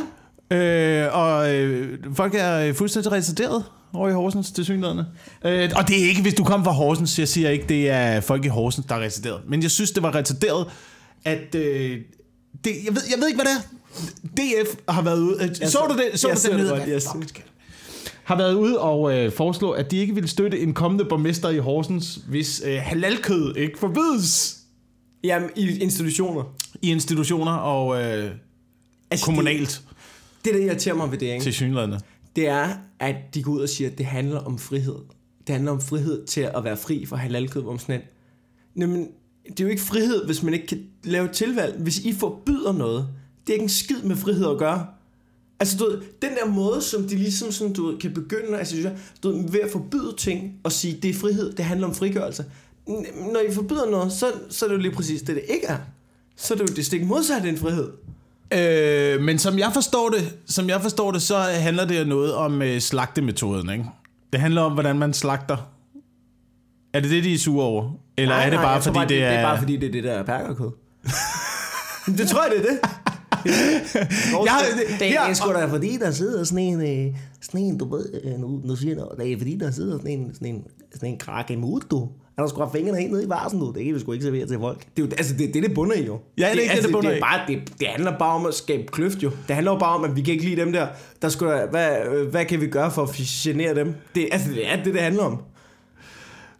Øh, 0.51 1.07
og 1.17 1.55
øh, 1.55 1.99
folk 2.15 2.35
er 2.35 2.57
øh, 2.59 2.73
fuldstændig 2.75 3.11
retarderet 3.11 3.63
over 3.93 4.09
i 4.09 4.13
Horsens 4.13 4.51
til 4.51 4.65
synligheden. 4.65 4.99
Øh, 5.45 5.69
og 5.75 5.87
det 5.87 6.03
er 6.03 6.07
ikke, 6.09 6.21
hvis 6.21 6.33
du 6.33 6.43
kommer 6.43 6.63
fra 6.65 6.71
Horsens, 6.71 7.19
jeg 7.19 7.27
siger 7.27 7.49
ikke, 7.49 7.65
det 7.69 7.89
er 7.89 8.19
folk 8.21 8.45
i 8.45 8.47
Horsens, 8.47 8.85
der 8.89 8.95
er 8.95 8.99
retarderet. 8.99 9.41
Men 9.47 9.61
jeg 9.63 9.71
synes, 9.71 9.91
det 9.91 10.03
var 10.03 10.15
retarderet, 10.15 10.67
at... 11.25 11.55
Øh, 11.55 11.97
det, 12.63 12.71
jeg, 12.85 12.95
ved, 12.95 13.01
jeg 13.11 13.19
ved 13.19 13.27
ikke, 13.27 13.41
hvad 13.41 13.45
det 13.45 13.57
er. 13.57 14.63
DF 14.63 14.75
har 14.89 15.01
været 15.01 15.19
ude... 15.19 15.43
Øh, 15.43 15.55
så 15.55 15.85
du 15.89 15.93
det? 15.97 16.19
Så 16.19 16.27
jeg 16.27 16.35
du 16.37 16.41
så 16.41 16.47
det 16.49 16.57
nyhed? 16.57 17.01
Fuck, 17.01 17.29
skal- 17.29 17.43
har 18.23 18.35
været 18.37 18.53
ude 18.53 18.79
og 18.79 19.17
øh, 19.17 19.31
foreslå, 19.31 19.71
at 19.71 19.91
de 19.91 19.97
ikke 19.97 20.13
ville 20.13 20.29
støtte 20.29 20.59
en 20.59 20.73
kommende 20.73 21.05
borgmester 21.05 21.49
i 21.49 21.57
Horsens, 21.57 22.19
hvis 22.27 22.61
øh, 22.65 22.79
halalkød 22.81 23.55
ikke 23.55 23.79
forbydes 23.79 24.57
Jamen, 25.23 25.49
i 25.55 25.79
institutioner. 25.79 26.43
i 26.81 26.91
institutioner 26.91 27.51
og 27.51 28.01
øh, 28.03 28.31
Altså, 29.11 29.25
kommunalt 29.25 29.69
Det, 29.89 29.90
det, 30.45 30.53
der 30.53 30.59
irriterer 30.59 30.95
mig 30.95 31.11
ved 31.11 31.17
det, 31.17 31.25
ikke? 31.25 31.43
til 31.43 31.53
synligheden. 31.53 31.93
det 32.35 32.47
er, 32.47 32.69
at 32.99 33.15
de 33.33 33.43
går 33.43 33.51
ud 33.51 33.61
og 33.61 33.69
siger, 33.69 33.89
at 33.89 33.97
det 33.97 34.05
handler 34.05 34.39
om 34.39 34.57
frihed. 34.59 34.95
Det 35.47 35.53
handler 35.55 35.71
om 35.71 35.81
frihed 35.81 36.25
til 36.25 36.41
at 36.41 36.63
være 36.63 36.77
fri 36.77 37.05
for 37.05 37.15
halalkød, 37.15 37.61
hvor 37.61 37.71
man 37.71 37.79
sådan 37.79 38.01
Jamen, 38.77 39.07
det 39.49 39.59
er 39.59 39.63
jo 39.63 39.69
ikke 39.69 39.81
frihed, 39.81 40.25
hvis 40.25 40.43
man 40.43 40.53
ikke 40.53 40.67
kan 40.67 40.83
lave 41.03 41.27
tilvalg. 41.27 41.75
Hvis 41.79 41.99
I 41.99 42.13
forbyder 42.13 42.71
noget, 42.73 43.07
det 43.47 43.49
er 43.49 43.53
ikke 43.53 43.63
en 43.63 43.69
skid 43.69 44.01
med 44.03 44.15
frihed 44.15 44.47
at 44.51 44.57
gøre. 44.57 44.87
Altså, 45.59 45.77
du 45.77 45.85
ved, 45.89 46.01
den 46.21 46.29
der 46.43 46.45
måde, 46.51 46.81
som 46.81 47.03
de 47.07 47.15
ligesom 47.15 47.51
sådan, 47.51 47.73
du 47.73 47.85
ved, 47.87 47.97
kan 47.99 48.13
begynde, 48.13 48.57
altså, 48.59 48.91
du 49.23 49.31
ved, 49.31 49.49
ved 49.51 49.59
at 49.59 49.71
forbyde 49.71 50.13
ting 50.17 50.53
og 50.63 50.71
sige, 50.71 50.99
det 51.01 51.09
er 51.09 51.13
frihed, 51.13 51.53
det 51.53 51.65
handler 51.65 51.87
om 51.87 51.95
frigørelse. 51.95 52.45
N- 52.89 53.31
Når 53.33 53.39
I 53.49 53.53
forbyder 53.53 53.89
noget, 53.91 54.11
så, 54.11 54.25
så 54.49 54.65
er 54.65 54.69
det 54.69 54.75
jo 54.75 54.81
lige 54.81 54.91
præcis 54.91 55.21
det, 55.21 55.35
det 55.35 55.43
ikke 55.49 55.65
er. 55.67 55.77
Så 56.35 56.53
er 56.53 56.57
det 56.57 56.69
jo 56.69 56.75
det 56.75 56.85
stik 56.85 57.05
modsatte 57.05 57.49
en 57.49 57.57
frihed. 57.57 57.91
Øh, 58.53 59.21
men 59.21 59.39
som 59.39 59.59
jeg 59.59 59.69
forstår 59.73 60.09
det, 60.09 60.33
som 60.45 60.69
jeg 60.69 60.81
forstår 60.81 61.11
det, 61.11 61.21
så 61.21 61.37
handler 61.37 61.85
det 61.85 62.07
noget 62.07 62.33
om 62.35 62.61
øh, 62.61 62.79
slagtemetoden, 62.81 63.69
ikke? 63.69 63.85
Det 64.33 64.39
handler 64.41 64.61
om, 64.61 64.71
hvordan 64.73 64.99
man 64.99 65.13
slagter. 65.13 65.57
Er 66.93 66.99
det 66.99 67.09
det, 67.11 67.23
de 67.23 67.33
er 67.33 67.37
sure 67.37 67.65
over? 67.65 67.91
Eller 68.17 68.35
Nej, 68.35 68.45
er 68.45 68.49
det 68.49 68.59
nej, 68.59 68.65
bare, 68.65 68.81
tror 68.81 68.93
fordi 68.93 68.99
det, 69.01 69.09
det, 69.09 69.23
er... 69.23 69.29
det 69.29 69.39
er 69.39 69.43
bare 69.43 69.57
fordi, 69.57 69.77
det 69.77 69.87
er 69.87 69.91
det 69.91 70.03
der 70.03 70.11
er 70.11 70.23
perkerkød. 70.23 70.71
det 72.17 72.27
tror 72.29 72.43
jeg, 72.43 72.51
det 72.57 72.65
er 72.65 72.69
det. 72.71 72.79
Jeg- 74.45 74.61
det, 74.99 75.07
er, 75.17 75.23
det 75.23 75.29
er 75.29 75.33
sgu 75.33 75.53
da 75.53 75.65
fordi, 75.65 75.97
der 75.97 76.11
sidder 76.11 76.43
sådan 76.43 76.59
en, 76.63 77.07
øh, 77.07 77.15
sådan 77.41 77.61
en 77.61 77.77
du 77.77 77.95
ved, 77.95 78.21
øh, 78.23 78.39
nu, 78.39 78.61
nu 78.63 78.75
siger 78.75 78.89
jeg 78.91 78.97
noget, 78.97 79.19
det 79.19 79.31
er 79.33 79.37
fordi, 79.37 79.55
der 79.57 79.71
sidder 79.71 79.97
sådan 79.97 80.19
en, 80.19 80.33
sådan 80.33 80.55
en, 80.55 80.63
sådan 80.93 81.19
en 81.49 81.57
imod, 81.57 81.81
du. 81.91 81.99
Han 82.35 82.43
har 82.43 82.47
sgu 82.47 82.59
haft 82.59 82.71
fingrene 82.71 82.99
helt 82.99 83.11
ned 83.11 83.25
i 83.25 83.29
varsen, 83.29 83.59
du. 83.59 83.71
Det 83.71 83.85
kan 83.85 83.93
vi 83.95 83.99
sgu 83.99 84.11
ikke 84.11 84.25
servere 84.25 84.47
til 84.47 84.57
folk. 84.59 84.79
Det 84.97 85.03
er 85.03 85.07
jo, 85.07 85.11
altså, 85.17 85.35
det, 85.37 85.53
det, 85.53 85.63
det 85.63 85.73
bunder 85.73 85.95
i 85.95 86.05
jo. 86.05 86.19
Ja, 86.37 86.43
det 86.43 86.51
er 86.51 86.55
det, 86.55 86.69
altså, 86.69 86.87
det 86.87 86.93
bunder 86.95 87.09
det, 87.09 87.15
i. 87.15 87.19
er 87.19 87.23
bare, 87.23 87.47
det, 87.47 87.73
det, 87.79 87.87
handler 87.87 88.17
bare 88.17 88.35
om 88.35 88.45
at 88.45 88.53
skabe 88.53 88.83
kløft, 88.91 89.23
jo. 89.23 89.31
Det 89.47 89.55
handler 89.55 89.71
jo 89.71 89.77
bare 89.77 89.95
om, 89.95 90.03
at 90.03 90.15
vi 90.15 90.21
kan 90.21 90.33
ikke 90.33 90.45
lide 90.45 90.61
dem 90.61 90.71
der. 90.71 90.87
Der 91.21 91.29
skulle, 91.29 91.67
hvad, 91.69 92.05
øh, 92.05 92.27
hvad 92.27 92.45
kan 92.45 92.61
vi 92.61 92.67
gøre 92.67 92.91
for 92.91 93.03
at 93.03 93.09
genere 93.13 93.75
dem? 93.75 93.93
Det, 94.15 94.29
altså, 94.31 94.51
det 94.51 94.67
er 94.67 94.83
det, 94.83 94.93
det 94.93 95.01
handler 95.01 95.23
om. 95.23 95.37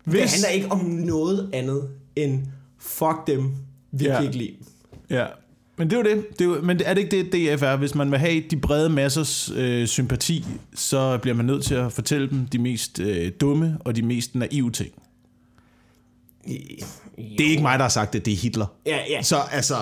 Det 0.05 0.13
Hvis- 0.13 0.31
handler 0.33 0.49
ikke 0.49 0.71
om 0.71 0.85
noget 0.85 1.49
andet 1.53 1.89
end 2.15 2.39
fuck 2.79 3.27
dem, 3.27 3.51
vi 3.91 4.05
ja. 4.05 4.15
kan 4.15 4.25
ikke 4.25 4.37
lide. 4.37 4.55
Ja. 5.09 5.25
Men 5.81 5.89
det 5.89 5.95
er 5.95 5.99
jo 5.99 6.15
det. 6.15 6.29
det 6.31 6.41
er 6.41 6.45
jo, 6.45 6.61
men 6.61 6.81
er 6.85 6.93
det 6.93 7.01
ikke 7.01 7.31
det, 7.31 7.55
DF 7.57 7.63
er? 7.63 7.75
Hvis 7.75 7.95
man 7.95 8.11
vil 8.11 8.19
have 8.19 8.43
de 8.51 8.57
brede 8.57 8.89
massers 8.89 9.51
øh, 9.55 9.87
sympati, 9.87 10.45
så 10.75 11.17
bliver 11.17 11.35
man 11.35 11.45
nødt 11.45 11.63
til 11.63 11.75
at 11.75 11.91
fortælle 11.91 12.29
dem 12.29 12.45
de 12.45 12.59
mest 12.59 12.99
øh, 12.99 13.31
dumme 13.41 13.77
og 13.79 13.95
de 13.95 14.01
mest 14.01 14.35
naive 14.35 14.71
ting. 14.71 14.91
Det 17.17 17.45
er 17.45 17.49
ikke 17.49 17.61
mig, 17.61 17.79
der 17.79 17.83
har 17.83 17.89
sagt 17.89 18.13
det, 18.13 18.25
det 18.25 18.33
er 18.33 18.37
Hitler. 18.37 18.65
Ja, 18.85 18.97
ja. 19.09 19.21
Så 19.21 19.37
altså... 19.51 19.75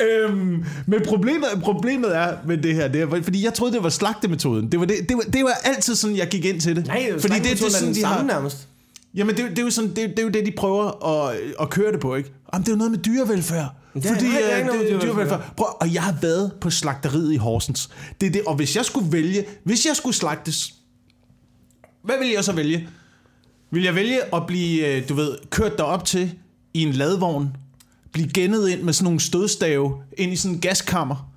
øhm, 0.00 0.64
men 0.86 1.02
problemet, 1.06 1.48
problemet 1.62 2.16
er 2.16 2.36
med 2.46 2.58
det 2.58 2.74
her, 2.74 2.88
det 2.88 3.00
er, 3.00 3.22
fordi 3.22 3.44
jeg 3.44 3.54
troede, 3.54 3.74
det 3.74 3.82
var 3.82 3.88
slagtemetoden. 3.88 4.72
Det 4.72 4.80
var, 4.80 4.86
det, 4.86 4.96
det, 5.08 5.16
var, 5.16 5.22
det 5.22 5.44
var 5.44 5.58
altid 5.64 5.94
sådan, 5.94 6.16
jeg 6.16 6.28
gik 6.28 6.44
ind 6.44 6.60
til 6.60 6.76
det. 6.76 6.86
Nej, 6.86 6.98
det 7.06 7.14
jo 7.14 7.20
fordi 7.20 7.34
det, 7.34 7.42
det, 7.42 7.62
er 7.62 7.70
sådan, 7.70 7.94
de 7.94 8.04
har, 8.04 8.22
nærmest. 8.22 8.68
Jamen, 9.16 9.36
det, 9.36 9.50
det, 9.50 9.58
er 9.58 9.62
jo 9.62 9.70
sådan, 9.70 9.90
det, 9.90 9.96
det 9.96 10.18
er 10.18 10.22
jo 10.22 10.28
det, 10.28 10.46
de 10.46 10.52
prøver 10.56 11.04
at, 11.06 11.36
at 11.60 11.70
køre 11.70 11.92
det 11.92 12.00
på, 12.00 12.14
ikke? 12.14 12.32
Jamen, 12.54 12.62
det 12.64 12.68
er 12.68 12.72
jo 12.72 12.78
noget 12.78 12.90
med 12.90 12.98
dyrevelfærd. 12.98 13.74
Ja, 13.94 14.00
Fordi 14.10 14.24
nej, 14.28 14.38
det 14.40 14.52
er 14.52 14.58
øh, 14.58 14.64
det, 14.64 14.72
dyrevelfærd. 14.72 15.02
dyrevelfærd. 15.02 15.52
Prøv, 15.56 15.66
og 15.80 15.94
jeg 15.94 16.02
har 16.02 16.16
været 16.22 16.52
på 16.60 16.70
slagteriet 16.70 17.32
i 17.32 17.36
Horsens. 17.36 17.90
Det 18.20 18.26
er 18.26 18.30
det, 18.30 18.42
og 18.46 18.54
hvis 18.54 18.76
jeg 18.76 18.84
skulle 18.84 19.12
vælge, 19.12 19.44
hvis 19.64 19.86
jeg 19.86 19.96
skulle 19.96 20.16
slagtes, 20.16 20.74
hvad 22.02 22.18
ville 22.18 22.34
jeg 22.34 22.44
så 22.44 22.52
vælge? 22.52 22.88
Vil 23.70 23.82
jeg 23.82 23.94
vælge 23.94 24.34
at 24.34 24.46
blive, 24.46 24.86
øh, 24.86 25.08
du 25.08 25.14
ved, 25.14 25.38
kørt 25.50 25.78
derop 25.78 26.04
til 26.04 26.34
i 26.74 26.82
en 26.82 26.92
ladvogn, 26.92 27.56
blive 28.12 28.28
gennet 28.28 28.68
ind 28.68 28.82
med 28.82 28.92
sådan 28.92 29.04
nogle 29.04 29.20
stødstave 29.20 30.02
ind 30.18 30.32
i 30.32 30.36
sådan 30.36 30.54
en 30.54 30.60
gaskammer, 30.60 31.30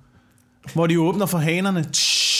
hvor 0.74 0.86
de 0.86 1.00
åbner 1.00 1.26
for 1.26 1.38
hanerne, 1.38 1.86
tsh, 1.92 2.39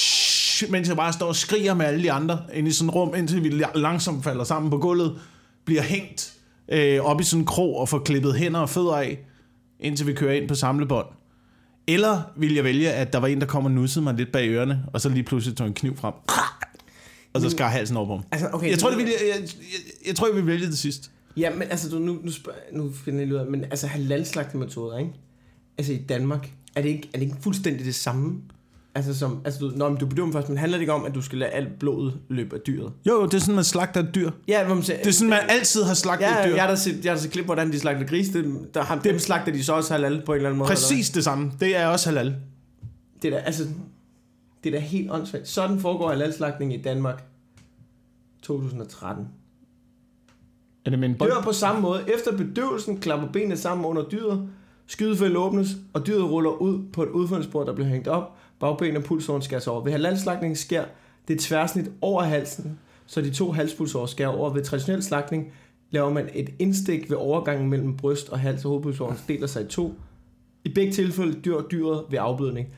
mens 0.68 0.88
jeg 0.88 0.96
bare 0.96 1.12
står 1.12 1.26
og 1.26 1.36
skriger 1.36 1.74
med 1.74 1.86
alle 1.86 2.02
de 2.02 2.12
andre 2.12 2.40
ind 2.54 2.68
i 2.68 2.72
sådan 2.72 2.88
et 2.88 2.94
rum, 2.94 3.14
indtil 3.14 3.44
vi 3.44 3.62
langsomt 3.74 4.24
falder 4.24 4.44
sammen 4.44 4.70
på 4.70 4.78
gulvet, 4.78 5.18
bliver 5.64 5.82
hængt 5.82 6.32
øh, 6.72 7.00
op 7.00 7.20
i 7.20 7.24
sådan 7.24 7.40
en 7.40 7.46
krog 7.46 7.76
og 7.78 7.88
får 7.88 7.98
klippet 7.98 8.34
hænder 8.34 8.60
og 8.60 8.70
fødder 8.70 8.92
af, 8.96 9.18
indtil 9.80 10.06
vi 10.06 10.12
kører 10.14 10.32
ind 10.34 10.48
på 10.48 10.54
samlebånd. 10.54 11.06
Eller 11.86 12.22
vil 12.36 12.54
jeg 12.54 12.64
vælge, 12.64 12.90
at 12.92 13.12
der 13.12 13.18
var 13.18 13.26
en, 13.28 13.40
der 13.40 13.46
kom 13.46 13.64
og 13.64 13.70
nussede 13.70 14.02
mig 14.04 14.14
lidt 14.14 14.32
bag 14.32 14.48
ørerne, 14.48 14.84
og 14.92 15.00
så 15.00 15.08
lige 15.08 15.22
pludselig 15.22 15.56
tog 15.56 15.66
en 15.66 15.74
kniv 15.74 15.96
frem, 15.96 16.14
og 17.32 17.40
så 17.40 17.50
skar 17.50 17.68
halsen 17.68 17.96
over 17.96 18.06
på 18.06 18.12
ham. 18.16 18.24
Altså, 18.32 18.48
okay, 18.52 18.70
Jeg 18.70 18.78
tror, 18.78 18.88
det- 18.90 18.98
det 18.98 19.06
vil, 19.06 19.14
jeg, 19.20 19.28
jeg, 19.36 19.42
jeg, 19.42 20.06
jeg 20.06 20.14
tror, 20.16 20.26
jeg 20.26 20.36
vil 20.36 20.46
vælge 20.46 20.66
det 20.66 20.78
sidst. 20.78 21.10
Ja, 21.36 21.50
men 21.54 21.62
altså, 21.62 21.88
du, 21.90 21.98
nu, 21.98 22.18
nu, 22.24 22.30
spørg, 22.32 22.54
nu 22.72 22.92
finder 23.04 23.20
jeg 23.20 23.28
lige 23.28 23.36
ud 23.38 23.40
af, 23.44 23.50
men 23.50 23.64
altså 23.64 23.86
halalslagtemetoder, 23.86 24.98
ikke? 24.98 25.10
Altså 25.78 25.92
i 25.92 25.96
Danmark, 26.08 26.50
er 26.74 26.82
det 26.82 26.88
ikke, 26.88 27.10
er 27.14 27.18
det 27.18 27.26
ikke 27.26 27.36
fuldstændig 27.40 27.86
det 27.86 27.94
samme? 27.94 28.40
Altså 28.94 29.18
som, 29.18 29.40
altså 29.44 29.60
du, 29.60 29.72
når 29.76 29.88
du 29.94 30.06
bedøver 30.06 30.26
dem 30.26 30.32
først, 30.32 30.48
men 30.48 30.58
handler 30.58 30.78
det 30.78 30.82
ikke 30.82 30.92
om, 30.92 31.04
at 31.04 31.14
du 31.14 31.22
skal 31.22 31.38
lade 31.38 31.50
alt 31.50 31.78
blodet 31.78 32.14
løbe 32.28 32.56
af 32.56 32.60
dyret? 32.66 32.92
Jo, 33.08 33.24
det 33.26 33.34
er 33.34 33.38
sådan, 33.38 33.54
man 33.54 33.64
slagter 33.64 34.00
et 34.00 34.14
dyr. 34.14 34.30
Ja, 34.48 34.64
hvor 34.66 34.74
man 34.74 34.84
siger, 34.84 34.96
Det 34.98 35.06
er 35.06 35.12
sådan, 35.12 35.30
man 35.30 35.38
altid 35.48 35.82
har 35.82 35.94
slagtet 35.94 36.26
Ja, 36.26 36.38
et 36.42 36.48
dyr. 36.48 36.54
jeg 36.54 36.62
har 36.62 36.70
da 36.70 36.76
set, 36.76 37.04
jeg 37.04 37.12
har 37.12 37.18
set 37.18 37.30
klip, 37.30 37.44
hvordan 37.44 37.72
de 37.72 37.80
slagter 37.80 38.06
gris. 38.06 38.28
Det, 38.28 38.68
der, 38.74 38.82
har, 38.82 38.98
dem 38.98 39.18
slagter 39.18 39.52
de 39.52 39.64
så 39.64 39.72
også 39.72 39.94
halal 39.94 40.22
på 40.26 40.32
en 40.32 40.36
eller 40.36 40.48
anden 40.48 40.58
måde. 40.58 40.68
Præcis 40.68 41.10
det 41.10 41.24
samme. 41.24 41.52
Det 41.60 41.76
er 41.76 41.86
også 41.86 42.08
halal. 42.08 42.26
Eller? 42.26 42.38
Det 43.22 43.32
er 43.32 43.38
da, 43.38 43.42
altså, 43.44 43.64
det 44.64 44.74
er 44.74 44.78
da 44.80 44.86
helt 44.86 45.10
åndssvagt. 45.10 45.48
Sådan 45.48 45.80
foregår 45.80 46.08
halalslagtning 46.08 46.74
i 46.74 46.82
Danmark 46.82 47.24
2013. 48.42 49.28
Er 50.84 50.90
det 50.90 50.98
med 50.98 51.08
en 51.08 51.14
bold? 51.14 51.30
Dør 51.30 51.40
på 51.42 51.52
samme 51.52 51.80
måde. 51.80 52.04
Efter 52.14 52.36
bedøvelsen 52.36 52.98
klapper 53.00 53.28
benene 53.32 53.56
sammen 53.56 53.86
under 53.86 54.02
dyret. 54.08 54.48
Skydefælde 54.86 55.38
åbnes, 55.38 55.68
og 55.92 56.06
dyret 56.06 56.24
ruller 56.30 56.50
ud 56.50 56.82
på 56.92 57.02
et 57.02 57.08
udfundsbord, 57.08 57.66
der 57.66 57.74
bliver 57.74 57.88
hængt 57.88 58.08
op. 58.08 58.36
Bagben 58.60 58.96
og 58.96 59.02
pulsåren 59.04 59.42
skæres 59.42 59.66
over. 59.66 59.84
Ved 59.84 59.92
halalslagtning 59.92 60.58
sker 60.58 60.84
det 61.28 61.40
tværsnit 61.40 61.90
over 62.00 62.22
halsen, 62.22 62.78
så 63.06 63.20
de 63.20 63.30
to 63.30 63.52
halspulsårer 63.52 64.06
skærer 64.06 64.28
over. 64.28 64.52
Ved 64.52 64.64
traditionel 64.64 65.02
slagtning 65.02 65.52
laver 65.90 66.10
man 66.12 66.28
et 66.34 66.50
indstik 66.58 67.10
ved 67.10 67.16
overgangen 67.16 67.70
mellem 67.70 67.96
bryst 67.96 68.28
og 68.28 68.38
hals, 68.40 68.64
og 68.64 68.68
hovedpulsåren 68.70 69.16
deler 69.28 69.46
sig 69.46 69.62
i 69.62 69.66
to. 69.66 69.94
I 70.64 70.68
begge 70.68 70.92
tilfælde 70.92 71.40
dør 71.40 71.60
dyret 71.60 72.04
ved 72.10 72.18
afblødning. 72.22 72.68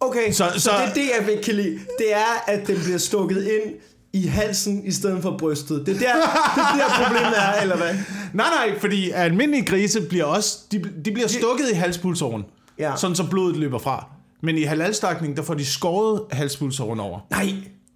Okay, 0.00 0.32
så, 0.32 0.44
så, 0.54 0.60
så 0.60 0.70
det 0.70 0.88
er 0.90 0.94
det, 0.94 1.10
jeg 1.18 1.26
vil 1.26 1.44
kan 1.44 1.54
lide. 1.54 1.78
Det 1.98 2.14
er, 2.14 2.44
at 2.52 2.66
den 2.66 2.76
bliver 2.84 2.98
stukket 2.98 3.44
ind 3.44 3.74
i 4.12 4.26
halsen 4.26 4.86
i 4.86 4.90
stedet 4.90 5.22
for 5.22 5.36
brystet. 5.38 5.86
Det 5.86 5.94
er 5.94 5.98
der, 5.98 6.14
det 6.54 6.82
er 6.82 6.88
der 6.88 7.04
problemet 7.04 7.38
er, 7.38 7.62
eller 7.62 7.76
hvad? 7.76 7.94
Nej, 8.34 8.46
nej, 8.66 8.78
fordi 8.78 9.10
almindelige 9.10 9.64
grise 9.66 10.00
bliver 10.08 10.24
også, 10.24 10.58
de, 10.72 10.84
de 11.04 11.12
bliver 11.12 11.28
stukket 11.28 11.70
i 11.72 11.74
halspulsåren, 11.74 12.44
Ja. 12.78 12.92
sådan 12.96 13.16
så 13.16 13.30
blodet 13.30 13.56
løber 13.56 13.78
fra. 13.78 14.06
Men 14.42 14.58
i 14.58 14.62
halalstakning, 14.62 15.36
der 15.36 15.42
får 15.42 15.54
de 15.54 15.64
skåret 15.64 16.22
halspulsåren 16.32 17.00
over. 17.00 17.20
Nej. 17.30 17.46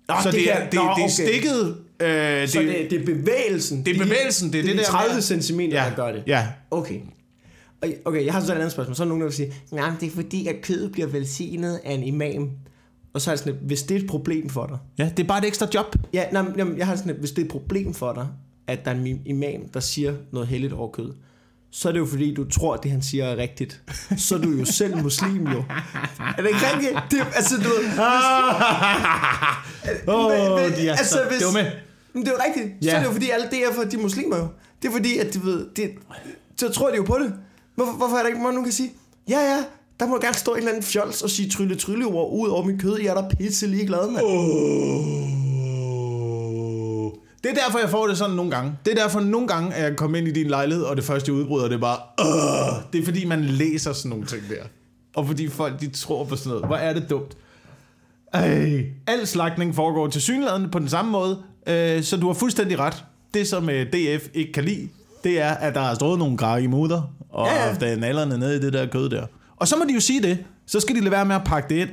Nå, 0.08 0.14
så 0.22 0.30
det, 0.30 0.40
kan- 0.44 0.52
er, 0.52 0.64
det, 0.70 0.74
nå, 0.74 0.82
det 0.96 1.04
er 1.04 1.08
stikket... 1.08 1.76
Øh, 2.00 2.48
Så 2.48 2.60
det, 2.60 2.86
det 2.90 3.00
er 3.00 3.04
bevægelsen. 3.06 3.84
Det 3.86 3.96
er 3.96 4.04
bevægelsen, 4.04 4.52
det 4.52 4.58
er 4.58 4.62
det 4.62 4.72
de 4.72 4.78
der 4.78 4.84
30 4.84 5.14
med- 5.14 5.42
cm, 5.42 5.60
ja, 5.60 5.66
der 5.90 5.94
gør 5.96 6.12
det. 6.12 6.22
Ja, 6.26 6.46
Okay. 6.70 7.00
Okay, 8.04 8.24
jeg 8.24 8.32
har 8.32 8.40
så 8.40 8.52
et 8.52 8.56
andet 8.56 8.72
spørgsmål. 8.72 8.96
Så 8.96 9.02
er 9.02 9.06
nogen, 9.06 9.20
der 9.20 9.26
vil 9.26 9.34
sige, 9.36 9.52
nej, 9.72 9.90
det 10.00 10.06
er 10.06 10.10
fordi, 10.10 10.46
at 10.46 10.56
kødet 10.62 10.92
bliver 10.92 11.06
velsignet 11.08 11.80
af 11.84 11.92
en 11.94 12.02
imam. 12.02 12.50
Og 13.14 13.20
så 13.20 13.30
er 13.30 13.34
det 13.34 13.44
sådan, 13.44 13.58
hvis 13.62 13.82
det 13.82 13.96
er 13.96 14.00
et 14.00 14.06
problem 14.06 14.48
for 14.48 14.66
dig. 14.66 14.78
ja, 14.98 15.10
det 15.16 15.22
er 15.22 15.26
bare 15.28 15.38
et 15.38 15.44
ekstra 15.44 15.66
job. 15.74 15.96
Ja, 16.12 16.24
nej, 16.32 16.44
jeg 16.76 16.86
har 16.86 16.96
sådan, 16.96 17.16
hvis 17.18 17.30
det 17.30 17.38
er 17.42 17.44
et 17.46 17.50
problem 17.50 17.94
for 17.94 18.12
dig, 18.12 18.26
at 18.66 18.84
der 18.84 18.90
er 18.90 18.94
en 18.94 19.20
imam, 19.26 19.68
der 19.74 19.80
siger 19.80 20.14
noget 20.32 20.48
helligt 20.48 20.72
over 20.72 20.90
kød, 20.90 21.12
så 21.72 21.88
er 21.88 21.92
det 21.92 21.98
jo 21.98 22.06
fordi, 22.06 22.34
du 22.34 22.44
tror, 22.50 22.74
at 22.74 22.82
det 22.82 22.90
han 22.90 23.02
siger 23.02 23.24
er 23.24 23.36
rigtigt. 23.36 23.80
Så 24.16 24.34
er 24.34 24.38
du 24.38 24.50
jo 24.50 24.64
selv 24.64 24.96
muslim 25.02 25.46
jo. 25.46 25.64
Er 26.38 26.42
det 26.42 26.46
ikke 26.48 26.60
rigtigt? 26.74 26.98
Det, 27.10 27.26
altså, 27.36 27.56
du 27.56 27.62
ved, 27.68 27.84
Åh, 30.08 30.30
Men- 30.32 30.70
men- 30.70 30.78
de 30.80 30.88
er 30.88 30.92
altså, 30.96 31.14
så 31.14 31.20
hvis- 31.30 31.42
dumme. 31.42 31.72
Men 32.14 32.22
det 32.22 32.28
er 32.28 32.32
jo 32.32 32.38
rigtigt. 32.46 32.84
Ja. 32.84 32.90
Så 32.90 32.96
er 32.96 33.00
det 33.00 33.06
jo 33.06 33.12
fordi, 33.12 33.30
alle 33.30 33.46
DF'er, 33.46 33.88
de 33.90 33.96
er 33.96 34.00
muslimer 34.02 34.36
jo. 34.38 34.46
Det 34.82 34.88
er 34.88 34.92
fordi, 34.92 35.18
at 35.18 35.34
de 35.34 35.42
ved, 35.44 35.66
det, 35.76 35.90
så 36.56 36.68
tror 36.72 36.90
de 36.90 36.96
jo 36.96 37.02
på 37.02 37.18
det. 37.22 37.32
Hvorfor, 37.74 37.92
hvorfor 37.92 38.16
er 38.16 38.20
der 38.20 38.28
ikke 38.28 38.42
nogen, 38.42 38.56
der 38.56 38.62
kan 38.62 38.72
sige, 38.72 38.92
ja 39.28 39.38
ja, 39.40 39.64
der 40.00 40.06
må 40.06 40.18
gerne 40.20 40.34
stå 40.34 40.50
en 40.52 40.58
eller 40.58 40.70
anden 40.70 40.82
fjols 40.82 41.22
og 41.22 41.30
sige 41.30 41.50
trylle 41.50 41.76
trylle 41.76 42.04
ord 42.06 42.32
ud 42.42 42.48
over 42.48 42.64
min 42.64 42.78
kød. 42.78 42.98
Jeg 43.00 43.06
er 43.16 43.20
da 43.22 43.28
pisse 43.36 43.66
ligeglad, 43.66 44.10
mand. 44.10 44.24
Oh. 44.26 45.41
Det 47.44 47.50
er 47.50 47.54
derfor, 47.54 47.78
jeg 47.78 47.90
får 47.90 48.06
det 48.06 48.18
sådan 48.18 48.36
nogle 48.36 48.50
gange. 48.50 48.72
Det 48.84 48.98
er 48.98 49.02
derfor 49.02 49.20
nogle 49.20 49.48
gange, 49.48 49.74
at 49.74 49.82
jeg 49.84 49.96
kommer 49.96 50.18
ind 50.18 50.28
i 50.28 50.32
din 50.32 50.46
lejlighed, 50.46 50.84
og 50.84 50.96
det 50.96 51.04
første 51.04 51.32
jeg 51.32 51.40
udbryder, 51.40 51.68
det 51.68 51.74
er 51.74 51.78
bare, 51.80 51.98
Åh! 52.18 52.82
det 52.92 53.00
er 53.00 53.04
fordi, 53.04 53.24
man 53.24 53.44
læser 53.44 53.92
sådan 53.92 54.08
nogle 54.10 54.26
ting 54.26 54.42
der. 54.48 54.62
Og 55.14 55.26
fordi 55.26 55.48
folk, 55.48 55.80
de 55.80 55.90
tror 55.90 56.24
på 56.24 56.36
sådan 56.36 56.50
noget. 56.50 56.66
Hvor 56.66 56.76
er 56.76 56.92
det 56.92 57.10
dumt. 57.10 57.36
Ej. 58.32 58.84
Al 59.06 59.26
slagtning 59.26 59.74
foregår 59.74 60.08
til 60.08 60.22
synligheden 60.22 60.70
på 60.70 60.78
den 60.78 60.88
samme 60.88 61.10
måde, 61.10 61.38
øh, 61.66 62.02
så 62.02 62.16
du 62.16 62.26
har 62.26 62.34
fuldstændig 62.34 62.78
ret. 62.78 63.04
Det, 63.34 63.48
som 63.48 63.70
øh, 63.70 63.86
DF 63.86 64.28
ikke 64.34 64.52
kan 64.52 64.64
lide, 64.64 64.88
det 65.24 65.40
er, 65.40 65.50
at 65.50 65.74
der 65.74 65.80
er 65.80 65.94
stået 65.94 66.18
nogle 66.18 66.36
græk 66.36 66.62
i 66.62 66.66
moder, 66.66 67.02
og 67.30 67.46
Ja, 67.46 67.66
ja, 67.68 67.74
der 67.74 67.86
er 67.86 67.96
nallerne 67.96 68.38
nede 68.38 68.56
i 68.56 68.60
det 68.60 68.72
der 68.72 68.86
kød 68.86 69.10
der. 69.10 69.26
Og 69.56 69.68
så 69.68 69.76
må 69.76 69.84
de 69.88 69.94
jo 69.94 70.00
sige 70.00 70.22
det. 70.22 70.38
Så 70.66 70.80
skal 70.80 70.94
de 70.96 71.00
lade 71.00 71.10
være 71.10 71.24
med 71.24 71.36
at 71.36 71.44
pakke 71.44 71.74
det 71.74 71.80
ind 71.80 71.90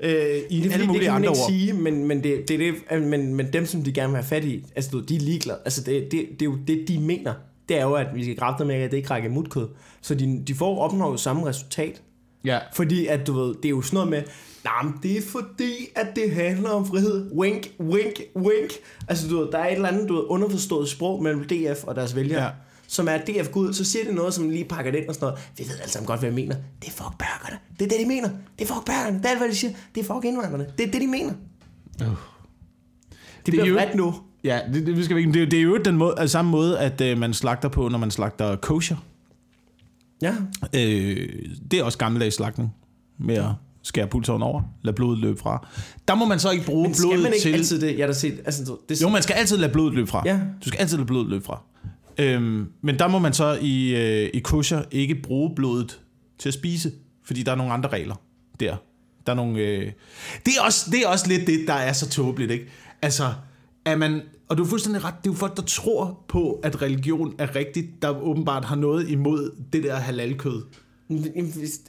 øh, 0.00 0.10
i 0.10 0.60
Det 0.60 0.62
alle 0.62 0.70
fordi, 0.70 0.82
det 0.82 0.86
mulige 0.86 1.08
man 1.08 1.16
andre 1.16 1.28
ord. 1.28 1.36
sige, 1.48 1.72
men, 1.72 2.06
men, 2.06 2.24
det, 2.24 2.48
det 2.48 2.58
det, 2.58 3.02
men, 3.02 3.34
men 3.34 3.52
dem, 3.52 3.66
som 3.66 3.82
de 3.82 3.92
gerne 3.92 4.08
vil 4.08 4.16
have 4.16 4.28
fat 4.28 4.44
i, 4.44 4.64
altså 4.76 4.90
du, 4.90 5.00
de 5.00 5.16
er 5.16 5.20
ligeglade. 5.20 5.58
Altså 5.64 5.82
det, 5.82 6.02
det, 6.12 6.26
det 6.30 6.42
er 6.42 6.46
jo 6.46 6.58
det, 6.66 6.84
de 6.88 6.98
mener. 6.98 7.34
Det 7.68 7.78
er 7.78 7.82
jo, 7.82 7.92
at 7.94 8.06
vi 8.14 8.22
skal 8.22 8.36
grafte 8.36 8.64
med, 8.64 8.74
at 8.74 8.90
det 8.90 8.96
ikke 8.96 9.10
rækker 9.10 9.30
mutkød. 9.30 9.68
Så 10.00 10.14
de, 10.14 10.42
de 10.46 10.54
får 10.54 10.78
opnår 10.78 11.10
jo 11.10 11.16
samme 11.16 11.46
resultat. 11.46 12.02
Ja. 12.44 12.58
Fordi 12.74 13.06
at 13.06 13.26
du 13.26 13.32
ved, 13.32 13.54
det 13.54 13.64
er 13.64 13.70
jo 13.70 13.82
sådan 13.82 13.96
noget 13.96 14.10
med, 14.10 14.22
nej, 14.64 14.82
men 14.82 14.94
det 15.02 15.18
er 15.18 15.22
fordi, 15.22 15.88
at 15.96 16.06
det 16.16 16.30
handler 16.30 16.70
om 16.70 16.86
frihed. 16.86 17.30
Wink, 17.32 17.70
wink, 17.80 18.20
wink. 18.36 18.72
Altså 19.08 19.28
du 19.28 19.38
ved, 19.38 19.48
der 19.52 19.58
er 19.58 19.66
et 19.66 19.72
eller 19.72 19.88
andet 19.88 20.08
du 20.08 20.14
ved, 20.14 20.22
underforstået 20.28 20.88
sprog 20.88 21.22
mellem 21.22 21.44
DF 21.44 21.84
og 21.84 21.96
deres 21.96 22.16
vælgere. 22.16 22.42
Ja. 22.42 22.50
Som 22.88 23.08
er 23.08 23.16
DF 23.18 23.48
går 23.50 23.60
ud, 23.60 23.72
så 23.72 23.84
siger 23.84 24.04
de 24.04 24.14
noget, 24.14 24.34
som 24.34 24.50
lige 24.50 24.64
pakker 24.64 24.90
det 24.90 24.98
ind 24.98 25.08
og 25.08 25.14
sådan 25.14 25.26
noget. 25.26 25.40
Vi 25.58 25.64
ved 25.64 25.78
alle 25.80 25.92
sammen 25.92 26.06
godt, 26.06 26.20
hvad 26.20 26.28
jeg 26.28 26.34
mener. 26.34 26.54
Det 26.82 26.88
er 26.88 26.92
fuck 26.92 27.18
burgerne. 27.18 27.58
Det 27.78 27.84
er 27.84 27.88
det, 27.88 27.98
de 28.00 28.06
mener. 28.08 28.28
Det 28.58 28.70
er 28.70 28.74
fuck 28.74 28.86
burgerne. 28.86 29.18
Det 29.18 29.24
er 29.26 29.30
alt, 29.30 29.38
hvad 29.38 29.48
de 29.48 29.54
siger. 29.54 29.72
Det 29.94 30.00
er 30.00 30.14
fuck 30.14 30.24
indvandrerne. 30.24 30.66
Det 30.78 30.86
er 30.86 30.90
det, 30.90 31.00
de 31.00 31.06
mener. 31.06 31.32
Uh. 32.00 32.06
Det, 32.06 32.08
Det 33.46 33.48
er 33.48 33.50
bliver 33.50 33.66
jo- 33.66 33.74
bredt 33.74 33.94
nu. 33.94 34.14
Ja, 34.44 34.60
det, 34.72 34.86
det, 34.86 34.96
vi 34.96 35.04
skal. 35.04 35.16
Det, 35.16 35.36
er 35.36 35.40
jo- 35.40 35.46
det 35.46 35.58
er 35.58 35.62
jo 35.62 35.76
den 35.76 35.96
måde, 35.96 36.14
altså, 36.18 36.32
samme 36.32 36.50
måde, 36.50 36.78
at 36.78 37.00
øh, 37.00 37.18
man 37.18 37.34
slagter 37.34 37.68
på, 37.68 37.88
når 37.88 37.98
man 37.98 38.10
slagter 38.10 38.56
kosher. 38.56 38.96
Ja. 40.22 40.34
Øh, 40.74 41.28
det 41.70 41.78
er 41.78 41.82
også 41.84 41.98
gammeldags 41.98 42.36
slagtning 42.36 42.74
med 43.18 43.34
at 43.34 43.48
skære 43.82 44.06
pulsåren 44.06 44.42
over, 44.42 44.62
lade 44.82 44.96
blodet 44.96 45.18
løbe 45.18 45.38
fra. 45.40 45.66
Der 46.08 46.14
må 46.14 46.24
man 46.24 46.38
så 46.38 46.50
ikke 46.50 46.64
bruge 46.66 46.82
Men 46.82 46.94
skal 46.94 47.06
blodet 47.08 47.22
man 47.22 47.32
ikke 47.32 47.42
til... 47.42 47.52
altid 47.54 47.80
det? 47.80 47.98
Jeg 47.98 48.02
har 48.02 48.06
da 48.06 48.12
set, 48.12 48.40
altså, 48.44 48.76
det, 48.88 49.02
Jo, 49.02 49.08
man 49.08 49.22
skal 49.22 49.34
altid 49.34 49.56
lade 49.56 49.72
blodet 49.72 49.94
løbe 49.94 50.06
fra. 50.06 50.22
Ja. 50.26 50.40
Du 50.64 50.68
skal 50.68 50.80
altid 50.80 50.96
lade 50.96 51.06
blodet 51.06 51.28
løbe 51.30 51.44
fra. 51.44 51.62
Øhm, 52.18 52.66
men 52.82 52.98
der 52.98 53.08
må 53.08 53.18
man 53.18 53.32
så 53.32 53.58
i, 53.62 53.96
øh, 53.96 54.30
i 54.34 54.38
kosher 54.38 54.82
ikke 54.90 55.14
bruge 55.14 55.54
blodet 55.56 56.00
til 56.38 56.48
at 56.48 56.54
spise, 56.54 56.92
fordi 57.24 57.42
der 57.42 57.52
er 57.52 57.56
nogle 57.56 57.72
andre 57.72 57.88
regler 57.90 58.14
der. 58.60 58.76
Der 59.26 59.32
er 59.32 59.36
nogle... 59.36 59.58
Øh... 59.60 59.92
Det, 60.46 60.52
er 60.58 60.62
også, 60.64 60.90
det 60.90 61.00
er 61.04 61.08
også 61.08 61.28
lidt 61.28 61.46
det, 61.46 61.64
der 61.66 61.72
er 61.74 61.92
så 61.92 62.08
tåbeligt, 62.10 62.50
ikke? 62.50 62.66
Altså, 63.02 63.32
er 63.84 63.96
man... 63.96 64.20
Og 64.48 64.58
du 64.58 64.64
er 64.64 64.68
fuldstændig 64.68 65.04
ret, 65.04 65.14
det 65.24 65.30
er 65.30 65.32
jo 65.32 65.38
folk, 65.38 65.56
der 65.56 65.62
tror 65.62 66.24
på, 66.28 66.60
at 66.62 66.82
religion 66.82 67.34
er 67.38 67.56
rigtigt, 67.56 67.86
der 68.02 68.22
åbenbart 68.22 68.64
har 68.64 68.76
noget 68.76 69.08
imod 69.10 69.50
det 69.72 69.82
der 69.82 69.94
halalkød. 69.96 70.62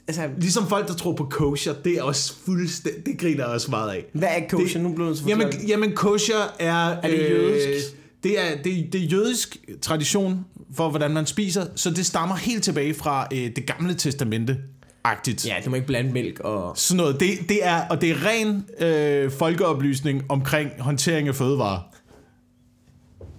altså, 0.08 0.28
Ligesom 0.38 0.66
folk, 0.68 0.88
der 0.88 0.94
tror 0.94 1.12
på 1.12 1.24
kosher, 1.24 1.72
det 1.84 1.92
er 1.98 2.02
også 2.02 2.34
fuldstændig... 2.44 3.06
Det 3.06 3.18
griner 3.18 3.44
jeg 3.44 3.46
også 3.54 3.70
meget 3.70 3.90
af. 3.90 4.04
hvad 4.12 4.28
er 4.30 4.48
kosher? 4.48 4.78
Det- 4.80 4.90
nu 4.90 4.94
blev 4.94 5.08
det 5.08 5.18
så 5.18 5.24
Jamen, 5.28 5.42
forklaret. 5.46 5.68
jamen 5.68 5.92
kosher 5.92 6.54
er... 6.58 6.72
Er 6.74 7.08
det 7.08 7.18
jødisk? 7.30 7.96
Det, 8.22 8.40
er, 8.40 8.62
det, 8.62 8.92
det 8.92 9.02
er 9.02 9.06
jødisk 9.06 9.56
tradition 9.82 10.46
for, 10.74 10.90
hvordan 10.90 11.10
man 11.10 11.26
spiser, 11.26 11.66
så 11.76 11.90
det 11.90 12.06
stammer 12.06 12.36
helt 12.36 12.62
tilbage 12.64 12.94
fra 12.94 13.28
øh, 13.32 13.50
det 13.56 13.66
gamle 13.66 13.94
testamente. 13.94 14.56
Agtigt. 15.04 15.46
Ja, 15.46 15.54
du 15.64 15.70
må 15.70 15.76
ikke 15.76 15.86
blande 15.86 16.12
mælk 16.12 16.40
og... 16.40 16.78
Sådan 16.78 16.96
noget. 16.96 17.20
Det, 17.20 17.48
det 17.48 17.66
er, 17.66 17.88
og 17.88 18.00
det 18.00 18.10
er 18.10 18.26
ren 18.26 18.66
øh, 18.78 19.32
folkeoplysning 19.32 20.24
omkring 20.28 20.70
håndtering 20.78 21.28
af 21.28 21.34
fødevarer. 21.34 21.80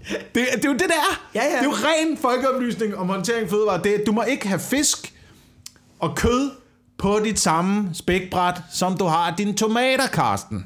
Det, 0.09 0.19
det 0.55 0.65
er 0.65 0.69
jo 0.69 0.73
det, 0.73 0.79
det 0.79 0.87
er. 0.89 1.29
Ja, 1.35 1.43
ja. 1.43 1.49
Det 1.49 1.59
er 1.59 1.63
jo 1.63 1.71
ren 1.71 2.17
folkeoplysning 2.17 2.95
om 2.95 3.09
håndtering 3.09 3.43
af 3.43 3.49
fødevarer. 3.49 3.81
Det, 3.81 4.03
du 4.05 4.11
må 4.11 4.23
ikke 4.23 4.47
have 4.47 4.59
fisk 4.59 5.13
og 5.99 6.15
kød 6.15 6.51
på 6.97 7.19
dit 7.23 7.39
samme 7.39 7.89
spækbræt, 7.93 8.61
som 8.73 8.97
du 8.97 9.05
har 9.05 9.35
dine 9.35 9.53
tomater, 9.53 10.07
Karsten. 10.07 10.65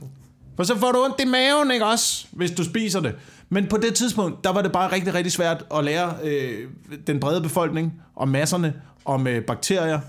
For 0.56 0.63
så 0.63 0.78
får 0.78 0.91
du 0.91 1.04
ondt 1.04 1.21
i 1.21 1.26
maven, 1.26 1.71
ikke 1.71 1.86
også, 1.86 2.26
hvis 2.32 2.52
du 2.52 2.63
spiser 2.63 2.99
det. 2.99 3.15
Men 3.54 3.68
på 3.68 3.78
det 3.78 3.96
tidspunkt, 3.96 4.44
der 4.44 4.50
var 4.54 4.62
det 4.62 4.72
bare 4.72 4.92
rigtig, 4.92 5.13
rigtig 5.13 5.32
svært 5.32 5.66
at 5.76 5.84
lære 5.84 6.13
øh, 6.24 6.68
den 7.08 7.20
brede 7.20 7.42
befolkning 7.42 7.94
om 8.16 8.28
masserne, 8.28 8.74
om 9.06 9.28
øh, 9.28 9.44
bakterier 9.46 10.00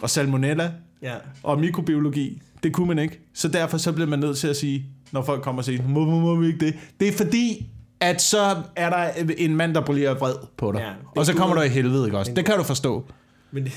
og 0.00 0.10
salmonella 0.10 0.72
Ja. 1.02 1.14
og 1.42 1.60
mikrobiologi. 1.60 2.42
Det 2.62 2.72
kunne 2.72 2.88
man 2.88 2.98
ikke. 2.98 3.20
Så 3.34 3.48
derfor 3.48 3.78
så 3.78 3.92
bliver 3.92 4.08
man 4.08 4.18
nødt 4.18 4.38
til 4.38 4.48
at 4.48 4.56
sige, 4.56 4.86
når 5.12 5.22
folk 5.22 5.42
kommer 5.42 5.60
og 5.60 5.64
siger, 5.64 5.82
må, 5.88 6.04
må, 6.04 6.20
må 6.20 6.34
vi 6.36 6.46
ikke 6.46 6.66
det? 6.66 6.74
Det 7.00 7.08
er 7.08 7.12
fordi, 7.12 7.66
at 8.00 8.22
så 8.22 8.56
er 8.76 8.90
der 8.90 9.08
en 9.38 9.56
mand, 9.56 9.74
der 9.74 9.80
bliver 9.80 10.14
vred 10.14 10.34
på 10.56 10.72
dig. 10.72 10.78
Ja, 10.80 10.92
og 11.16 11.26
så 11.26 11.34
kommer 11.34 11.56
du 11.56 11.62
i 11.62 11.68
helvede, 11.68 12.04
ikke 12.06 12.18
også? 12.18 12.32
Det 12.32 12.44
kan 12.46 12.56
du 12.56 12.62
forstå. 12.62 13.04
Men, 13.50 13.68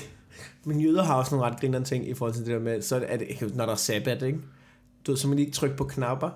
men 0.64 0.80
jøder 0.80 1.04
har 1.04 1.14
også 1.14 1.34
nogle 1.34 1.50
ret 1.50 1.60
grinerende 1.60 1.88
ting 1.88 2.08
i 2.08 2.14
forhold 2.14 2.34
til 2.34 2.44
det 2.44 2.52
der 2.52 2.60
med, 2.60 2.82
så 2.82 3.04
er 3.08 3.16
det, 3.16 3.56
når 3.56 3.64
der 3.66 3.72
er 3.72 3.76
sabbat, 3.76 4.22
ikke? 4.22 4.38
Du 5.06 5.10
ved, 5.12 5.18
så 5.18 5.28
de 5.28 5.40
ikke 5.40 5.52
trykke 5.52 5.76
på 5.76 5.84
knapper. 5.84 6.30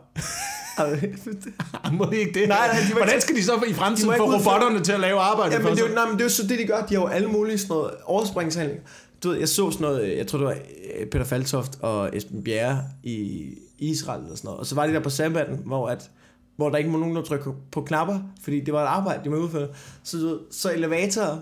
Må 1.99 2.05
de 2.05 2.17
ikke 2.17 2.41
det? 2.41 2.49
Nej, 2.49 2.67
nej, 2.67 2.81
de 2.89 2.95
Hvordan 2.95 3.21
skal 3.21 3.37
de 3.37 3.45
så 3.45 3.63
i 3.67 3.69
de 3.69 3.75
fremtiden 3.75 4.15
få 4.17 4.25
robotterne 4.25 4.85
til 4.85 4.93
at 4.93 5.01
lave 5.01 5.19
arbejde 5.21 5.53
ja, 5.53 5.59
for 5.59 5.69
men 5.69 5.77
det, 5.77 5.85
er 5.85 5.89
jo, 5.89 5.95
nej, 5.95 6.05
men 6.07 6.15
det 6.15 6.21
er 6.21 6.25
jo 6.25 6.31
så 6.31 6.47
det, 6.47 6.59
de 6.59 6.67
gør. 6.67 6.87
De 6.89 6.95
har 6.95 7.03
jo 7.03 7.07
alle 7.07 7.29
mulige 7.29 7.59
sådan 7.59 7.75
noget 7.75 7.91
overspringshandling. 8.05 8.81
Du 9.23 9.29
ved, 9.29 9.39
jeg 9.39 9.49
så 9.49 9.71
sådan 9.71 9.83
noget, 9.87 10.17
jeg 10.19 10.27
tror 10.27 10.39
det 10.39 10.47
var 10.47 10.57
øh, 10.99 11.07
Peter 11.07 11.25
Faltoft 11.25 11.79
og 11.81 12.17
Esben 12.17 12.45
Bjerre 12.45 12.85
i 13.03 13.49
Israel 13.79 14.21
eller 14.23 14.37
sådan 14.37 14.49
noget. 14.49 14.61
Og 14.61 14.67
så 14.67 14.75
var 14.75 14.87
de 14.87 14.93
der 14.93 15.01
på 15.01 15.11
sabbaten, 15.11 15.61
hvor, 15.67 15.89
at, 15.89 16.11
hvor 16.57 16.71
der 16.71 16.77
ikke 16.77 16.91
må 16.91 16.99
nogen, 16.99 17.17
der 17.17 17.23
trykke 17.23 17.51
på 17.73 17.83
knapper, 17.83 18.19
fordi 18.43 18.61
det 18.61 18.75
var 18.75 18.83
et 18.83 18.89
arbejde, 18.89 19.25
de 19.25 19.31
må 19.31 19.37
udføre. 19.37 19.69
Så, 20.03 20.39
så 20.51 20.73
elevatorer, 20.73 21.39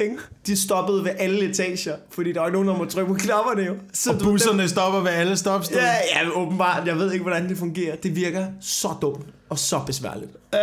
ikke? 0.00 0.16
de 0.46 0.56
stoppede 0.56 1.04
ved 1.04 1.10
alle 1.18 1.50
etager, 1.50 1.96
fordi 2.10 2.32
der 2.32 2.40
var 2.40 2.50
nogen, 2.50 2.68
der 2.68 2.76
må 2.76 2.84
trykke 2.84 3.08
på 3.08 3.18
knapperne 3.18 3.62
jo. 3.62 3.74
Så 3.92 4.12
Og 4.12 4.20
du 4.20 4.24
busserne 4.24 4.68
stopper 4.68 5.00
ved 5.00 5.10
alle 5.10 5.36
stopsteder. 5.36 5.82
Ja, 5.82 6.22
ja, 6.22 6.30
åbenbart. 6.30 6.86
Jeg 6.86 6.96
ved 6.96 7.12
ikke, 7.12 7.22
hvordan 7.22 7.48
det 7.48 7.58
fungerer. 7.58 7.96
Det 7.96 8.16
virker 8.16 8.46
så 8.60 8.88
dumt 9.02 9.26
og 9.48 9.58
så 9.58 9.80
besværligt. 9.86 10.30
Øh. 10.54 10.60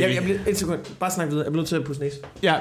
Jeg, 0.00 0.14
jeg 0.14 0.22
bliver, 0.22 0.38
et 0.46 0.58
sekund. 0.58 0.78
Bare 1.00 1.10
snak 1.10 1.28
videre. 1.28 1.44
Jeg 1.44 1.52
bliver 1.52 1.60
nødt 1.60 1.68
til 1.68 1.76
at 1.76 1.84
pusse 1.84 2.02
næse. 2.02 2.16
Ja, 2.42 2.54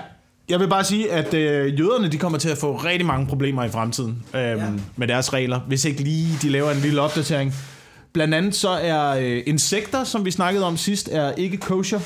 jeg 0.50 0.60
vil 0.60 0.68
bare 0.68 0.84
sige, 0.84 1.12
at 1.12 1.34
øh, 1.34 1.80
jøderne 1.80 2.08
de 2.08 2.18
kommer 2.18 2.38
til 2.38 2.50
at 2.50 2.58
få 2.58 2.76
rigtig 2.76 3.06
mange 3.06 3.28
problemer 3.28 3.64
i 3.64 3.70
fremtiden 3.70 4.24
øhm, 4.36 4.44
ja. 4.44 4.68
med 4.96 5.08
deres 5.08 5.34
regler, 5.34 5.60
hvis 5.60 5.86
ikke 5.86 6.04
lige 6.04 6.38
de 6.42 6.50
laver 6.50 6.72
en 6.72 6.78
lille 6.78 7.02
opdatering. 7.02 7.54
Blandt 8.14 8.34
andet 8.34 8.56
så 8.56 8.70
er 8.70 9.10
øh, 9.20 9.44
insekter, 9.46 10.04
som 10.04 10.26
vi 10.26 10.32
snakkede 10.32 10.66
om 10.66 10.78
sidst, 10.78 11.10
er 11.12 11.32
ikke 11.32 11.58
kosher. 11.58 12.00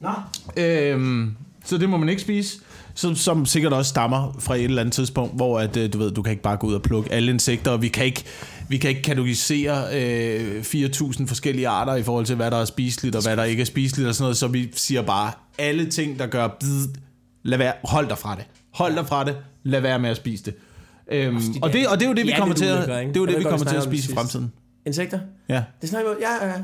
Nå. 0.00 0.10
Øhm, 0.56 1.36
så 1.64 1.78
det 1.78 1.88
må 1.88 1.96
man 1.96 2.08
ikke 2.08 2.22
spise. 2.22 2.58
Som, 2.94 3.14
som 3.16 3.46
sikkert 3.46 3.72
også 3.72 3.88
stammer 3.88 4.36
fra 4.38 4.54
et 4.56 4.64
eller 4.64 4.80
andet 4.80 4.92
tidspunkt, 4.94 5.36
hvor 5.36 5.60
at, 5.60 5.76
øh, 5.76 5.92
du 5.92 5.98
ved, 5.98 6.10
du 6.10 6.22
kan 6.22 6.30
ikke 6.30 6.42
bare 6.42 6.56
gå 6.56 6.66
ud 6.66 6.74
og 6.74 6.82
plukke 6.82 7.12
alle 7.12 7.30
insekter, 7.30 7.70
og 7.70 7.82
vi 7.82 7.88
kan 7.88 8.04
ikke, 8.04 8.24
vi 8.68 8.76
kan 8.78 8.90
ikke 8.90 9.02
kategorisere 9.02 9.84
øh, 10.00 10.60
4.000 10.60 11.26
forskellige 11.26 11.68
arter 11.68 11.94
i 11.94 12.02
forhold 12.02 12.26
til, 12.26 12.36
hvad 12.36 12.50
der 12.50 12.56
er 12.56 12.64
spiseligt 12.64 13.16
og 13.16 13.22
hvad 13.22 13.36
der 13.36 13.44
ikke 13.44 13.60
er 13.60 13.64
spiseligt 13.64 14.08
og 14.08 14.14
sådan 14.14 14.24
noget, 14.24 14.36
så 14.36 14.48
vi 14.48 14.70
siger 14.74 15.02
bare, 15.02 15.32
alle 15.58 15.86
ting, 15.90 16.18
der 16.18 16.26
gør 16.26 16.48
bid, 16.60 16.88
lad 17.42 17.58
være, 17.58 17.72
hold 17.84 18.08
dig 18.08 18.18
fra 18.18 18.34
det. 18.36 18.44
Hold 18.74 18.94
dig 18.96 19.06
fra 19.06 19.24
det, 19.24 19.36
lad 19.64 19.80
være 19.80 19.98
med 19.98 20.10
at 20.10 20.16
spise 20.16 20.44
det. 20.44 20.54
Øhm, 21.12 21.36
og, 21.62 21.72
det, 21.72 21.88
og 21.88 21.98
det 22.00 22.04
er 22.04 22.08
jo 22.08 22.14
det, 22.14 22.24
vi 22.24 22.30
Ja, 22.30 22.38
kommer 22.38 22.54
det 22.54 22.62
til 22.62 22.68
at, 22.68 23.00
ikke? 23.00 23.08
det 23.08 23.16
er 23.16 23.20
jo 23.20 23.26
det, 23.26 23.38
vi 23.38 23.42
kommer 23.42 23.66
til 23.66 23.76
at 23.76 23.82
spise 23.82 24.12
i 24.12 24.14
fremtiden. 24.14 24.52
Insekter? 24.86 25.20
Ja. 25.48 25.62
Det 25.80 25.88
snakker 25.88 26.10
vi. 26.10 26.16
Ja, 26.20 26.46
ja, 26.46 26.52
ja. 26.52 26.62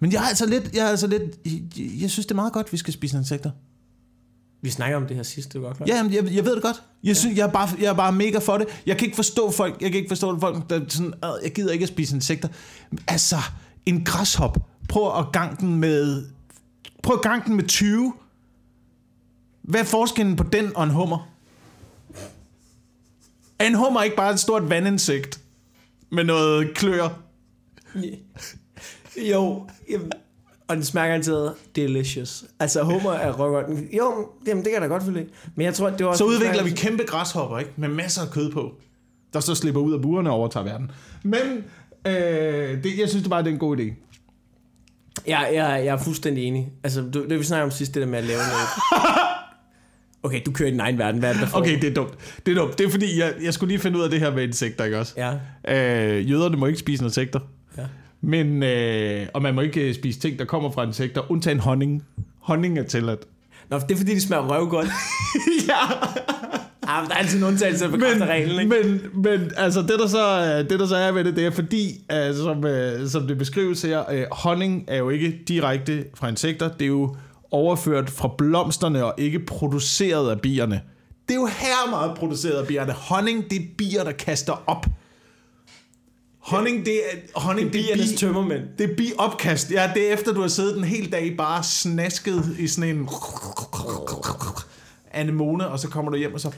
Men 0.00 0.12
jeg 0.12 0.22
er 0.22 0.28
altså 0.28 0.46
lidt, 0.46 0.70
jeg 0.74 0.84
er 0.84 0.88
altså 0.88 1.06
lidt, 1.06 1.22
jeg, 1.44 1.52
jeg 2.02 2.10
synes, 2.10 2.26
det 2.26 2.30
er 2.30 2.36
meget 2.36 2.52
godt, 2.52 2.72
vi 2.72 2.76
skal 2.76 2.92
spise 2.92 3.16
insekter. 3.16 3.50
Vi 4.62 4.70
snakker 4.70 4.96
om 4.96 5.06
det 5.06 5.16
her 5.16 5.22
sidst, 5.22 5.52
det 5.52 5.60
godt 5.62 5.76
klart. 5.76 5.88
Ja, 5.88 5.96
jamen, 5.96 6.12
jeg, 6.12 6.34
jeg 6.34 6.44
ved 6.44 6.54
det 6.54 6.62
godt. 6.62 6.82
Jeg, 7.04 7.16
synes, 7.16 7.36
jeg, 7.38 7.46
er 7.46 7.52
bare, 7.52 7.68
jeg 7.80 7.86
er 7.86 7.94
bare 7.94 8.12
mega 8.12 8.38
for 8.38 8.58
det. 8.58 8.66
Jeg 8.86 8.98
kan 8.98 9.04
ikke 9.06 9.16
forstå 9.16 9.50
folk, 9.50 9.82
jeg 9.82 9.90
kan 9.90 9.98
ikke 9.98 10.08
forstå 10.10 10.40
folk, 10.40 10.70
der 10.70 10.80
er 10.80 10.84
sådan, 10.88 11.14
"Ad, 11.22 11.40
jeg 11.42 11.52
gider 11.52 11.72
ikke 11.72 11.82
at 11.82 11.88
spise 11.88 12.14
insekter. 12.14 12.48
Altså, 13.08 13.36
en 13.86 14.04
græshop. 14.04 14.58
Prøv 14.88 15.18
at 15.18 15.32
gange 15.32 15.56
den 15.60 15.74
med, 15.76 16.26
prøv 17.02 17.16
at 17.16 17.22
gange 17.22 17.44
den 17.46 17.56
med 17.56 17.64
20. 17.68 18.12
Hvad 19.62 19.80
er 19.80 19.84
forskellen 19.84 20.36
på 20.36 20.44
den 20.44 20.76
og 20.76 20.84
en 20.84 20.90
hummer? 20.90 21.28
Er 23.58 23.66
en 23.66 23.74
hummer 23.74 24.02
ikke 24.02 24.16
bare 24.16 24.32
et 24.32 24.40
stort 24.40 24.70
vandinsekt 24.70 25.40
med 26.12 26.24
noget 26.24 26.74
klør? 26.74 27.08
Jo, 29.30 29.68
jamen, 29.90 30.12
og 30.70 30.76
den 30.76 30.84
smager 30.84 31.14
altid 31.14 31.48
delicious. 31.76 32.44
Altså, 32.60 32.82
hummer 32.82 33.12
er 33.12 33.32
røvgodt. 33.32 33.66
Jo, 33.98 34.28
jamen, 34.46 34.64
det 34.64 34.72
kan 34.72 34.82
jeg 34.82 34.90
da 34.90 34.94
godt 34.94 35.02
følge. 35.02 35.26
Men 35.54 35.64
jeg 35.66 35.74
tror, 35.74 35.90
det 35.90 36.06
var 36.06 36.14
Så 36.14 36.24
udvikler 36.24 36.64
vi 36.64 36.70
kæmpe 36.70 37.02
græshopper, 37.06 37.58
ikke? 37.58 37.70
Med 37.76 37.88
masser 37.88 38.22
af 38.22 38.30
kød 38.30 38.52
på. 38.52 38.74
Der 39.32 39.40
så 39.40 39.54
slipper 39.54 39.80
ud 39.80 39.92
af 39.94 40.02
burerne 40.02 40.30
og 40.30 40.36
overtager 40.36 40.64
verden. 40.64 40.90
Men 41.22 41.40
øh, 42.06 42.84
det, 42.84 42.98
jeg 42.98 43.08
synes 43.08 43.22
det 43.22 43.30
bare, 43.30 43.42
det 43.42 43.48
er 43.48 43.52
en 43.52 43.58
god 43.58 43.76
idé. 43.76 43.92
Ja, 45.26 45.40
jeg, 45.40 45.84
jeg 45.84 45.86
er 45.86 45.96
fuldstændig 45.98 46.44
enig. 46.44 46.72
Altså, 46.84 47.00
du, 47.14 47.24
det 47.28 47.38
vi 47.38 47.44
snakker 47.44 47.64
om 47.64 47.70
sidst, 47.70 47.94
det 47.94 48.02
der 48.02 48.08
med 48.08 48.18
at 48.18 48.24
lave 48.24 48.38
noget. 48.38 48.68
Okay, 50.22 50.40
du 50.46 50.52
kører 50.52 50.68
i 50.68 50.70
din 50.72 50.80
egen 50.80 50.98
verden. 50.98 51.18
Hvad 51.20 51.28
er 51.28 51.32
det, 51.40 51.48
der? 51.52 51.58
Okay, 51.58 51.80
det 51.80 51.84
er 51.90 51.94
dumt. 51.94 52.14
Det 52.46 52.52
er 52.52 52.56
dumt. 52.62 52.78
Det 52.78 52.86
er 52.86 52.90
fordi, 52.90 53.18
jeg, 53.18 53.34
jeg 53.42 53.54
skulle 53.54 53.68
lige 53.68 53.80
finde 53.80 53.98
ud 53.98 54.02
af 54.02 54.10
det 54.10 54.20
her 54.20 54.34
med 54.34 54.42
insekter, 54.42 54.84
ikke 54.84 54.98
også? 54.98 55.14
Ja, 55.16 55.32
Øh, 56.18 56.30
jøderne 56.30 56.56
må 56.56 56.66
ikke 56.66 56.78
spise 56.78 57.04
insekter. 57.04 57.40
ja. 57.78 57.82
Men, 58.20 58.62
øh, 58.62 59.26
og 59.34 59.42
man 59.42 59.54
må 59.54 59.60
ikke 59.60 59.88
øh, 59.88 59.94
spise 59.94 60.20
ting, 60.20 60.38
der 60.38 60.44
kommer 60.44 60.70
fra 60.70 60.84
insekter, 60.84 61.30
undtagen 61.30 61.60
honning. 61.60 62.04
Honning 62.38 62.78
er 62.78 62.82
tilladt. 62.82 63.24
Nå, 63.68 63.78
det 63.78 63.90
er 63.90 63.96
fordi, 63.96 64.14
de 64.14 64.20
smager 64.20 64.48
røvgodt. 64.48 64.88
ja, 65.68 66.08
Ah, 66.82 67.08
der 67.08 67.14
er 67.14 67.18
altid 67.18 67.38
en 67.38 67.44
undtagelse, 67.44 67.84
der 67.84 67.90
bekræfter 67.90 68.26
reglen, 68.26 68.60
ikke? 68.60 68.82
men, 68.82 69.22
men 69.22 69.50
altså, 69.56 69.82
det 69.82 69.98
der, 69.98 70.06
så, 70.06 70.58
det 70.70 70.80
der 70.80 70.86
så 70.86 70.96
er 70.96 71.12
ved 71.12 71.24
det, 71.24 71.36
det 71.36 71.46
er 71.46 71.50
fordi, 71.50 72.04
uh, 72.12 72.36
som, 72.36 72.64
som 73.08 73.26
det 73.26 73.38
beskrives 73.38 73.82
her, 73.82 74.04
uh, 74.12 74.38
honning 74.38 74.84
er 74.88 74.96
jo 74.96 75.10
ikke 75.10 75.38
direkte 75.48 76.04
fra 76.14 76.28
insekter, 76.28 76.68
det 76.68 76.82
er 76.82 76.88
jo 76.88 77.16
overført 77.50 78.10
fra 78.10 78.30
blomsterne 78.38 79.04
og 79.04 79.14
ikke 79.18 79.38
produceret 79.38 80.30
af 80.30 80.40
bierne. 80.40 80.80
Det 81.28 81.34
er 81.34 81.40
jo 81.40 81.46
her 81.46 81.90
meget 81.90 82.18
produceret 82.18 82.60
af 82.60 82.66
bierne. 82.66 82.92
Honning, 82.92 83.50
det 83.50 83.56
er 83.56 83.66
bier, 83.78 84.04
der 84.04 84.12
kaster 84.12 84.62
op. 84.66 84.86
Honning, 86.40 86.84
det 86.84 86.94
er, 86.94 87.40
honning, 87.40 87.72
det 87.72 87.80
er, 87.80 87.84
Biernes 87.84 88.10
bi, 88.10 88.16
tømmermænd. 88.16 88.62
det 88.78 88.90
er 88.90 88.96
biopkast. 88.96 89.70
Ja, 89.70 89.90
det 89.94 90.08
er 90.08 90.14
efter, 90.14 90.32
du 90.32 90.40
har 90.40 90.48
siddet 90.48 90.78
en 90.78 90.84
hel 90.84 91.12
dag 91.12 91.36
bare 91.36 91.62
snasket 91.62 92.56
i 92.58 92.68
sådan 92.68 92.96
en 92.96 93.08
anemone, 95.10 95.68
og 95.68 95.78
så 95.78 95.88
kommer 95.88 96.10
du 96.10 96.16
hjem, 96.18 96.34
og 96.34 96.40
så 96.40 96.52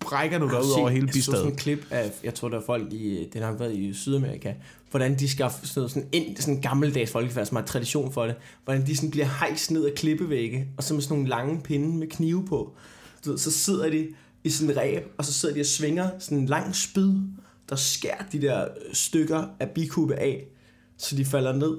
brækker 0.00 0.38
du 0.38 0.48
dig 0.48 0.64
ud 0.64 0.70
over 0.70 0.88
hele 0.88 1.08
Jeg 1.14 1.22
så 1.22 1.30
sådan 1.30 1.46
en 1.46 1.56
klip 1.56 1.86
af, 1.90 2.12
jeg 2.24 2.34
tror, 2.34 2.48
der 2.48 2.58
er 2.58 2.62
folk 2.66 2.92
i, 2.92 3.28
den 3.32 3.42
har 3.42 3.52
været 3.52 3.74
i 3.74 3.94
Sydamerika, 3.94 4.52
hvordan 4.90 5.18
de 5.18 5.28
skal 5.28 5.50
sådan, 5.62 5.88
sådan 5.88 6.08
ind, 6.12 6.36
sådan 6.36 6.54
en 6.54 6.62
gammeldags 6.62 7.10
folkefærd, 7.10 7.46
som 7.46 7.56
har 7.56 7.64
tradition 7.64 8.12
for 8.12 8.26
det, 8.26 8.34
hvordan 8.64 8.86
de 8.86 8.96
sådan 8.96 9.10
bliver 9.10 9.26
hejst 9.26 9.70
ned 9.70 9.86
ad 9.86 9.90
klippevægge, 9.96 10.66
og 10.76 10.84
så 10.84 10.94
med 10.94 11.02
sådan 11.02 11.14
nogle 11.16 11.28
lange 11.28 11.60
pinde 11.60 11.98
med 11.98 12.06
knive 12.06 12.46
på. 12.46 12.72
Du 13.24 13.30
ved, 13.30 13.38
så 13.38 13.50
sidder 13.50 13.90
de 13.90 14.08
i 14.44 14.50
sådan 14.50 14.70
en 14.70 14.76
ræb, 14.76 15.02
og 15.18 15.24
så 15.24 15.32
sidder 15.32 15.54
de 15.54 15.60
og 15.60 15.66
svinger 15.66 16.10
sådan 16.18 16.38
en 16.38 16.46
lang 16.46 16.76
spyd, 16.76 17.14
der 17.68 17.76
skærer 17.76 18.24
de 18.32 18.42
der 18.42 18.62
øh, 18.62 18.94
stykker 18.94 19.44
af 19.60 19.70
bikube 19.70 20.14
af, 20.14 20.44
så 20.98 21.16
de 21.16 21.24
falder 21.24 21.52
ned. 21.52 21.76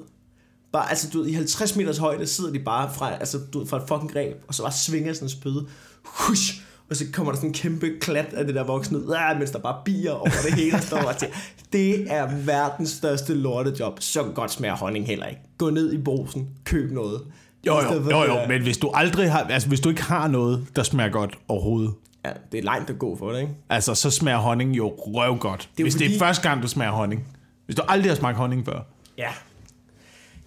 Bare, 0.74 0.90
altså, 0.90 1.10
du 1.14 1.20
ved, 1.20 1.28
i 1.28 1.34
50 1.34 1.76
meters 1.76 1.98
højde 1.98 2.28
sidder 2.28 2.52
de 2.52 2.60
bare 2.60 2.94
fra, 2.94 3.14
altså, 3.14 3.40
du 3.54 3.60
ved, 3.60 3.68
fra 3.68 3.78
et 3.78 3.84
fucking 3.88 4.12
greb, 4.12 4.44
og 4.48 4.54
så 4.54 4.64
bare 4.64 4.72
svinger 4.72 5.14
sådan 5.14 5.26
en 5.26 5.30
spyd. 5.30 5.62
Hush! 6.04 6.62
Og 6.90 6.96
så 6.96 7.06
kommer 7.14 7.32
der 7.32 7.38
sådan 7.38 7.50
en 7.50 7.54
kæmpe 7.54 7.92
klat 8.02 8.34
af 8.34 8.46
det 8.46 8.56
der 8.56 8.64
voksne 8.64 9.18
ah, 9.18 9.38
mens 9.38 9.52
der 9.52 9.60
bare 9.60 9.82
bier 9.86 10.12
over 10.12 10.30
det 10.46 10.54
hele, 10.54 10.76
og 10.78 10.84
står 10.84 10.98
og 10.98 11.16
siger, 11.20 11.32
det 11.74 12.12
er 12.12 12.36
verdens 12.46 12.90
største 12.90 13.34
lortejob. 13.34 14.02
Så 14.02 14.24
godt 14.24 14.52
smager 14.52 14.76
honning 14.76 15.08
heller 15.08 15.26
ikke. 15.26 15.42
Gå 15.58 15.70
ned 15.70 15.94
i 15.94 15.98
brusen, 15.98 16.50
køb 16.66 16.92
noget. 16.92 17.22
Jo, 17.68 17.82
jo, 17.82 18.10
jo, 18.10 18.24
jo, 18.24 18.48
men 18.48 18.62
hvis 18.62 18.78
du 18.78 18.92
aldrig 18.94 19.32
har, 19.32 19.44
altså 19.44 19.68
hvis 19.68 19.80
du 19.80 19.90
ikke 19.90 20.04
har 20.04 20.28
noget, 20.28 20.66
der 20.76 20.84
smager 20.84 21.10
godt 21.10 21.38
overhovedet, 21.48 21.94
Ja, 22.26 22.32
det 22.52 22.58
er 22.58 22.64
langt 22.64 22.90
at 22.90 23.00
gå 23.00 23.16
for 23.18 23.32
det, 23.32 23.42
ikke? 23.42 23.54
altså 23.70 23.96
så 23.96 24.10
smager 24.12 24.38
honning 24.38 24.78
jo 24.78 24.88
røvgodt. 24.98 25.70
Det 25.78 25.86
hvis 25.86 25.94
det 25.96 26.02
fordi- 26.04 26.16
er 26.16 26.20
første 26.20 26.50
gang, 26.50 26.62
du 26.64 26.68
smager 26.68 26.92
honning. 26.92 27.28
Hvis 27.66 27.76
du 27.76 27.82
aldrig 27.88 28.12
har 28.12 28.16
smagt 28.16 28.38
honning 28.38 28.66
før. 28.66 28.80
Ja. 29.18 29.30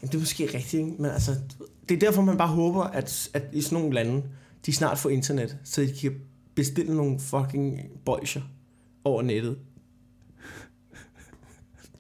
Jamen, 0.03 0.09
det 0.12 0.14
er 0.14 0.18
måske 0.18 0.45
rigtigt, 0.45 0.74
ikke? 0.74 0.93
Men 0.99 1.11
altså, 1.11 1.35
det 1.89 1.95
er 1.95 1.99
derfor, 1.99 2.22
man 2.22 2.37
bare 2.37 2.49
håber, 2.49 2.83
at, 2.85 3.29
at 3.35 3.43
i 3.53 3.62
sådan 3.62 3.79
nogle 3.79 3.95
lande, 3.95 4.22
de 4.66 4.72
snart 4.72 4.99
får 4.99 5.11
internet, 5.11 5.57
så 5.64 5.81
de 5.81 5.93
kan 6.03 6.14
bestille 6.55 6.97
nogle 6.97 7.20
fucking 7.20 7.81
bolcher 8.05 8.41
over 9.05 9.22
nettet. 9.22 9.59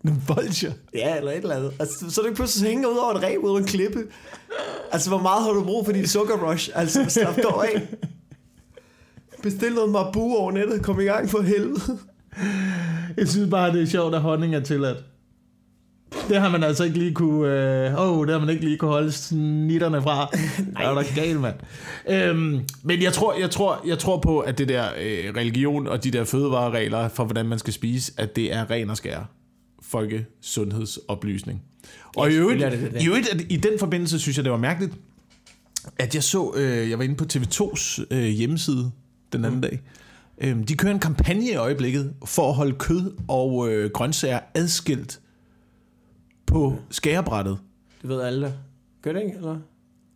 Nogle 0.02 0.20
bolcher. 0.26 0.72
Ja, 0.94 1.16
eller 1.16 1.30
et 1.30 1.36
eller 1.36 1.56
andet. 1.56 1.72
Altså, 1.78 2.10
så 2.10 2.20
er 2.20 2.22
du 2.22 2.26
ikke 2.28 2.36
pludselig 2.36 2.68
hænger 2.70 2.88
ud 2.88 2.96
over 2.96 3.14
et 3.14 3.22
ræb 3.22 3.38
ud 3.44 3.50
over 3.50 3.58
en 3.58 3.64
klippe. 3.66 4.04
Altså, 4.92 5.08
hvor 5.10 5.20
meget 5.22 5.44
har 5.44 5.50
du 5.52 5.64
brug 5.64 5.84
for 5.84 5.92
dit 5.92 6.10
sukkerrush? 6.10 6.70
Altså, 6.74 7.04
slap 7.08 7.36
dog 7.42 7.66
af. 7.68 7.88
Bestil 9.42 9.72
noget 9.72 9.90
marbu 9.90 10.36
over 10.36 10.52
nettet. 10.52 10.82
Kom 10.82 11.00
i 11.00 11.04
gang 11.04 11.30
for 11.30 11.42
helvede. 11.42 11.98
Jeg 13.16 13.28
synes 13.28 13.50
bare, 13.50 13.72
det 13.72 13.82
er 13.82 13.86
sjovt, 13.86 14.14
at 14.14 14.20
honning 14.20 14.54
er 14.54 14.60
tilladt. 14.60 14.98
Det 16.28 16.40
har 16.40 16.48
man 16.48 16.62
altså 16.62 16.84
ikke 16.84 16.98
lige 16.98 17.14
kunne... 17.14 17.48
Øh, 17.86 17.94
oh, 17.96 18.26
det 18.26 18.32
har 18.32 18.40
man 18.40 18.50
ikke 18.50 18.64
lige 18.64 18.76
kunne 18.76 18.90
holde 18.90 19.12
snitterne 19.12 20.02
fra. 20.02 20.30
Nej. 20.72 20.84
Er 20.84 20.94
der 20.94 21.02
galt, 21.14 21.40
mand. 21.40 21.54
Øhm, 22.08 22.60
men 22.82 23.02
jeg 23.02 23.12
tror, 23.12 23.34
jeg, 23.40 23.50
tror, 23.50 23.82
jeg 23.86 23.98
tror 23.98 24.20
på, 24.20 24.40
at 24.40 24.58
det 24.58 24.68
der 24.68 24.84
øh, 24.84 25.34
religion 25.36 25.86
og 25.86 26.04
de 26.04 26.10
der 26.10 26.24
fødevareregler 26.24 27.08
for, 27.08 27.24
hvordan 27.24 27.46
man 27.46 27.58
skal 27.58 27.72
spise, 27.72 28.12
at 28.16 28.36
det 28.36 28.52
er 28.52 28.70
ren 28.70 28.90
og 28.90 28.96
skær 28.96 29.30
folkesundhedsoplysning. 29.82 31.62
Og 32.16 32.30
i 32.30 32.34
øvrigt, 32.34 32.62
er 32.62 32.70
det 32.70 32.92
det. 32.92 33.02
i, 33.02 33.06
øvrigt, 33.06 33.28
at 33.28 33.40
i 33.48 33.56
den 33.56 33.78
forbindelse 33.78 34.18
synes 34.18 34.36
jeg, 34.36 34.44
det 34.44 34.52
var 34.52 34.58
mærkeligt, 34.58 34.92
at 35.98 36.14
jeg 36.14 36.22
så, 36.22 36.52
øh, 36.56 36.90
jeg 36.90 36.98
var 36.98 37.04
inde 37.04 37.16
på 37.16 37.24
TV2's 37.32 38.04
øh, 38.10 38.24
hjemmeside 38.24 38.92
den 39.32 39.44
anden 39.44 39.60
dag. 39.60 39.82
Øhm, 40.38 40.64
de 40.64 40.76
kører 40.76 40.92
en 40.92 41.00
kampagne 41.00 41.50
i 41.50 41.54
øjeblikket 41.54 42.14
for 42.24 42.48
at 42.48 42.54
holde 42.54 42.72
kød 42.72 43.12
og 43.28 43.68
øh, 43.68 43.90
grøntsager 43.90 44.40
adskilt 44.54 45.20
på 46.46 46.76
skærebrættet. 46.90 47.58
Det 48.02 48.08
ved 48.08 48.20
alle. 48.20 48.54
Gør 49.02 49.12
det 49.12 49.22
ikke, 49.22 49.36
eller? 49.36 49.58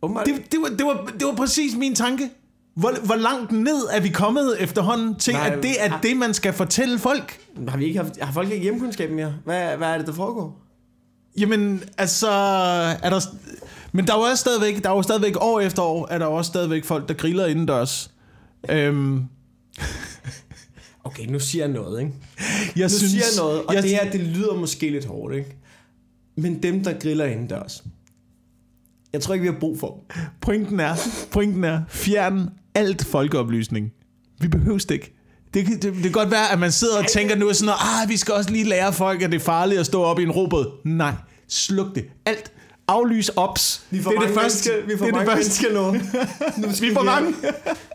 Åbenbart. 0.01 0.25
Det, 0.25 0.51
det, 0.51 0.59
var, 0.61 0.69
det, 0.77 0.85
var, 0.85 1.11
det 1.19 1.27
var 1.27 1.35
præcis 1.35 1.75
min 1.77 1.95
tanke. 1.95 2.29
Hvor, 2.73 2.93
hvor 3.05 3.15
langt 3.15 3.51
ned 3.51 3.87
er 3.91 3.99
vi 3.99 4.09
kommet 4.09 4.55
efterhånden 4.59 5.15
til, 5.15 5.33
Nej, 5.33 5.47
at 5.47 5.63
det 5.63 5.71
er 5.79 5.93
ah. 5.93 6.03
det, 6.03 6.17
man 6.17 6.33
skal 6.33 6.53
fortælle 6.53 6.99
folk? 6.99 7.39
Har, 7.67 7.77
vi 7.77 7.85
ikke 7.85 7.99
haft, 7.99 8.21
har 8.21 8.33
folk 8.33 8.51
ikke 8.51 8.63
hjemkundskab 8.63 9.11
mere? 9.11 9.33
Hvad, 9.45 9.77
hvad 9.77 9.87
er 9.87 9.97
det, 9.97 10.07
der 10.07 10.13
foregår? 10.13 10.61
Jamen, 11.37 11.83
altså, 11.97 12.29
er 13.03 13.09
der... 13.09 13.35
Men 13.91 14.07
der 14.07 14.13
er 14.13 14.17
jo 14.17 14.23
også 14.23 14.41
stadigvæk, 14.41 14.83
der 14.83 14.89
er 14.89 14.95
jo 14.95 15.01
stadigvæk 15.01 15.35
år 15.41 15.59
efter 15.59 15.81
år, 15.81 16.07
er 16.11 16.17
der 16.17 16.25
også 16.25 16.49
stadigvæk 16.49 16.85
folk, 16.85 17.07
der 17.07 17.13
griller 17.13 17.45
indendørs. 17.45 18.11
Øhm, 18.69 19.23
Okay, 21.03 21.25
nu 21.25 21.39
siger 21.39 21.65
jeg 21.65 21.73
noget, 21.73 21.99
ikke? 22.01 22.13
jeg 22.75 22.83
Nu 22.83 22.89
synes, 22.89 23.11
siger 23.11 23.23
jeg 23.31 23.37
noget, 23.43 23.63
og 23.65 23.73
jeg, 23.73 23.83
det 23.83 23.91
her, 23.91 24.11
det 24.11 24.19
lyder 24.19 24.55
måske 24.55 24.89
lidt 24.89 25.05
hårdt, 25.05 25.35
ikke? 25.35 25.55
Men 26.37 26.63
dem, 26.63 26.83
der 26.83 26.99
griller 26.99 27.25
indendørs, 27.25 27.83
jeg 29.13 29.21
tror 29.21 29.33
ikke, 29.33 29.41
vi 29.41 29.47
har 29.53 29.59
brug 29.59 29.79
for 29.79 29.87
dem. 30.09 30.21
Pointen 30.41 30.79
er, 30.79 30.95
pointen 31.31 31.63
er, 31.63 31.81
fjern 31.89 32.49
alt 32.75 33.05
folkeoplysning. 33.05 33.91
Vi 34.39 34.47
behøver 34.47 34.77
det 34.77 34.91
ikke. 34.91 35.13
Det, 35.53 35.65
kan- 35.65 35.73
det, 35.81 35.93
det 35.93 36.03
kan 36.03 36.11
godt 36.11 36.31
være, 36.31 36.51
at 36.51 36.59
man 36.59 36.71
sidder 36.71 36.97
og 36.99 37.07
tænker 37.07 37.35
nu 37.35 37.53
sådan 37.53 37.65
noget, 37.65 37.79
ah, 38.03 38.09
vi 38.09 38.17
skal 38.17 38.33
også 38.33 38.49
lige 38.51 38.63
lære 38.63 38.93
folk, 38.93 39.21
at 39.21 39.31
det 39.31 39.35
er 39.37 39.43
farligt 39.43 39.79
at 39.79 39.85
stå 39.85 40.01
op 40.03 40.19
i 40.19 40.23
en 40.23 40.31
robåd. 40.31 40.71
Nej, 40.85 41.13
sluk 41.47 41.95
det. 41.95 42.05
Alt. 42.25 42.51
Aflys 42.91 43.29
ops. 43.29 43.81
Vi 43.89 44.01
får 44.03 44.11
det 44.11 44.17
er 44.17 44.21
mange 44.21 44.33
det 44.33 44.41
første. 44.41 44.69
mennesker, 44.69 44.87
vi 44.93 44.97
får 44.97 45.05
det 45.05 45.11
er 45.11 45.15
mange 45.17 45.31
det 45.31 45.45
første. 45.45 45.63
mennesker 45.73 46.57
nu. 46.57 46.67
nu 46.67 46.73
Vi 46.87 46.93
får 46.93 47.03
mange. 47.03 47.33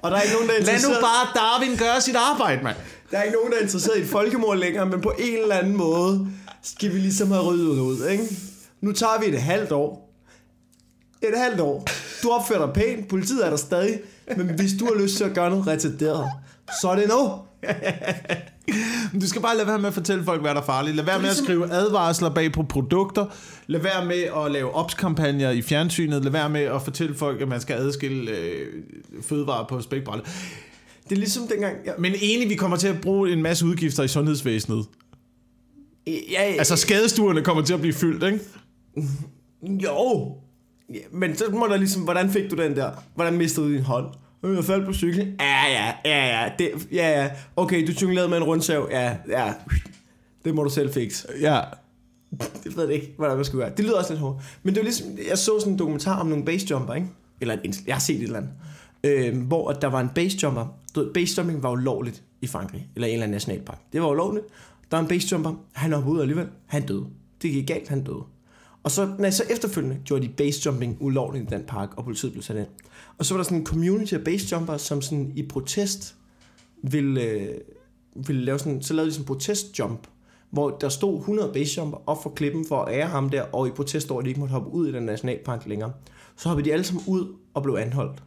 Og 0.03 0.11
der 0.11 0.17
er 0.17 0.23
ikke 0.23 0.35
nogen, 0.35 0.49
der 0.49 0.55
er 0.55 0.61
Lad 0.61 0.89
nu 0.89 0.95
bare 1.09 1.25
Darwin 1.35 1.77
gøre 1.77 2.01
sit 2.01 2.17
arbejde, 2.17 2.63
mand. 2.63 2.77
der 3.11 3.19
er 3.19 3.23
ikke 3.23 3.37
nogen, 3.37 3.53
der 3.53 3.59
er 3.59 3.63
interesseret 3.63 3.99
i 3.99 4.03
et 4.03 4.09
folkemord 4.09 4.57
længere, 4.59 4.87
men 4.87 5.01
på 5.01 5.13
en 5.19 5.37
eller 5.43 5.55
anden 5.55 5.77
måde 5.77 6.27
skal 6.63 6.93
vi 6.95 6.99
ligesom 6.99 7.31
have 7.31 7.43
ryddet 7.45 7.79
ud, 7.79 8.07
ikke? 8.09 8.25
Nu 8.81 8.93
tager 8.93 9.21
vi 9.21 9.27
et 9.27 9.43
halvt 9.43 9.73
år. 9.73 10.13
Et 11.23 11.39
halvt 11.39 11.61
år. 11.61 11.85
Du 12.23 12.31
opfører 12.31 12.65
dig 12.67 12.75
pænt, 12.75 13.09
politiet 13.09 13.47
er 13.47 13.51
der 13.51 13.57
stadig, 13.57 14.01
men 14.37 14.47
hvis 14.51 14.71
du 14.81 14.85
har 14.85 15.03
lyst 15.03 15.17
til 15.17 15.25
at 15.25 15.35
gøre 15.35 15.51
noget 15.51 15.67
retarderet, 15.67 16.31
så 16.81 16.89
er 16.89 16.97
det 16.97 17.09
nu. 17.09 17.33
Du 19.21 19.29
skal 19.29 19.43
bare 19.43 19.57
lade 19.57 19.67
være 19.67 19.79
med 19.79 19.89
at 19.89 19.95
fortælle 19.95 20.25
folk, 20.25 20.41
hvad 20.41 20.55
der 20.55 20.61
er 20.61 20.65
farligt. 20.65 20.97
Lad 20.97 21.05
være 21.05 21.21
med 21.21 21.29
at 21.29 21.37
skrive 21.37 21.73
advarsler 21.73 22.29
bag 22.31 22.53
på 22.53 22.63
produkter. 22.63 23.27
Lad 23.67 23.81
være 23.81 24.05
med 24.05 24.45
at 24.47 24.53
lave 24.53 24.75
opskampagner 24.75 25.51
i 25.51 25.63
fjernsynet. 25.63 26.25
Lad 26.25 26.33
være 26.33 26.51
med 26.51 26.61
at 26.61 26.83
fortælle 26.83 27.15
folk, 27.15 27.41
at 27.41 27.49
man 27.49 27.61
skal 27.61 27.75
adskille 27.77 28.31
øh, 28.31 28.67
fødevarer 29.23 29.67
på 29.67 29.81
spækbrættet. 29.81 30.29
Det 31.09 31.13
er 31.13 31.17
ligesom 31.17 31.49
dengang... 31.49 31.77
Jeg, 31.85 31.95
Men 31.99 32.13
enig, 32.21 32.49
vi 32.49 32.55
kommer 32.55 32.77
til 32.77 32.89
at 32.89 33.01
bruge 33.01 33.33
en 33.33 33.43
masse 33.43 33.67
udgifter 33.67 34.03
i 34.03 34.09
sundhedsvæsenet. 34.09 34.85
ja, 36.07 36.13
ja, 36.31 36.39
Altså 36.59 36.77
skadestuerne 36.77 37.43
kommer 37.43 37.63
til 37.63 37.75
at 37.75 37.81
blive 37.81 37.95
fyldt, 37.95 38.25
ikke? 38.25 38.41
Jo. 39.85 40.35
Ja, 40.95 41.01
men 41.13 41.37
så 41.37 41.45
må 41.53 41.67
der 41.67 41.77
ligesom, 41.77 42.03
hvordan 42.03 42.31
fik 42.31 42.51
du 42.51 42.57
den 42.57 42.77
der? 42.77 42.91
Hvordan 43.15 43.35
mistede 43.35 43.67
du 43.67 43.73
din 43.73 43.83
hånd? 43.83 44.07
Øh, 44.43 44.57
Jeg 44.57 44.65
faldt 44.65 44.87
på 44.87 44.93
cyklen. 44.93 45.37
Ja, 45.41 45.63
ja, 45.71 45.93
ja, 46.05 46.27
ja. 46.43 46.51
Det, 46.59 46.89
ja, 46.93 47.23
ja. 47.23 47.31
Okay, 47.57 47.87
du 47.87 47.93
jonglerede 48.03 48.29
med 48.29 48.37
en 48.37 48.45
rundsav. 48.45 48.89
Ja, 48.91 49.17
ja. 49.29 49.53
Det 50.45 50.55
må 50.55 50.65
du 50.65 50.71
selv 50.71 50.93
fikse. 50.93 51.29
Ja. 51.41 51.61
Det 52.65 52.77
ved 52.77 52.85
jeg 52.85 52.95
ikke, 52.95 53.15
hvordan 53.17 53.37
man 53.37 53.45
skal 53.45 53.59
gøre. 53.59 53.71
Det 53.77 53.85
lyder 53.85 53.99
også 53.99 54.13
lidt 54.13 54.21
hårdt. 54.21 54.45
Men 54.63 54.75
det 54.75 54.81
var 54.81 54.85
ligesom, 54.85 55.07
jeg 55.29 55.39
så 55.39 55.61
sådan 55.61 55.73
en 55.73 55.79
dokumentar 55.79 56.21
om 56.21 56.27
nogle 56.27 56.45
basejumper, 56.45 56.95
ikke? 56.95 57.09
Eller 57.41 57.57
en, 57.65 57.75
jeg 57.87 57.95
har 57.95 58.01
set 58.01 58.17
et 58.17 58.23
eller 58.23 58.37
andet. 58.39 58.51
Øh, 59.05 59.43
hvor 59.47 59.71
at 59.71 59.83
der 59.83 59.89
var 59.89 60.01
en 60.01 60.09
basejumper. 60.15 60.67
Du 60.95 61.01
ved, 61.01 61.13
basejumping 61.15 61.63
var 61.63 61.71
ulovligt 61.71 62.23
i 62.41 62.47
Frankrig. 62.47 62.89
Eller 62.95 63.07
en 63.09 63.13
eller 63.13 63.23
anden 63.25 63.35
nationalpark. 63.35 63.79
Det 63.93 64.03
var 64.03 64.09
ulovligt. 64.09 64.47
Der 64.91 64.97
var 64.97 65.03
en 65.03 65.09
basejumper. 65.09 65.55
Han 65.73 65.93
hoppede 65.93 66.15
ud 66.15 66.21
alligevel. 66.21 66.47
Han 66.67 66.87
døde. 66.87 67.07
Det 67.43 67.51
gik 67.51 67.67
galt, 67.67 67.89
han 67.89 68.05
døde. 68.05 68.23
Og 68.87 68.93
så, 68.93 69.15
nej, 69.19 69.31
så 69.31 69.45
efterfølgende 69.51 70.01
gjorde 70.05 70.23
de 70.23 70.29
basejumping 70.29 70.97
ulovligt 71.01 71.53
i 71.53 71.55
den 71.55 71.65
park, 71.67 71.89
og 71.97 72.05
politiet 72.05 72.33
blev 72.33 72.43
sat 72.43 72.57
ind. 72.57 72.67
Og 73.19 73.27
så 73.27 73.35
var 73.35 73.39
der 73.39 73.45
sådan 73.45 73.59
en 73.59 73.67
community 73.67 74.15
af 74.15 74.25
basejumper, 74.25 74.77
som 74.77 75.03
sådan 75.03 75.33
i 75.37 75.43
protest 75.43 76.17
ville, 76.83 77.23
øh, 77.23 77.49
ville 78.27 78.45
lave 78.45 78.59
sådan, 78.59 78.83
så 78.83 78.95
lavede 78.95 79.11
de 79.11 79.15
sådan 79.15 79.23
en 79.23 79.27
protestjump, 79.27 80.07
hvor 80.51 80.71
der 80.71 80.89
stod 80.89 81.19
100 81.19 81.53
basejumper 81.53 81.99
op 82.07 82.23
for 82.23 82.31
klippen 82.31 82.67
for 82.69 82.83
at 82.83 82.95
ære 82.95 83.07
ham 83.07 83.31
der, 83.31 83.43
og 83.43 83.69
i 83.69 83.71
protest 83.71 84.11
over, 84.11 84.21
at 84.21 84.25
de 84.25 84.31
ikke 84.31 84.41
måtte 84.41 84.53
hoppe 84.53 84.71
ud 84.71 84.89
i 84.89 84.93
den 84.93 85.03
nationalpark 85.03 85.67
længere. 85.67 85.93
Så 86.37 86.49
hoppede 86.49 86.69
de 86.69 86.73
alle 86.73 86.85
sammen 86.85 87.05
ud 87.07 87.35
og 87.55 87.63
blev 87.63 87.75
anholdt 87.75 88.23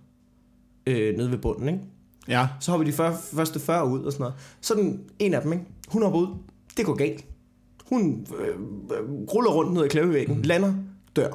øh, 0.88 1.18
nede 1.18 1.32
ved 1.32 1.38
bunden, 1.38 1.68
ikke? 1.68 1.80
Ja. 2.28 2.47
Så 2.60 2.72
hopper 2.72 2.86
de 2.86 2.93
før, 2.93 3.16
første 3.34 3.60
40 3.60 3.88
ud 3.88 4.03
og 4.03 4.12
sådan 4.12 4.24
noget. 4.24 4.36
Så 4.62 4.74
den 4.74 5.01
en 5.20 5.34
af 5.34 5.41
dem, 5.41 5.53
ikke? 5.53 5.66
hun 5.88 6.03
hopper 6.03 6.20
ud. 6.20 6.28
Det 6.78 6.86
går 6.86 6.95
galt. 6.95 7.26
Hun 7.90 8.28
øh, 8.40 8.48
øh, 8.48 9.10
ruller 9.34 9.52
rundt 9.52 9.74
ned 9.74 9.86
i 9.86 9.88
klæbevæggen, 9.88 10.36
mm. 10.36 10.42
lander, 10.42 10.74
dør. 11.16 11.32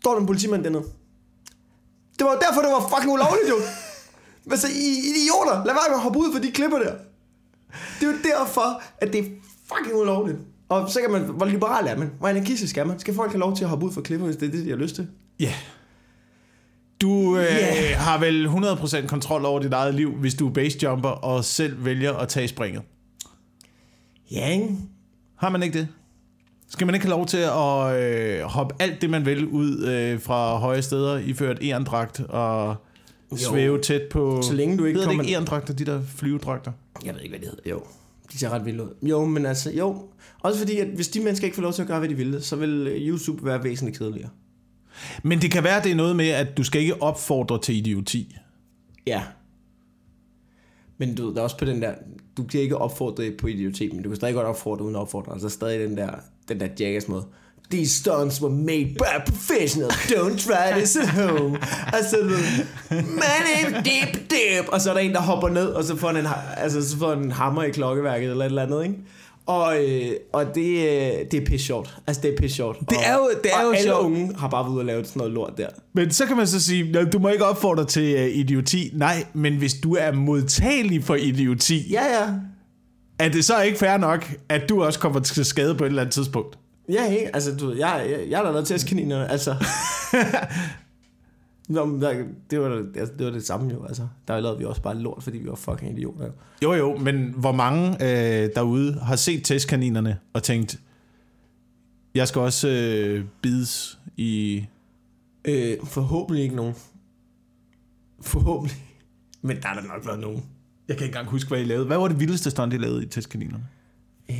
Står 0.00 0.12
der 0.12 0.20
en 0.20 0.26
politimand 0.26 0.64
dernede. 0.64 0.82
Det 2.18 2.24
var 2.26 2.38
derfor, 2.48 2.60
det 2.60 2.70
var 2.70 2.88
fucking 2.96 3.12
ulovligt, 3.12 3.48
jo. 3.48 3.54
Men 4.48 4.58
så, 4.58 4.66
I 4.68 4.88
idioter, 5.10 5.64
lad 5.64 5.74
være 5.74 5.88
med 5.88 5.96
at 5.96 6.00
hoppe 6.02 6.18
ud 6.18 6.32
for 6.32 6.40
de 6.40 6.50
klipper 6.50 6.78
der. 6.78 6.94
Det 8.00 8.06
er 8.08 8.12
jo 8.12 8.18
derfor, 8.24 8.82
at 8.98 9.12
det 9.12 9.20
er 9.20 9.24
fucking 9.74 9.96
ulovligt. 10.00 10.38
Og 10.68 10.90
så 10.90 11.00
kan 11.00 11.10
man, 11.10 11.22
hvor 11.22 11.46
liberal 11.46 11.86
er 11.86 11.96
man? 11.98 12.10
Hvor 12.18 12.28
anarkistisk 12.28 12.76
er 12.78 12.84
man? 12.84 12.98
Skal 12.98 13.14
folk 13.14 13.30
have 13.30 13.40
lov 13.40 13.56
til 13.56 13.64
at 13.64 13.70
hoppe 13.70 13.86
ud 13.86 13.92
for 13.92 14.00
klipper, 14.00 14.26
hvis 14.26 14.36
det 14.36 14.46
er 14.48 14.50
det, 14.52 14.64
de 14.64 14.70
har 14.70 14.76
lyst 14.76 14.94
til? 14.94 15.08
Ja. 15.40 15.44
Yeah. 15.44 15.54
Du 17.00 17.36
øh, 17.38 17.44
Ja. 17.44 17.94
har 17.96 18.18
vel 18.18 18.46
100% 18.46 19.06
kontrol 19.06 19.44
over 19.44 19.60
dit 19.60 19.72
eget 19.72 19.94
liv, 19.94 20.12
hvis 20.12 20.34
du 20.34 20.48
er 20.48 20.52
basejumper 20.52 21.08
og 21.08 21.44
selv 21.44 21.84
vælger 21.84 22.12
at 22.12 22.28
tage 22.28 22.48
springet. 22.48 22.82
Ja, 24.30 24.48
ikke? 24.48 24.68
Har 25.36 25.48
man 25.48 25.62
ikke 25.62 25.78
det? 25.78 25.88
Skal 26.68 26.86
man 26.86 26.94
ikke 26.94 27.06
have 27.06 27.10
lov 27.16 27.26
til 27.26 27.36
at 27.36 28.02
øh, 28.02 28.40
hoppe 28.42 28.74
alt 28.78 29.00
det, 29.02 29.10
man 29.10 29.26
vil 29.26 29.46
ud 29.46 29.84
øh, 29.86 30.20
fra 30.20 30.56
høje 30.58 30.82
steder, 30.82 31.18
iført 31.18 31.58
ærendragt 31.62 32.20
og 32.20 32.76
svæve 33.36 33.80
tæt 33.80 34.02
på... 34.10 34.42
Så 34.42 34.52
længe 34.54 34.78
du 34.78 34.84
ikke 34.84 34.96
Hedder 34.98 35.08
det 35.10 35.16
kommer- 35.16 35.22
ikke 35.24 35.34
ærendragter, 35.34 35.74
de 35.74 35.84
der 35.84 36.02
flyvedragter? 36.16 36.72
Jeg 37.04 37.14
ved 37.14 37.20
ikke, 37.22 37.32
hvad 37.32 37.40
det 37.40 37.48
hedder. 37.48 37.70
Jo, 37.70 37.82
de 38.32 38.38
ser 38.38 38.48
ret 38.50 38.64
vildt 38.64 38.80
ud. 38.80 38.88
Jo, 39.02 39.24
men 39.24 39.46
altså, 39.46 39.70
jo. 39.72 40.02
Også 40.40 40.58
fordi, 40.58 40.78
at 40.78 40.86
hvis 40.86 41.08
de 41.08 41.20
mennesker 41.20 41.44
ikke 41.46 41.54
får 41.54 41.62
lov 41.62 41.72
til 41.72 41.82
at 41.82 41.88
gøre, 41.88 41.98
hvad 41.98 42.08
de 42.08 42.14
vil, 42.14 42.42
så 42.42 42.56
vil 42.56 42.86
øh, 42.86 43.08
YouTube 43.08 43.44
være 43.46 43.64
væsentligt 43.64 43.98
kedeligere. 43.98 44.30
Men 45.22 45.42
det 45.42 45.50
kan 45.50 45.64
være, 45.64 45.82
det 45.82 45.92
er 45.92 45.96
noget 45.96 46.16
med, 46.16 46.28
at 46.28 46.56
du 46.56 46.62
skal 46.64 46.80
ikke 46.80 47.02
opfordre 47.02 47.60
til 47.60 47.76
idioti. 47.76 48.36
Ja. 49.06 49.22
Men 50.98 51.14
du 51.14 51.26
ved, 51.26 51.34
der 51.34 51.40
er 51.40 51.44
også 51.44 51.58
på 51.58 51.64
den 51.64 51.82
der, 51.82 51.92
du 52.36 52.44
kan 52.44 52.60
ikke 52.60 52.76
opfordre 52.76 53.30
på 53.38 53.46
idiotet, 53.46 53.92
men 53.92 54.02
du 54.02 54.08
kan 54.08 54.16
stadig 54.16 54.34
godt 54.34 54.46
opfordre 54.46 54.84
uden 54.84 54.96
at 54.96 55.00
opfordre. 55.00 55.32
Altså 55.32 55.48
stadig 55.48 55.88
den 55.88 55.96
der, 55.96 56.10
den 56.48 56.60
der 56.60 56.68
jackass 56.80 57.08
måde. 57.08 57.24
These 57.70 57.94
stunts 58.00 58.42
were 58.42 58.54
made 58.54 58.94
by 58.98 59.30
professionals. 59.30 59.94
Don't 59.94 60.38
try 60.38 60.72
this 60.72 60.96
at 60.96 61.08
home. 61.08 61.58
Altså, 61.92 62.16
du 62.16 62.28
my 62.90 63.36
name 63.46 63.76
dip 63.84 64.30
dip. 64.30 64.68
Og 64.68 64.80
så 64.80 64.90
er 64.90 64.94
der 64.94 65.00
en, 65.00 65.12
der 65.12 65.20
hopper 65.20 65.48
ned, 65.48 65.66
og 65.66 65.84
så 65.84 65.96
får 65.96 66.06
han 66.06 66.16
en, 66.16 66.26
altså, 66.56 66.88
så 66.88 66.96
får 66.98 67.08
han 67.14 67.24
en 67.24 67.32
hammer 67.32 67.62
i 67.62 67.70
klokkeværket 67.70 68.30
eller 68.30 68.44
et 68.44 68.48
eller 68.48 68.62
andet, 68.62 68.82
ikke? 68.82 68.98
Og, 69.46 69.84
øh, 69.84 70.10
og 70.32 70.54
det, 70.54 70.66
øh, 70.78 71.12
det 71.30 71.34
er 71.34 71.44
pisse 71.46 71.66
sjovt. 71.66 71.94
Altså, 72.06 72.22
det 72.22 72.32
er 72.32 72.36
pisse 72.36 72.56
sjovt. 72.56 72.78
Det 72.90 72.98
er 73.06 73.14
jo- 73.14 73.30
det 73.44 73.50
er 73.54 73.62
jo 73.64 73.70
alle 73.70 73.82
sjovt. 73.82 74.04
unge 74.04 74.34
har 74.38 74.48
bare 74.48 74.64
været 74.64 74.72
ude 74.72 74.80
og 74.80 74.84
lave 74.84 75.04
sådan 75.04 75.20
noget 75.20 75.32
lort 75.34 75.52
der. 75.56 75.66
Men 75.94 76.10
så 76.10 76.26
kan 76.26 76.36
man 76.36 76.46
så 76.46 76.62
sige, 76.62 76.92
"Nå, 76.92 77.02
du 77.04 77.18
må 77.18 77.28
ikke 77.28 77.44
opfordre 77.44 77.84
til 77.84 78.14
uh, 78.14 78.36
idioti. 78.36 78.90
Nej, 78.94 79.24
men 79.34 79.56
hvis 79.56 79.74
du 79.74 79.94
er 79.94 80.12
modtagelig 80.12 81.04
for 81.04 81.14
idioti, 81.14 81.90
Ja, 81.92 82.04
ja. 82.04 82.28
er 83.18 83.28
det 83.28 83.44
så 83.44 83.62
ikke 83.62 83.78
fair 83.78 83.96
nok, 83.96 84.32
at 84.48 84.68
du 84.68 84.82
også 84.84 84.98
kommer 84.98 85.20
til 85.20 85.44
skade 85.44 85.74
på 85.74 85.84
et 85.84 85.88
eller 85.88 86.02
andet 86.02 86.14
tidspunkt? 86.14 86.58
Ja, 86.92 87.06
ikke? 87.10 87.30
Altså, 87.34 87.56
du 87.56 87.72
jeg, 87.78 88.06
jeg, 88.10 88.18
jeg 88.30 88.38
har 88.38 88.44
da 88.44 88.50
lavet 88.52 88.66
testkaninerne, 88.66 89.30
altså. 89.30 89.54
Nå, 91.68 91.84
men 91.84 92.02
der, 92.02 92.24
det, 92.50 92.60
var, 92.60 92.68
det, 92.68 92.96
altså, 92.96 93.14
det 93.18 93.26
var 93.26 93.32
det 93.32 93.46
samme 93.46 93.70
jo, 93.72 93.84
altså. 93.84 94.08
Der 94.28 94.40
lavede 94.40 94.58
vi 94.58 94.64
også 94.64 94.82
bare 94.82 94.98
lort, 94.98 95.22
fordi 95.22 95.38
vi 95.38 95.48
var 95.48 95.54
fucking 95.54 95.98
idioter. 95.98 96.24
jo. 96.26 96.32
Jo 96.62 96.72
jo, 96.74 96.96
men 96.98 97.34
hvor 97.36 97.52
mange 97.52 97.90
øh, 97.92 98.50
derude 98.54 98.94
har 99.00 99.16
set 99.16 99.44
testkaninerne 99.44 100.18
og 100.32 100.42
tænkt, 100.42 100.80
jeg 102.14 102.28
skal 102.28 102.40
også 102.40 102.68
øh, 102.68 103.24
bides 103.42 103.98
i... 104.16 104.64
Øh, 105.44 105.76
forhåbentlig 105.84 106.42
ikke 106.44 106.56
nogen. 106.56 106.74
Forhåbentlig. 108.20 108.76
Men 109.42 109.56
der 109.62 109.68
er 109.68 109.74
der 109.74 109.82
nok 109.82 110.06
været 110.06 110.20
nogen. 110.20 110.42
Jeg 110.88 110.96
kan 110.96 111.04
ikke 111.06 111.12
engang 111.18 111.30
huske, 111.30 111.48
hvad 111.48 111.60
I 111.60 111.64
lavede. 111.64 111.86
Hvad 111.86 111.96
var 111.96 112.08
det 112.08 112.20
vildeste 112.20 112.50
stunt, 112.50 112.72
I 112.74 112.76
lavede 112.76 113.02
i 113.04 113.06
testkaninerne? 113.06 113.64
Øh, 114.30 114.36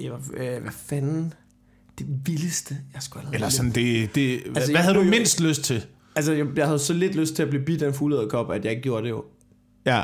jeg 0.00 0.12
var, 0.12 0.20
øh, 0.36 0.62
hvad 0.62 0.72
fanden? 0.72 1.34
Det 1.98 2.06
vildeste, 2.26 2.76
jeg 2.94 3.02
skulle 3.02 3.24
have. 3.26 3.34
Eller 3.34 3.48
sådan, 3.48 3.70
det... 3.72 4.14
det 4.14 4.42
altså, 4.46 4.72
hvad 4.72 4.80
havde 4.80 4.94
du 4.94 5.00
blev 5.00 5.12
jo- 5.12 5.16
mindst 5.16 5.40
lyst 5.40 5.62
til? 5.62 5.86
Altså, 6.16 6.32
jeg, 6.32 6.46
jeg 6.56 6.66
havde 6.66 6.78
så 6.78 6.92
lidt 6.92 7.14
lyst 7.14 7.36
til 7.36 7.42
at 7.42 7.48
blive 7.48 7.64
bidt 7.64 7.82
af 7.82 7.88
en 7.88 7.94
fuglederkop, 7.94 8.50
at 8.50 8.64
jeg 8.64 8.70
ikke 8.70 8.82
gjorde 8.82 9.02
det 9.02 9.10
jo. 9.10 9.24
Ja. 9.86 10.02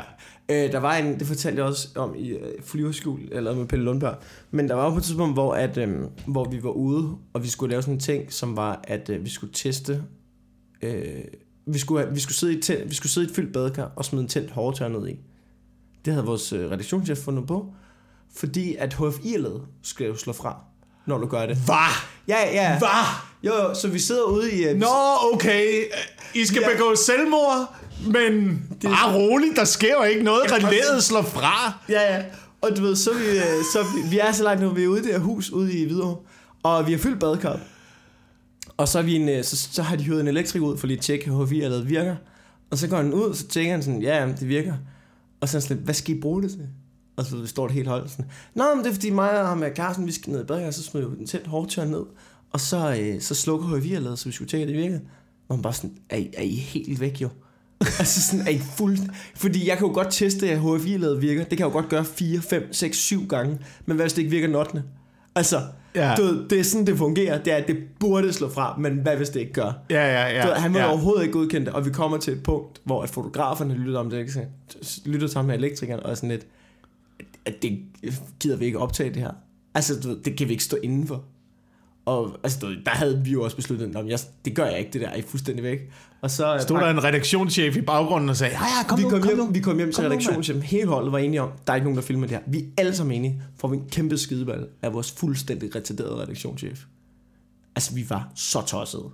Øh, 0.49 0.71
der 0.71 0.79
var 0.79 0.95
en, 0.95 1.19
det 1.19 1.27
fortalte 1.27 1.59
jeg 1.59 1.65
også 1.65 1.87
om 1.95 2.15
i 2.15 2.29
øh, 2.29 2.61
flyverskul, 2.63 3.19
eller 3.31 3.55
med 3.55 3.65
Pelle 3.65 3.85
Lundberg, 3.85 4.15
men 4.51 4.69
der 4.69 4.75
var 4.75 4.83
jo 4.83 4.89
på 4.89 4.97
et 4.97 5.03
tidspunkt, 5.03 5.35
hvor, 5.35 5.53
at, 5.53 5.77
øh, 5.77 6.01
hvor 6.27 6.49
vi 6.49 6.63
var 6.63 6.69
ude, 6.69 7.15
og 7.33 7.43
vi 7.43 7.47
skulle 7.47 7.71
lave 7.71 7.81
sådan 7.81 7.93
en 7.93 7.99
ting, 7.99 8.33
som 8.33 8.55
var, 8.55 8.81
at 8.83 9.09
øh, 9.09 9.25
vi 9.25 9.29
skulle 9.29 9.53
teste, 9.53 10.03
øh, 10.81 11.23
vi, 11.65 11.79
skulle, 11.79 12.07
vi, 12.13 12.19
skulle 12.19 12.35
sidde 12.35 12.57
i 12.57 12.61
telt, 12.61 12.89
vi 12.89 12.95
skulle 12.95 13.11
sidde 13.11 13.27
i 13.27 13.29
et 13.29 13.35
fyldt 13.35 13.53
badekar 13.53 13.91
og 13.95 14.05
smide 14.05 14.21
en 14.21 14.29
tændt 14.29 14.51
hårdtør 14.51 14.87
ned 14.87 15.07
i. 15.07 15.19
Det 16.05 16.13
havde 16.13 16.25
vores 16.25 16.53
øh, 16.53 16.71
redaktionschef 16.71 17.17
fundet 17.17 17.47
på, 17.47 17.73
fordi 18.35 18.75
at 18.75 18.93
HFI-ledet 18.93 19.61
skal 19.81 20.07
jo 20.07 20.15
slå 20.15 20.33
fra, 20.33 20.63
når 21.05 21.17
du 21.17 21.27
gør 21.27 21.45
det. 21.45 21.57
Hvad? 21.57 21.75
Ja, 22.27 22.37
ja. 22.53 22.77
Hvad? 22.77 22.89
Jo, 23.43 23.53
jo, 23.55 23.73
så 23.73 23.87
vi 23.87 23.99
sidder 23.99 24.23
ude 24.23 24.51
i... 24.51 24.63
Øh, 24.63 24.77
Nå, 24.77 24.87
okay. 25.33 25.83
I 26.35 26.45
skal 26.45 26.61
Ja. 26.61 26.73
begå 26.73 26.95
selvmord, 26.95 27.75
men 28.07 28.61
det 28.81 28.89
bare 28.89 29.15
roligt, 29.15 29.55
der 29.55 29.63
sker 29.65 29.93
jo 29.97 30.03
ikke 30.03 30.23
noget. 30.23 30.51
Relæet 30.51 31.03
slår 31.03 31.21
fra. 31.21 31.73
Ja, 31.89 32.15
ja. 32.15 32.23
Og 32.61 32.77
du 32.77 32.81
ved, 32.81 32.95
så 32.95 33.13
vi, 33.13 33.23
øh, 33.25 33.63
så 33.73 33.83
vi, 33.95 34.09
vi 34.09 34.19
er 34.19 34.31
så 34.31 34.43
langt 34.43 34.61
nu, 34.63 34.69
vi 34.69 34.83
er 34.83 34.87
ude 34.87 34.99
i 34.99 35.03
det 35.03 35.11
her 35.11 35.19
hus 35.19 35.49
ude 35.49 35.73
i 35.73 35.85
Hvidovre, 35.85 36.17
og 36.63 36.87
vi 36.87 36.91
har 36.91 36.99
fyldt 36.99 37.19
badekar. 37.19 37.59
Og 38.77 38.87
så, 38.87 38.99
er 38.99 39.03
vi 39.03 39.15
en, 39.15 39.29
øh, 39.29 39.43
så, 39.43 39.57
så 39.71 39.81
har 39.81 39.95
de 39.95 40.03
hyret 40.03 40.21
en 40.21 40.27
elektriker 40.27 40.65
ud 40.67 40.77
for 40.77 40.87
lige 40.87 40.97
at 40.97 41.03
tjekke, 41.03 41.31
at 41.31 41.47
HFI 41.47 41.61
allerede 41.61 41.85
virker. 41.85 42.15
Og 42.71 42.77
så 42.77 42.87
går 42.87 42.97
han 42.97 43.13
ud, 43.13 43.33
så 43.35 43.47
tjekker 43.47 43.71
han 43.71 43.83
sådan, 43.83 44.01
ja, 44.01 44.17
jamen, 44.19 44.35
det 44.39 44.47
virker. 44.49 44.73
Og 45.41 45.49
så 45.49 45.57
er 45.57 45.61
han 45.61 45.67
sådan, 45.67 45.83
hvad 45.83 45.93
skal 45.93 46.15
I 46.15 46.21
bruge 46.21 46.41
det 46.43 46.51
til? 46.51 46.67
Og 47.15 47.25
så 47.25 47.47
står 47.47 47.67
det 47.67 47.75
helt 47.75 47.87
holdt 47.87 48.11
sådan, 48.11 48.25
Nå, 48.55 48.63
men 48.75 48.83
det 48.83 48.89
er 48.89 48.93
fordi 48.93 49.09
mig 49.09 49.41
og 49.41 49.47
ham 49.47 49.57
med 49.57 49.75
Carsten, 49.75 50.07
vi 50.07 50.11
skal 50.11 50.33
ned 50.33 50.41
i 50.41 50.45
badekar, 50.45 50.71
så 50.71 50.83
smider 50.83 51.07
vi 51.07 51.15
den 51.15 51.27
tæt 51.27 51.47
hårdtør 51.47 51.85
ned. 51.85 52.03
Og 52.51 52.59
så, 52.59 52.97
øh, 52.99 53.21
så 53.21 53.35
slukker 53.35 53.95
allerede, 53.95 54.17
så 54.17 54.25
vi 54.25 54.31
skulle 54.31 54.49
tjekke, 54.49 54.63
at 54.63 54.67
det 54.67 54.77
virker. 54.77 54.99
Og 55.49 55.55
man 55.55 55.61
bare 55.61 55.73
sådan, 55.73 55.97
er 56.09 56.17
I, 56.17 56.29
er 56.37 56.41
I 56.41 56.55
helt 56.55 56.99
væk 56.99 57.21
jo? 57.21 57.29
altså 57.99 58.21
sådan, 58.21 58.47
er 58.47 58.51
I 58.51 58.57
fuld... 58.57 58.97
Fordi 59.35 59.67
jeg 59.67 59.77
kan 59.77 59.87
jo 59.87 59.93
godt 59.93 60.07
teste, 60.11 60.51
at 60.51 60.59
HFI-ladet 60.59 61.21
virker. 61.21 61.43
Det 61.43 61.57
kan 61.57 61.59
jeg 61.59 61.73
jo 61.73 61.79
godt 61.79 61.89
gøre 61.89 62.05
4, 62.05 62.41
5, 62.41 62.73
6, 62.73 62.97
7 62.97 63.27
gange. 63.27 63.59
Men 63.85 63.95
hvad 63.95 64.05
hvis 64.05 64.13
det 64.13 64.21
ikke 64.21 64.31
virker 64.31 64.47
den 64.47 64.55
8. 64.55 64.83
Altså, 65.35 65.61
Ja. 65.95 66.15
du 66.17 66.23
ved, 66.23 66.49
det 66.49 66.59
er 66.59 66.63
sådan, 66.63 66.87
det 66.87 66.97
fungerer. 66.97 67.43
Det 67.43 67.53
er, 67.53 67.57
at 67.57 67.67
det 67.67 67.77
burde 67.99 68.33
slå 68.33 68.49
fra, 68.49 68.77
men 68.77 68.93
hvad 68.93 69.17
hvis 69.17 69.29
det 69.29 69.39
ikke 69.39 69.53
gør? 69.53 69.71
Ja, 69.89 70.05
ja, 70.05 70.35
ja. 70.35 70.41
Du 70.41 70.47
ved, 70.47 70.55
han 70.55 70.73
vil 70.73 70.79
ja. 70.79 70.89
overhovedet 70.89 71.21
ikke 71.23 71.33
godkende 71.33 71.65
det, 71.65 71.73
og 71.73 71.85
vi 71.85 71.89
kommer 71.89 72.17
til 72.17 72.33
et 72.33 72.43
punkt, 72.43 72.81
hvor 72.83 73.03
at 73.03 73.09
fotograferne 73.09 73.73
lytter 73.73 73.99
om 73.99 74.09
det, 74.09 74.19
ikke? 74.19 74.47
Lytter 75.05 75.27
sammen 75.27 75.47
med 75.47 75.57
elektrikeren, 75.57 76.03
og 76.03 76.11
er 76.11 76.15
sådan 76.15 76.29
lidt, 76.29 76.45
at 77.45 77.61
det 77.61 77.79
gider 78.39 78.57
vi 78.57 78.65
ikke 78.65 78.79
optage 78.79 79.09
det 79.09 79.21
her. 79.21 79.31
Altså, 79.75 79.99
du 79.99 80.07
ved, 80.07 80.17
det 80.17 80.37
kan 80.37 80.47
vi 80.47 80.51
ikke 80.51 80.63
stå 80.63 80.77
indenfor. 80.83 81.23
Og 82.05 82.37
altså, 82.43 82.59
du 82.59 82.67
ved, 82.67 82.77
der 82.85 82.91
havde 82.91 83.21
vi 83.23 83.31
jo 83.31 83.43
også 83.43 83.55
besluttet, 83.55 83.95
at 83.95 84.07
jeg, 84.07 84.19
det 84.45 84.55
gør 84.55 84.65
jeg 84.65 84.79
ikke, 84.79 84.91
det 84.91 85.01
der, 85.01 85.07
er 85.07 85.15
I 85.15 85.21
fuldstændig 85.21 85.63
væk. 85.63 85.79
Og 86.21 86.31
så 86.31 86.57
Stod 86.61 86.77
der 86.79 86.89
en 86.89 87.03
redaktionschef 87.03 87.77
i 87.77 87.81
baggrunden 87.81 88.29
og 88.29 88.37
sagde, 88.37 88.53
ja, 88.53 88.63
ja, 88.63 88.87
kom 88.87 88.97
vi, 88.97 89.03
nu, 89.03 89.09
kom 89.09 89.19
kom 89.19 89.27
hjem, 89.29 89.37
nu. 89.37 89.51
vi 89.51 89.59
kom 89.59 89.77
hjem 89.77 89.91
til 89.91 90.03
redaktionen, 90.03 90.61
hele 90.61 90.87
holdet 90.87 91.11
var 91.11 91.17
enige 91.17 91.41
om, 91.41 91.49
der 91.67 91.73
er 91.73 91.75
ikke 91.75 91.85
nogen, 91.85 91.97
der 91.97 92.03
filmer 92.03 92.27
det 92.27 92.37
her. 92.37 92.43
Vi 92.47 92.59
er 92.59 92.63
alle 92.77 92.95
sammen 92.95 93.15
enige, 93.15 93.41
får 93.57 93.67
vi 93.67 93.77
en 93.77 93.89
kæmpe 93.91 94.17
skideball 94.17 94.67
af 94.81 94.93
vores 94.93 95.11
fuldstændig 95.11 95.75
retarderede 95.75 96.21
redaktionschef. 96.21 96.83
Altså, 97.75 97.95
vi 97.95 98.09
var 98.09 98.31
så 98.35 98.61
tossede. 98.61 99.09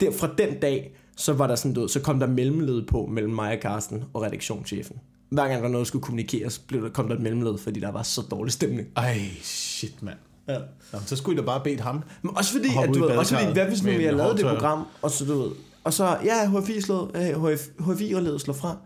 Der, 0.00 0.12
fra 0.12 0.30
den 0.38 0.60
dag, 0.60 0.96
så 1.16 1.32
var 1.32 1.46
der 1.46 1.54
sådan, 1.54 1.74
du 1.74 1.80
ved, 1.80 1.88
så 1.88 2.00
kom 2.00 2.20
der 2.20 2.26
mellemled 2.26 2.86
på 2.86 3.06
mellem 3.06 3.32
mig 3.32 3.56
og 3.56 3.62
Carsten 3.62 4.04
og 4.14 4.22
redaktionschefen. 4.22 4.96
Hver 5.30 5.48
gang 5.48 5.62
der 5.62 5.68
noget, 5.68 5.86
skulle 5.86 6.02
kommunikeres, 6.02 6.58
blev 6.58 6.82
der, 6.82 6.88
kom 6.88 7.08
der 7.08 7.14
et 7.14 7.20
mellemled, 7.22 7.58
fordi 7.58 7.80
der 7.80 7.90
var 7.92 8.02
så 8.02 8.22
dårlig 8.30 8.52
stemning. 8.52 8.88
Ej, 8.96 9.20
shit, 9.42 10.02
mand. 10.02 10.16
Ja. 10.48 10.58
Nå, 10.92 10.98
så 11.06 11.16
skulle 11.16 11.36
I 11.36 11.40
da 11.40 11.46
bare 11.46 11.60
bede 11.64 11.80
ham. 11.80 12.02
Men 12.22 12.36
også 12.36 12.52
fordi, 12.52 12.68
at, 12.82 12.88
du 12.94 13.00
ved, 13.00 13.08
også 13.10 13.34
fordi, 13.36 13.52
hvad 13.52 13.66
hvis 13.66 13.82
nu 13.82 13.92
vi 13.92 14.04
har 14.04 14.12
lavet 14.12 14.36
det 14.38 14.46
program, 14.46 14.86
og 15.02 15.10
så 15.10 15.24
du 15.24 15.42
ved, 15.42 15.50
og 15.84 15.92
så, 15.92 16.18
ja, 16.24 16.46
HFI 16.50 16.76
øh, 17.14 17.44
HF, 17.44 17.68
HFI 17.80 18.12
og 18.12 18.22
ledet 18.22 18.40
slår 18.40 18.54
fra, 18.54 18.76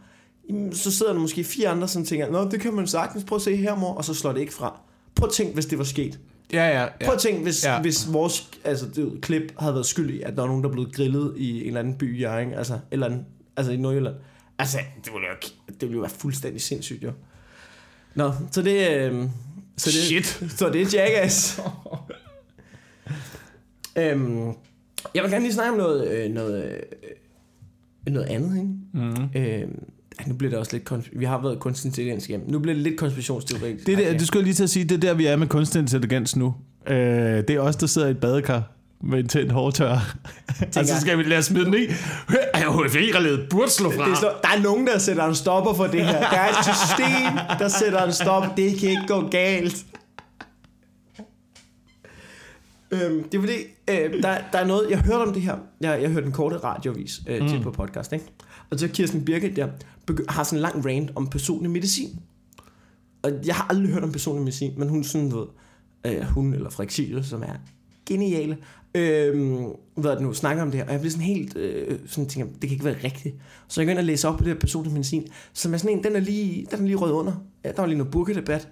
så 0.73 0.91
sidder 0.91 1.13
der 1.13 1.21
måske 1.21 1.45
fire 1.45 1.69
andre, 1.69 1.89
som 1.89 2.05
tænker, 2.05 2.31
nå, 2.31 2.49
det 2.51 2.61
kan 2.61 2.75
man 2.75 2.87
sagtens 2.87 3.25
prøve 3.25 3.37
at 3.37 3.43
se 3.43 3.57
her, 3.57 3.77
mor, 3.77 3.95
og 3.95 4.05
så 4.05 4.15
slår 4.15 4.33
det 4.33 4.41
ikke 4.41 4.55
fra. 4.55 4.81
Prøv 5.15 5.27
at 5.27 5.33
tænke, 5.33 5.55
hvis 5.55 5.67
det 5.67 5.79
var 5.79 5.85
sket. 5.85 6.19
Ja, 6.53 6.69
ja, 6.69 6.83
ja. 6.83 6.89
Prøv 7.05 7.15
at 7.15 7.21
tænke, 7.21 7.43
hvis, 7.43 7.65
Ja. 7.65 7.81
hvis 7.81 8.13
vores 8.13 8.51
altså, 8.65 8.87
det, 8.97 9.19
klip 9.23 9.43
havde 9.59 9.75
været 9.75 9.87
skyld 9.87 10.11
i, 10.11 10.21
at 10.21 10.37
der 10.37 10.41
var 10.41 10.49
nogen, 10.49 10.65
der 10.65 10.71
blev 10.71 10.91
grillet 10.93 11.35
i 11.37 11.61
en 11.61 11.67
eller 11.67 11.81
anden 11.81 11.95
by 11.95 12.17
i 12.17 12.21
Jørgen, 12.21 12.55
altså, 12.55 12.79
eller 12.91 13.07
anden, 13.07 13.27
altså 13.57 13.73
i 13.73 13.77
Nordjylland. 13.77 14.15
Altså, 14.63 14.79
det 15.05 15.13
ville, 15.13 15.27
jo, 15.29 15.35
det 15.69 15.81
ville 15.81 15.95
jo 15.95 16.01
være 16.01 16.11
fuldstændig 16.11 16.63
sindssygt, 16.63 17.03
jo. 17.05 17.13
Nå, 18.15 18.33
så 18.51 18.63
det... 18.63 18.91
Øh, 18.91 19.25
så 19.77 19.91
det, 19.91 19.95
Shit. 19.95 20.27
Så 20.59 20.71
det 20.71 20.83
er 20.83 20.87
Jackass. 21.03 21.61
øhm, 23.97 24.47
jeg 25.15 25.23
vil 25.23 25.31
gerne 25.31 25.45
lige 25.45 25.53
snakke 25.55 25.73
om 25.73 25.79
noget, 25.79 26.09
øh, 26.11 26.31
noget, 26.31 26.65
øh, 28.07 28.13
noget 28.15 28.27
andet, 28.27 28.57
ikke? 28.57 28.69
Mm. 28.93 29.25
Øh, 29.35 29.69
Ej, 30.19 30.25
nu 30.29 30.35
bliver 30.35 30.51
det 30.51 30.59
også 30.59 30.73
lidt... 30.73 31.11
Vi 31.21 31.25
har 31.25 31.43
været 31.43 31.59
kunstig 31.61 31.89
intelligens 31.89 32.29
igennem. 32.29 32.51
Nu 32.51 32.59
bliver 32.59 32.75
det 32.75 32.83
lidt 32.83 32.99
konspirationsteoretisk. 32.99 33.87
Det, 33.87 33.93
er 33.93 33.97
der, 33.97 34.07
Okay. 34.09 34.19
det 34.19 34.27
skulle 34.27 34.41
jeg 34.41 34.45
lige 34.45 34.55
til 34.55 34.63
at 34.63 34.71
sige, 34.71 34.85
det 34.85 34.95
er 34.97 34.99
der, 35.01 35.15
vi 35.15 35.27
er 35.27 35.37
med 35.37 35.47
kunstig 35.47 35.79
intelligens 35.81 36.37
nu. 36.37 36.55
Øh, 36.87 36.97
det 36.97 37.51
er 37.51 37.61
os, 37.61 37.77
der 37.77 37.87
sidder 37.87 38.09
i 38.09 38.11
et 38.11 38.19
badekar 38.21 38.71
med 39.03 39.19
en 39.19 39.29
tændt 39.29 39.53
hårdtør. 39.53 39.91
og 40.77 40.85
så 40.87 41.01
skal 41.01 41.19
vi 41.19 41.23
lade 41.23 41.39
os 41.39 41.45
smide 41.45 41.65
den 41.65 41.75
i. 41.75 41.87
HFI-relæet 42.57 43.47
burde 43.51 43.71
slå 43.71 43.91
fra. 43.91 44.09
Det 44.11 44.19
så, 44.19 44.33
der 44.43 44.49
er 44.49 44.63
nogen, 44.63 44.87
der 44.87 44.99
sætter 44.99 45.25
en 45.25 45.35
stopper 45.35 45.75
for 45.75 45.87
det 45.87 46.07
her. 46.07 46.21
Der 46.31 46.37
er 46.39 46.49
et 46.49 46.65
system, 46.65 47.59
der 47.59 47.69
sætter 47.69 48.05
en 48.07 48.13
stopper. 48.13 48.55
Det 48.55 48.79
kan 48.81 48.91
ikke 48.91 49.07
gå 49.09 49.29
galt. 49.29 49.87
Øhm, 52.91 53.23
det 53.29 53.35
er 53.35 53.41
fordi, 53.41 53.53
øh, 53.91 54.23
der, 54.23 54.39
der 54.53 54.59
er 54.59 54.67
noget, 54.67 54.91
jeg 54.91 54.99
hørte 55.01 55.23
om 55.23 55.33
det 55.33 55.43
her. 55.43 55.57
Jeg, 55.81 56.03
jeg 56.03 56.11
hørte 56.11 56.27
en 56.27 56.33
korte 56.33 56.57
radiovis 56.57 57.21
øh, 57.27 57.49
til 57.49 57.57
Mm. 57.59 57.63
på 57.63 57.71
podcast, 57.71 58.13
ikke? 58.13 58.25
Og 58.71 58.79
så 58.79 58.89
Kirsten 58.89 59.25
Birgit 59.25 59.57
der 59.57 59.69
begy- 60.11 60.25
har 60.29 60.43
sådan 60.45 60.59
en 60.59 60.63
lang 60.63 60.87
rant 60.87 61.11
om 61.15 61.27
personlig 61.31 61.71
medicin. 61.71 62.19
Og 63.23 63.31
jeg 63.47 63.55
har 63.55 63.67
aldrig 63.71 63.93
hørt 63.93 64.03
om 64.05 64.13
personlig 64.13 64.45
medicin, 64.45 64.73
men 64.77 64.89
hun 64.89 65.05
sådan, 65.05 65.33
ved, 65.33 65.47
øh, 66.07 66.23
hun 66.23 66.55
eller 66.55 66.71
Frederik 66.71 67.25
som 67.25 67.43
er 67.43 67.53
geniale, 68.07 68.57
øh, 68.95 69.61
hvad 69.95 70.11
det 70.13 70.23
nu, 70.23 70.33
snakker 70.33 70.63
om 70.63 70.71
det 70.71 70.79
her, 70.81 70.87
og 70.87 70.93
jeg 70.93 71.01
bliver 71.01 71.11
sådan 71.11 71.27
helt, 71.27 71.57
øh, 71.57 71.99
sådan 72.07 72.29
tænker, 72.29 72.53
det 72.53 72.61
kan 72.61 72.71
ikke 72.71 72.85
være 72.85 72.97
rigtigt. 73.05 73.35
Så 73.69 73.81
jeg 73.81 73.87
går 73.87 73.91
ind 73.91 73.99
og 73.99 74.05
læser 74.05 74.29
op 74.29 74.39
på 74.39 74.45
det 74.45 74.53
her 74.53 74.61
personlig 74.61 74.93
medicin, 74.93 75.27
som 75.53 75.75
er 75.75 75.79
sådan 75.79 75.99
en, 75.99 76.05
den 76.05 76.17
er 76.17 76.21
lige, 76.21 76.67
den 76.71 76.81
er 76.81 76.85
lige 76.85 76.97
rød 76.97 77.13
under. 77.13 77.33
Ja, 77.65 77.69
der 77.69 77.81
var 77.81 77.87
lige 77.87 77.99
noget 77.99 78.13
burkedebat. 78.13 78.69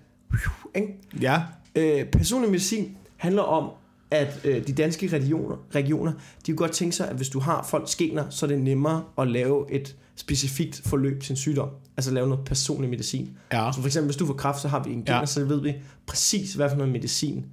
Ikke? 0.74 0.88
Ja. 1.20 1.42
Øh, 1.74 2.06
personlig 2.06 2.50
medicin 2.50 2.96
handler 3.16 3.42
om, 3.42 3.70
at 4.10 4.40
øh, 4.44 4.66
de 4.66 4.72
danske 4.72 5.06
regioner, 5.08 5.56
regioner, 5.74 6.12
de 6.46 6.52
kunne 6.52 6.56
godt 6.56 6.72
tænke 6.72 6.96
sig, 6.96 7.08
at 7.08 7.16
hvis 7.16 7.28
du 7.28 7.40
har 7.40 7.66
folk 7.70 7.90
skener, 7.90 8.24
så 8.30 8.46
er 8.46 8.48
det 8.50 8.58
nemmere 8.60 9.04
at 9.18 9.28
lave 9.28 9.72
et 9.72 9.96
specifikt 10.16 10.82
forløb 10.84 11.22
til 11.22 11.32
en 11.32 11.36
sygdom. 11.36 11.68
Altså 11.96 12.10
lave 12.10 12.28
noget 12.28 12.44
personlig 12.44 12.90
medicin. 12.90 13.30
Ja. 13.52 13.70
Så 13.74 13.80
for 13.80 13.86
eksempel, 13.86 14.06
hvis 14.06 14.16
du 14.16 14.26
får 14.26 14.34
kræft, 14.34 14.60
så 14.60 14.68
har 14.68 14.82
vi 14.84 14.92
en 14.92 15.04
Ja. 15.06 15.18
ja. 15.18 15.26
så 15.26 15.44
ved 15.44 15.62
vi 15.62 15.74
præcis, 16.06 16.54
hvad 16.54 16.68
for 16.70 16.76
noget 16.76 16.92
medicin, 16.92 17.46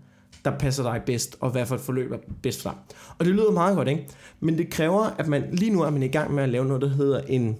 der 0.52 0.58
passer 0.60 0.84
dig 0.84 1.02
bedst, 1.06 1.38
og 1.40 1.50
hvad 1.50 1.66
for 1.66 1.76
et 1.76 1.82
forløb 1.82 2.12
er 2.12 2.18
bedst 2.42 2.62
for 2.62 2.70
dig. 2.70 2.98
Og 3.18 3.26
det 3.26 3.34
lyder 3.34 3.52
meget 3.52 3.76
godt, 3.76 3.88
ikke? 3.88 4.08
Men 4.40 4.58
det 4.58 4.70
kræver, 4.70 5.16
at 5.18 5.28
man 5.28 5.44
lige 5.52 5.72
nu 5.72 5.82
er 5.82 5.90
man 5.90 6.04
i 6.04 6.08
gang 6.08 6.34
med 6.34 6.44
at 6.44 6.50
lave 6.50 6.66
noget, 6.66 6.82
der 6.82 6.90
hedder 6.90 7.22
en 7.28 7.58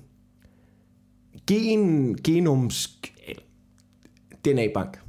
gen, 1.48 2.18
genomsk 2.24 3.14
DNA-bank. 4.46 5.00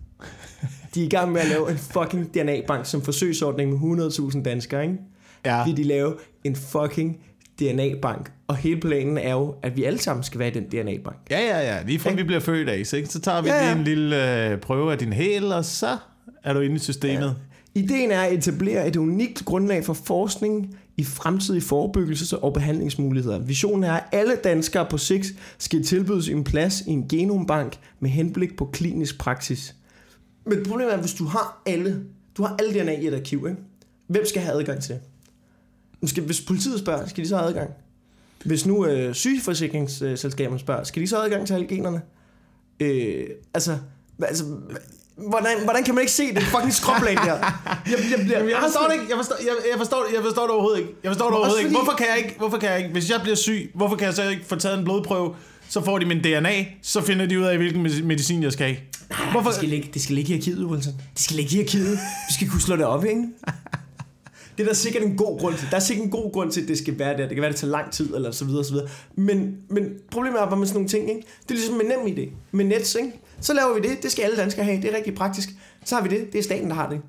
De 0.95 1.01
er 1.03 1.07
i 1.07 1.09
gang 1.09 1.33
med 1.33 1.41
at 1.41 1.49
lave 1.49 1.71
en 1.71 1.79
fucking 1.79 2.35
DNA-bank 2.35 2.87
som 2.87 3.03
forsøgsordning 3.03 3.71
med 3.71 4.09
100.000 4.11 4.43
danskere, 4.43 4.83
ikke? 4.83 4.99
Ja. 5.45 5.65
Vil 5.65 5.77
de 5.77 5.83
lave 5.83 6.15
en 6.45 6.57
fucking 6.57 7.21
DNA-bank. 7.61 8.33
Og 8.47 8.57
hele 8.57 8.81
planen 8.81 9.19
er 9.19 9.33
jo, 9.33 9.55
at 9.63 9.77
vi 9.77 9.85
alle 9.85 9.99
sammen 9.99 10.25
skal 10.25 10.39
være 10.39 10.49
i 10.49 10.51
den 10.51 10.65
DNA-bank. 10.65 11.17
Ja, 11.31 11.41
ja, 11.41 11.75
ja. 11.75 11.83
Lige 11.83 11.99
fra 11.99 12.13
vi 12.13 12.23
bliver 12.23 12.41
født 12.41 12.69
af, 12.69 12.87
så, 12.87 12.97
ikke? 12.97 13.09
så 13.09 13.21
tager 13.21 13.43
vi 13.43 13.49
ja, 13.49 13.55
ja. 13.55 13.63
lige 13.63 13.79
en 13.79 13.85
lille 13.85 14.47
øh, 14.51 14.61
prøve 14.61 14.93
af 14.93 14.99
din 14.99 15.13
hæl, 15.13 15.53
og 15.53 15.65
så 15.65 15.97
er 16.45 16.53
du 16.53 16.61
inde 16.61 16.77
i 16.77 16.79
systemet. 16.79 17.37
Ideen 17.79 18.11
er 18.11 18.21
at 18.21 18.33
etablere 18.33 18.89
et 18.89 18.97
unikt 18.97 19.45
grundlag 19.45 19.85
for 19.85 19.93
forskning 19.93 20.79
i 20.97 21.05
fremtidige 21.05 21.63
forebyggelses- 21.63 22.37
og 22.37 22.53
behandlingsmuligheder. 22.53 23.39
Visionen 23.39 23.85
er, 23.85 23.93
at 23.93 24.05
alle 24.13 24.37
danskere 24.45 24.87
på 24.91 24.99
sigt 24.99 25.27
skal 25.59 25.85
tilbydes 25.85 26.29
en 26.29 26.45
plads 26.45 26.81
i 26.81 26.91
en 26.91 27.09
genombank 27.09 27.79
med 28.01 28.11
henblik 28.11 28.57
på 28.57 28.65
klinisk 28.65 29.19
praksis. 29.19 29.75
Men 30.47 30.59
problemet 30.65 30.93
er, 30.93 30.97
at 30.97 31.01
hvis 31.03 31.15
du 31.15 31.25
har 31.25 31.63
alle, 31.67 32.05
du 32.37 32.43
har 32.43 32.57
alle 32.59 32.81
DNA 32.81 32.93
i 32.93 33.07
et 33.07 33.15
arkiv, 33.15 33.47
ikke? 33.49 33.61
hvem 34.07 34.25
skal 34.25 34.43
have 34.43 34.61
adgang 34.61 34.83
til 34.83 34.99
det? 36.01 36.25
Hvis 36.25 36.41
politiet 36.41 36.79
spørger, 36.79 37.07
skal 37.07 37.25
de 37.25 37.29
så 37.29 37.37
have 37.37 37.49
adgang? 37.49 37.71
Hvis 38.45 38.67
nu 38.67 38.87
øh, 38.87 39.15
sygeforsikringsselskaberne 39.15 40.59
spørger, 40.59 40.85
skal 40.85 41.03
de 41.03 41.07
så 41.07 41.17
have 41.17 41.25
adgang 41.25 41.47
til 41.47 41.55
alle 41.55 41.67
generne? 41.67 42.03
Øh, 42.81 43.27
altså, 43.55 43.79
altså 44.23 44.45
hvordan, 45.29 45.65
hvordan 45.65 45.85
kan 45.85 45.95
man 45.95 46.03
ikke 46.03 46.13
se 46.13 46.35
det 46.35 46.43
fucking 46.43 46.73
skråplan 46.73 47.17
der? 47.17 47.23
Jeg, 47.91 47.99
jeg, 48.11 48.21
bliver, 48.25 48.39
Jeg 48.45 48.59
forstår 48.63 48.85
det 48.89 48.95
ikke. 48.95 49.07
Jeg 49.09 49.17
forstår, 49.17 49.37
jeg, 49.41 49.55
jeg 49.71 49.79
forstår, 49.79 50.07
jeg 50.15 50.23
forstår 50.23 50.43
det 50.43 50.51
overhovedet 50.51 50.79
ikke. 50.81 50.93
Jeg 51.03 51.11
forstår 51.11 51.27
det 51.27 51.37
overhovedet 51.37 51.65
ikke. 51.65 51.77
Hvorfor 51.77 51.93
kan 51.93 52.07
jeg 52.11 52.19
ikke? 52.25 52.35
Hvorfor 52.39 52.59
kan 52.59 52.69
jeg 52.71 52.79
ikke? 52.79 52.91
Hvis 52.93 53.11
jeg 53.11 53.21
bliver 53.23 53.37
syg, 53.37 53.71
hvorfor 53.75 53.97
kan 53.97 54.07
jeg 54.07 54.15
så 54.15 54.29
ikke 54.29 54.43
få 54.47 54.57
taget 54.57 54.79
en 54.79 54.85
blodprøve? 54.85 55.35
Så 55.69 55.85
får 55.85 55.99
de 55.99 56.07
min 56.07 56.19
DNA, 56.23 56.65
så 56.83 57.01
finder 57.03 57.27
de 57.27 57.39
ud 57.39 57.45
af, 57.45 57.57
hvilken 57.57 57.87
medic- 57.87 58.05
medicin 58.05 58.43
jeg 58.43 58.53
skal 58.53 58.67
have. 58.67 58.77
Hvorfor? 59.33 59.49
Det 59.51 59.57
skal, 59.57 59.69
ligge, 59.69 59.91
det 59.95 60.03
skal 60.03 60.15
ligge 60.15 60.35
i 60.35 60.37
arkivet, 60.37 60.65
Wilson. 60.65 60.93
Det 61.15 61.23
skal 61.23 61.37
ligge 61.37 61.57
i 61.57 61.61
arkivet. 61.61 61.99
Vi 62.29 62.35
skal 62.35 62.49
kunne 62.51 62.61
slå 62.61 62.77
det 62.77 62.85
op, 62.85 63.05
ikke? 63.05 63.23
Det 64.59 64.65
er 64.65 64.69
der 64.69 64.75
sikkert 64.75 65.03
en 65.03 65.17
god 65.17 65.41
grund 65.41 65.55
til. 65.55 65.67
Der 65.71 65.77
er 65.77 65.81
sikkert 65.81 66.05
en 66.05 66.11
god 66.11 66.33
grund 66.33 66.53
til, 66.53 66.61
at 66.63 66.69
det 66.69 66.79
skal 66.79 66.99
være 66.99 67.13
der. 67.17 67.17
Det 67.27 67.29
kan 67.29 67.37
være, 67.37 67.47
at 67.47 67.53
det 67.53 67.61
tager 67.61 67.71
lang 67.71 67.91
tid, 67.93 68.15
eller 68.15 68.31
så 68.31 68.45
videre, 68.45 68.65
så 68.65 68.73
videre. 68.73 68.89
Men, 69.17 69.57
men 69.71 69.85
problemet 70.13 70.41
er 70.41 70.47
bare 70.47 70.57
med 70.59 70.67
sådan 70.67 70.77
nogle 70.77 70.89
ting, 70.89 71.09
ikke? 71.11 71.21
Det 71.43 71.51
er 71.51 71.55
ligesom 71.55 71.75
med 71.75 71.85
nem 71.85 72.07
idé. 72.17 72.31
Med 72.53 72.65
Nets, 72.65 72.95
ikke? 72.95 73.13
Så 73.41 73.53
laver 73.55 73.75
vi 73.81 73.89
det. 73.89 74.03
Det 74.03 74.13
skal 74.13 74.23
alle 74.23 74.37
danskere 74.37 74.65
have. 74.65 74.83
Det 74.83 74.93
er 74.93 74.97
rigtig 74.97 75.15
praktisk. 75.15 75.49
Så 75.85 75.95
har 75.95 76.03
vi 76.03 76.09
det. 76.09 76.33
Det 76.33 76.39
er 76.39 76.43
staten, 76.43 76.69
der 76.69 76.75
har 76.75 76.89
det. 76.89 77.01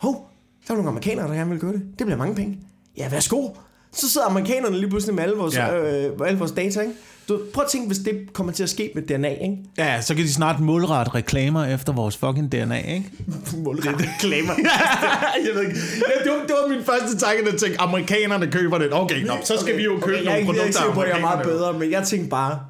Hov, 0.00 0.30
der 0.68 0.72
er 0.72 0.76
nogle 0.76 0.88
amerikanere, 0.90 1.28
der 1.28 1.34
gerne 1.34 1.50
vil 1.50 1.58
gøre 1.60 1.72
det. 1.72 1.82
Det 1.98 2.06
bliver 2.06 2.16
mange 2.18 2.34
penge. 2.34 2.58
Ja, 2.96 3.08
værsgo. 3.08 3.48
Så 3.92 4.10
sidder 4.10 4.26
amerikanerne 4.26 4.78
lige 4.78 4.90
pludselig 4.90 5.14
med 5.14 5.22
alle 5.22 5.36
vores, 5.36 5.54
Ja. 5.56 6.06
øh, 6.06 6.12
alle 6.26 6.38
vores 6.38 6.52
data, 6.52 6.80
ikke? 6.80 6.92
Du, 7.28 7.40
prøv 7.54 7.64
at 7.64 7.70
tænke, 7.70 7.86
hvis 7.86 7.98
det 7.98 8.32
kommer 8.32 8.52
til 8.52 8.62
at 8.62 8.68
ske 8.68 8.90
med 8.94 9.02
DNA, 9.02 9.28
ikke? 9.28 9.56
Ja, 9.78 10.00
så 10.00 10.14
kan 10.14 10.24
de 10.24 10.32
snart 10.32 10.60
målrette 10.60 11.14
reklamer 11.14 11.64
efter 11.64 11.92
vores 11.92 12.16
fucking 12.16 12.52
DNA, 12.52 12.78
ikke? 12.94 13.10
Målrettet 13.64 14.08
reklamer. 14.14 14.52
jeg 15.46 15.54
ved 15.54 15.62
ikke. 15.62 15.76
Ja, 16.08 16.24
det, 16.24 16.32
var, 16.32 16.46
det 16.46 16.54
var 16.62 16.68
min 16.74 16.84
første 16.84 17.18
tanke, 17.18 17.38
at 17.42 17.52
jeg 17.52 17.60
tænkte, 17.60 17.80
amerikanerne 17.80 18.50
køber 18.52 18.78
det. 18.78 18.92
Okay, 18.92 19.22
nå, 19.24 19.32
så 19.44 19.54
skal 19.60 19.76
vi 19.76 19.82
jo 19.84 19.90
købe 19.90 20.02
okay, 20.04 20.14
jeg 20.14 20.24
nogle 20.24 20.38
ikke, 20.38 20.52
jeg 20.52 20.60
er 20.60 20.66
ikke 20.66 20.72
produkter. 20.72 20.78
sikker 20.80 20.94
på, 20.94 21.00
at 21.00 21.08
jeg 21.08 21.16
er 21.16 21.20
meget 21.20 21.46
bedre, 21.46 21.72
men 21.78 21.90
jeg 21.90 22.02
tænkte 22.06 22.28
bare, 22.30 22.60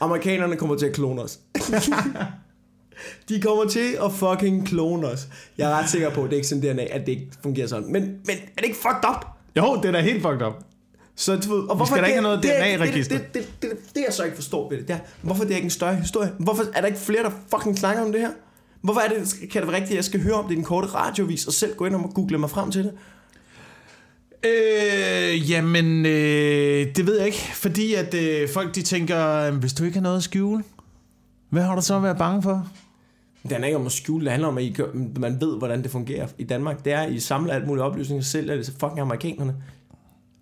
amerikanerne 0.00 0.56
kommer 0.56 0.76
til 0.76 0.86
at 0.86 0.92
klone 0.92 1.22
os. 1.22 1.38
De 3.28 3.40
kommer 3.40 3.64
til 3.64 3.98
at 4.04 4.12
fucking 4.12 4.66
klone 4.66 5.06
os. 5.06 5.28
Jeg 5.58 5.70
er 5.70 5.74
ret 5.78 5.90
sikker 5.90 6.10
på, 6.10 6.24
at 6.24 6.30
det 6.30 6.32
er 6.32 6.36
ikke 6.36 6.48
sådan 6.48 6.74
DNA, 6.74 6.84
at 6.84 7.00
det 7.00 7.12
ikke 7.12 7.28
fungerer 7.42 7.66
sådan. 7.66 7.92
Men, 7.92 8.02
men 8.02 8.36
er 8.36 8.56
det 8.56 8.64
ikke 8.64 8.78
fucked 8.78 9.10
up? 9.10 9.26
Jo, 9.56 9.76
det 9.76 9.84
er 9.84 9.92
da 9.92 10.00
helt 10.00 10.22
fucked 10.22 10.46
up. 10.46 10.54
Så 11.16 11.36
du 11.36 11.66
og 11.68 11.76
hvorfor 11.76 11.84
skal 11.84 12.02
da 12.02 12.06
ikke 12.06 12.20
have 12.20 12.22
noget 12.22 12.42
DNA-register. 12.42 13.18
Det, 13.18 13.34
det, 13.34 13.48
det, 13.62 13.70
det, 13.70 13.94
det, 13.94 14.04
jeg 14.06 14.12
så 14.12 14.24
ikke 14.24 14.36
forstår 14.36 14.70
ved 14.70 14.78
det, 14.78 14.88
det 14.88 14.94
er, 14.94 15.00
hvorfor 15.22 15.44
det 15.44 15.52
er 15.52 15.56
ikke 15.56 15.66
en 15.66 15.70
større 15.70 15.94
historie? 15.94 16.32
Hvorfor 16.38 16.64
er 16.74 16.80
der 16.80 16.86
ikke 16.86 16.98
flere, 16.98 17.22
der 17.22 17.30
fucking 17.50 17.78
snakker 17.78 18.02
om 18.02 18.12
det 18.12 18.20
her? 18.20 18.30
Hvorfor 18.82 19.00
er 19.00 19.08
det, 19.08 19.34
kan 19.50 19.62
det 19.62 19.72
være 19.72 19.76
rigtigt, 19.76 19.90
at 19.90 19.96
jeg 19.96 20.04
skal 20.04 20.22
høre 20.22 20.34
om 20.34 20.44
det 20.44 20.54
i 20.54 20.58
en 20.58 20.64
korte 20.64 20.88
radiovis, 20.88 21.46
og 21.46 21.52
selv 21.52 21.74
gå 21.74 21.86
ind 21.86 21.94
og 21.94 22.10
google 22.14 22.38
mig 22.38 22.50
frem 22.50 22.70
til 22.70 22.84
det? 22.84 22.92
Øh, 24.44 25.50
jamen, 25.50 26.06
øh, 26.06 26.86
det 26.96 27.06
ved 27.06 27.16
jeg 27.16 27.26
ikke. 27.26 27.50
Fordi 27.54 27.94
at 27.94 28.14
øh, 28.14 28.48
folk 28.48 28.74
de 28.74 28.82
tænker, 28.82 29.50
hvis 29.50 29.72
du 29.72 29.84
ikke 29.84 29.96
har 29.96 30.02
noget 30.02 30.16
at 30.16 30.22
skjule, 30.22 30.64
hvad 31.50 31.62
har 31.62 31.74
du 31.74 31.82
så 31.82 31.96
at 31.96 32.02
være 32.02 32.16
bange 32.16 32.42
for? 32.42 32.68
Det 33.42 33.52
handler 33.52 33.66
ikke 33.66 33.78
om 33.78 33.86
at 33.86 33.92
skjule, 33.92 34.24
det 34.24 34.30
handler 34.30 34.48
om, 34.48 34.58
at 34.58 34.64
I, 34.64 34.72
gør- 34.72 34.92
man 35.20 35.40
ved, 35.40 35.58
hvordan 35.58 35.82
det 35.82 35.90
fungerer 35.90 36.28
i 36.38 36.44
Danmark. 36.44 36.84
Det 36.84 36.92
er, 36.92 37.00
at 37.00 37.12
I 37.12 37.20
samler 37.20 37.54
alt 37.54 37.66
muligt 37.66 37.82
oplysninger 37.84 38.22
selv, 38.22 38.50
det 38.50 38.66
så 38.66 38.72
fucking 38.72 39.00
amerikanerne. 39.00 39.56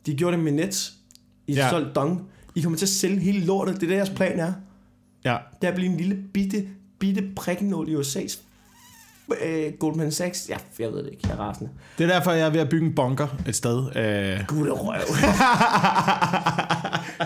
De 0.07 0.15
gjorde 0.15 0.37
det 0.37 0.45
med 0.45 0.53
Nets. 0.53 0.93
I 1.47 1.53
Ja. 1.55 1.65
ja. 1.65 1.71
solgt 1.71 1.95
dong. 1.95 2.29
I 2.55 2.61
kommer 2.61 2.79
til 2.79 2.85
at 2.87 2.91
sælge 2.91 3.19
hele 3.21 3.41
lortet. 3.45 3.75
Det 3.75 3.83
er 3.83 3.87
det, 3.89 3.97
jeres 3.97 4.11
plan 4.11 4.41
er. 4.41 4.53
Ja. 5.25 5.37
Det 5.61 5.67
er 5.67 5.69
at 5.69 5.75
blive 5.75 5.91
en 5.91 5.97
lille 5.97 6.19
bitte, 6.35 6.69
bitte 6.99 7.31
prikkenål 7.37 7.89
i 7.89 7.95
USA's 7.97 8.39
øh, 9.45 9.73
Goldman 9.79 10.13
Sachs. 10.13 10.49
Ja, 10.49 10.57
jeg 10.79 10.93
ved 10.93 10.99
det 10.99 11.09
ikke. 11.13 11.23
Jeg 11.29 11.33
er 11.33 11.37
rasende. 11.41 11.71
Det 11.99 12.05
er 12.05 12.09
derfor, 12.09 12.33
jeg 12.33 12.47
er 12.47 12.51
ved 12.51 12.61
at 12.61 12.69
bygge 12.69 12.87
en 12.87 12.95
bunker 12.95 13.27
et 13.49 13.57
sted. 13.57 13.79
Øh, 13.79 14.47
Gud, 14.47 14.65
det 14.65 14.81
røv. 14.81 15.01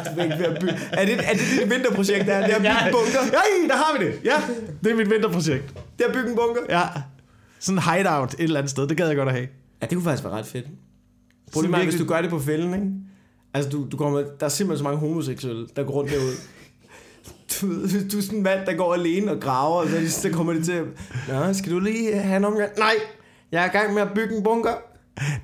du 0.05 0.21
er 0.21 0.25
ikke 0.25 0.39
ved 0.39 0.45
at 0.47 0.61
bygge. 0.61 0.75
Er 0.93 1.05
det, 1.05 1.15
er 1.15 1.33
det 1.33 1.41
dit 1.61 1.71
vinterprojekt, 1.71 2.27
der? 2.27 2.47
Det 2.47 2.51
er 2.51 2.57
at 2.57 2.63
bygge 2.63 2.87
en 2.87 2.93
bunker? 2.93 3.19
Ja, 3.33 3.69
der 3.69 3.77
har 3.77 3.99
vi 3.99 4.05
det. 4.05 4.15
Ja, 4.25 4.43
det 4.85 4.93
er 4.93 4.97
mit 4.97 5.11
vinterprojekt. 5.11 5.75
Det 5.99 6.05
er 6.05 6.09
at 6.09 6.15
bygge 6.15 6.31
en 6.31 6.37
bunker? 6.37 6.61
Ja. 6.69 6.83
Sådan 7.59 7.79
en 7.79 7.83
hideout 7.83 8.35
et 8.35 8.41
eller 8.41 8.59
andet 8.59 8.71
sted. 8.71 8.89
Det 8.89 8.97
gad 8.97 9.07
jeg 9.07 9.17
godt 9.17 9.29
at 9.29 9.35
have. 9.35 9.49
Ja, 9.83 9.87
det 9.87 9.97
kunne 9.97 10.05
faktisk 10.05 10.25
være 10.25 10.33
ret 10.33 10.47
fedt. 10.47 10.67
Problemet 11.53 11.81
er, 11.81 11.85
hvis 11.85 11.95
du 11.95 12.05
gør 12.05 12.21
det 12.21 12.31
på 12.31 12.39
fælden, 12.39 12.75
ikke? 12.75 12.87
Altså, 13.55 13.71
du, 13.71 13.87
du 13.93 13.97
kommer, 13.97 14.19
der 14.41 14.47
er 14.47 14.49
simpelthen 14.49 14.79
så 14.79 14.85
mange 14.85 14.99
homoseksuelle, 14.99 15.67
der 15.77 15.85
går 15.85 15.93
rundt 15.93 16.11
derude. 16.11 16.33
Du, 17.61 17.67
du 18.13 18.19
er 18.19 18.23
sådan 18.23 18.37
en 18.39 18.43
mand, 18.43 18.67
der 18.67 18.75
går 18.77 18.95
alene 18.95 19.31
og 19.33 19.41
graver, 19.41 19.81
og 19.83 19.89
så, 19.89 20.11
så 20.11 20.31
kommer 20.31 20.53
det 20.53 20.65
til 20.65 20.73
at... 20.73 20.85
Nå, 21.29 21.53
skal 21.53 21.73
du 21.73 21.81
lige 21.81 22.17
have 22.19 22.37
en 22.37 22.45
omgang? 22.45 22.71
Nej, 22.79 22.93
jeg 23.53 23.63
er 23.63 23.67
i 23.67 23.77
gang 23.79 23.95
med 23.95 24.03
at 24.03 24.09
bygge 24.15 24.37
en 24.37 24.43
bunker. 24.43 24.71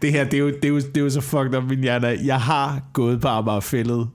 Det 0.03 0.13
her, 0.13 0.25
det 0.25 0.35
er 0.35 0.39
jo, 0.39 0.47
det 0.49 0.65
er 0.65 0.69
jo, 0.69 0.77
det 0.79 0.97
er 0.97 1.01
jo 1.01 1.11
så 1.11 1.21
fucked 1.21 1.55
up, 1.55 1.65
min 1.65 1.79
hjerne. 1.81 2.07
er. 2.07 2.17
Jeg 2.25 2.41
har 2.41 2.83
gået 2.93 3.21
på 3.21 3.29
Amagerfællet 3.29 4.09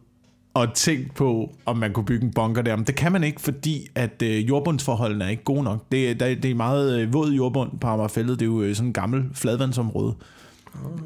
og 0.54 0.74
tænkt 0.74 1.16
på, 1.16 1.50
om 1.66 1.78
man 1.78 1.94
kunne 1.94 2.06
bygge 2.06 2.26
en 2.26 2.32
bunker 2.34 2.62
der. 2.62 2.76
Men 2.76 2.86
det 2.86 2.96
kan 2.96 3.12
man 3.12 3.24
ikke, 3.24 3.42
fordi 3.42 3.88
at 3.96 4.22
øh, 4.24 4.48
jordbundsforholdene 4.50 5.26
er 5.26 5.30
ikke 5.30 5.44
gode 5.44 5.64
nok. 5.64 5.86
Det, 5.92 6.10
er- 6.12 6.14
der, 6.14 6.36
det 6.36 6.52
er 6.52 6.56
meget 6.56 7.00
øh, 7.00 7.14
våd 7.14 7.32
jordbund 7.32 7.80
på 7.80 7.88
Amagerfællet. 7.88 8.40
Det 8.40 8.46
er 8.46 8.50
jo 8.50 8.62
øh, 8.62 8.76
sådan 8.76 8.88
en 8.88 8.94
gammel 8.94 9.24
fladvandsområde. 9.34 10.16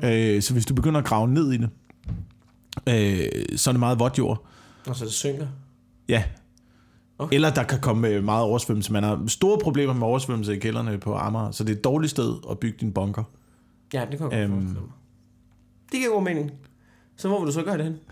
Øh, 0.03 0.41
så 0.41 0.53
hvis 0.53 0.65
du 0.65 0.73
begynder 0.73 0.99
at 0.99 1.05
grave 1.05 1.27
ned 1.27 1.51
i 1.51 1.57
det, 1.57 1.69
øh, 2.89 3.57
så 3.57 3.69
er 3.69 3.71
det 3.73 3.79
meget 3.79 3.99
vådt 3.99 4.17
jord. 4.17 4.45
Og 4.87 4.95
så 4.95 5.05
det 5.05 5.13
synker. 5.13 5.47
Ja. 6.09 6.23
Okay. 7.19 7.35
Eller 7.35 7.53
der 7.53 7.63
kan 7.63 7.79
komme 7.81 8.07
øh, 8.07 8.23
meget 8.23 8.43
oversvømmelse. 8.45 8.93
Man 8.93 9.03
har 9.03 9.23
store 9.27 9.59
problemer 9.59 9.93
med 9.93 10.07
oversvømmelse 10.07 10.55
i 10.55 10.59
kælderne 10.59 10.97
på 10.97 11.15
Amager, 11.15 11.51
så 11.51 11.63
det 11.63 11.71
er 11.73 11.75
et 11.77 11.83
dårligt 11.83 12.11
sted 12.11 12.35
at 12.51 12.59
bygge 12.59 12.77
din 12.79 12.91
bunker. 12.93 13.23
Ja, 13.93 14.05
det 14.11 14.17
kan 14.19 14.31
jeg 14.31 14.39
Øhm. 14.43 14.65
godt. 14.75 14.89
Det 15.91 15.99
giver 15.99 16.13
god 16.13 16.23
mening. 16.23 16.51
Så 17.17 17.27
hvor 17.27 17.39
vil 17.39 17.47
du 17.47 17.51
så 17.53 17.63
gøre 17.63 17.77
det 17.77 17.85
hen? 17.85 17.97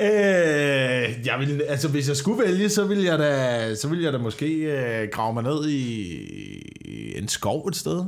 Øh, 0.00 1.26
jeg 1.26 1.36
vil, 1.38 1.62
altså, 1.68 1.88
hvis 1.88 2.08
jeg 2.08 2.16
skulle 2.16 2.42
vælge, 2.44 2.68
så 2.68 2.84
ville 2.86 3.04
jeg 3.04 3.18
da, 3.18 3.74
så 3.74 3.88
ville 3.88 4.04
jeg 4.04 4.12
da 4.12 4.18
måske 4.18 4.46
øh, 4.56 5.08
grave 5.12 5.34
mig 5.34 5.42
ned 5.42 5.68
i 5.68 7.18
en 7.18 7.28
skov 7.28 7.66
et 7.68 7.76
sted. 7.76 8.04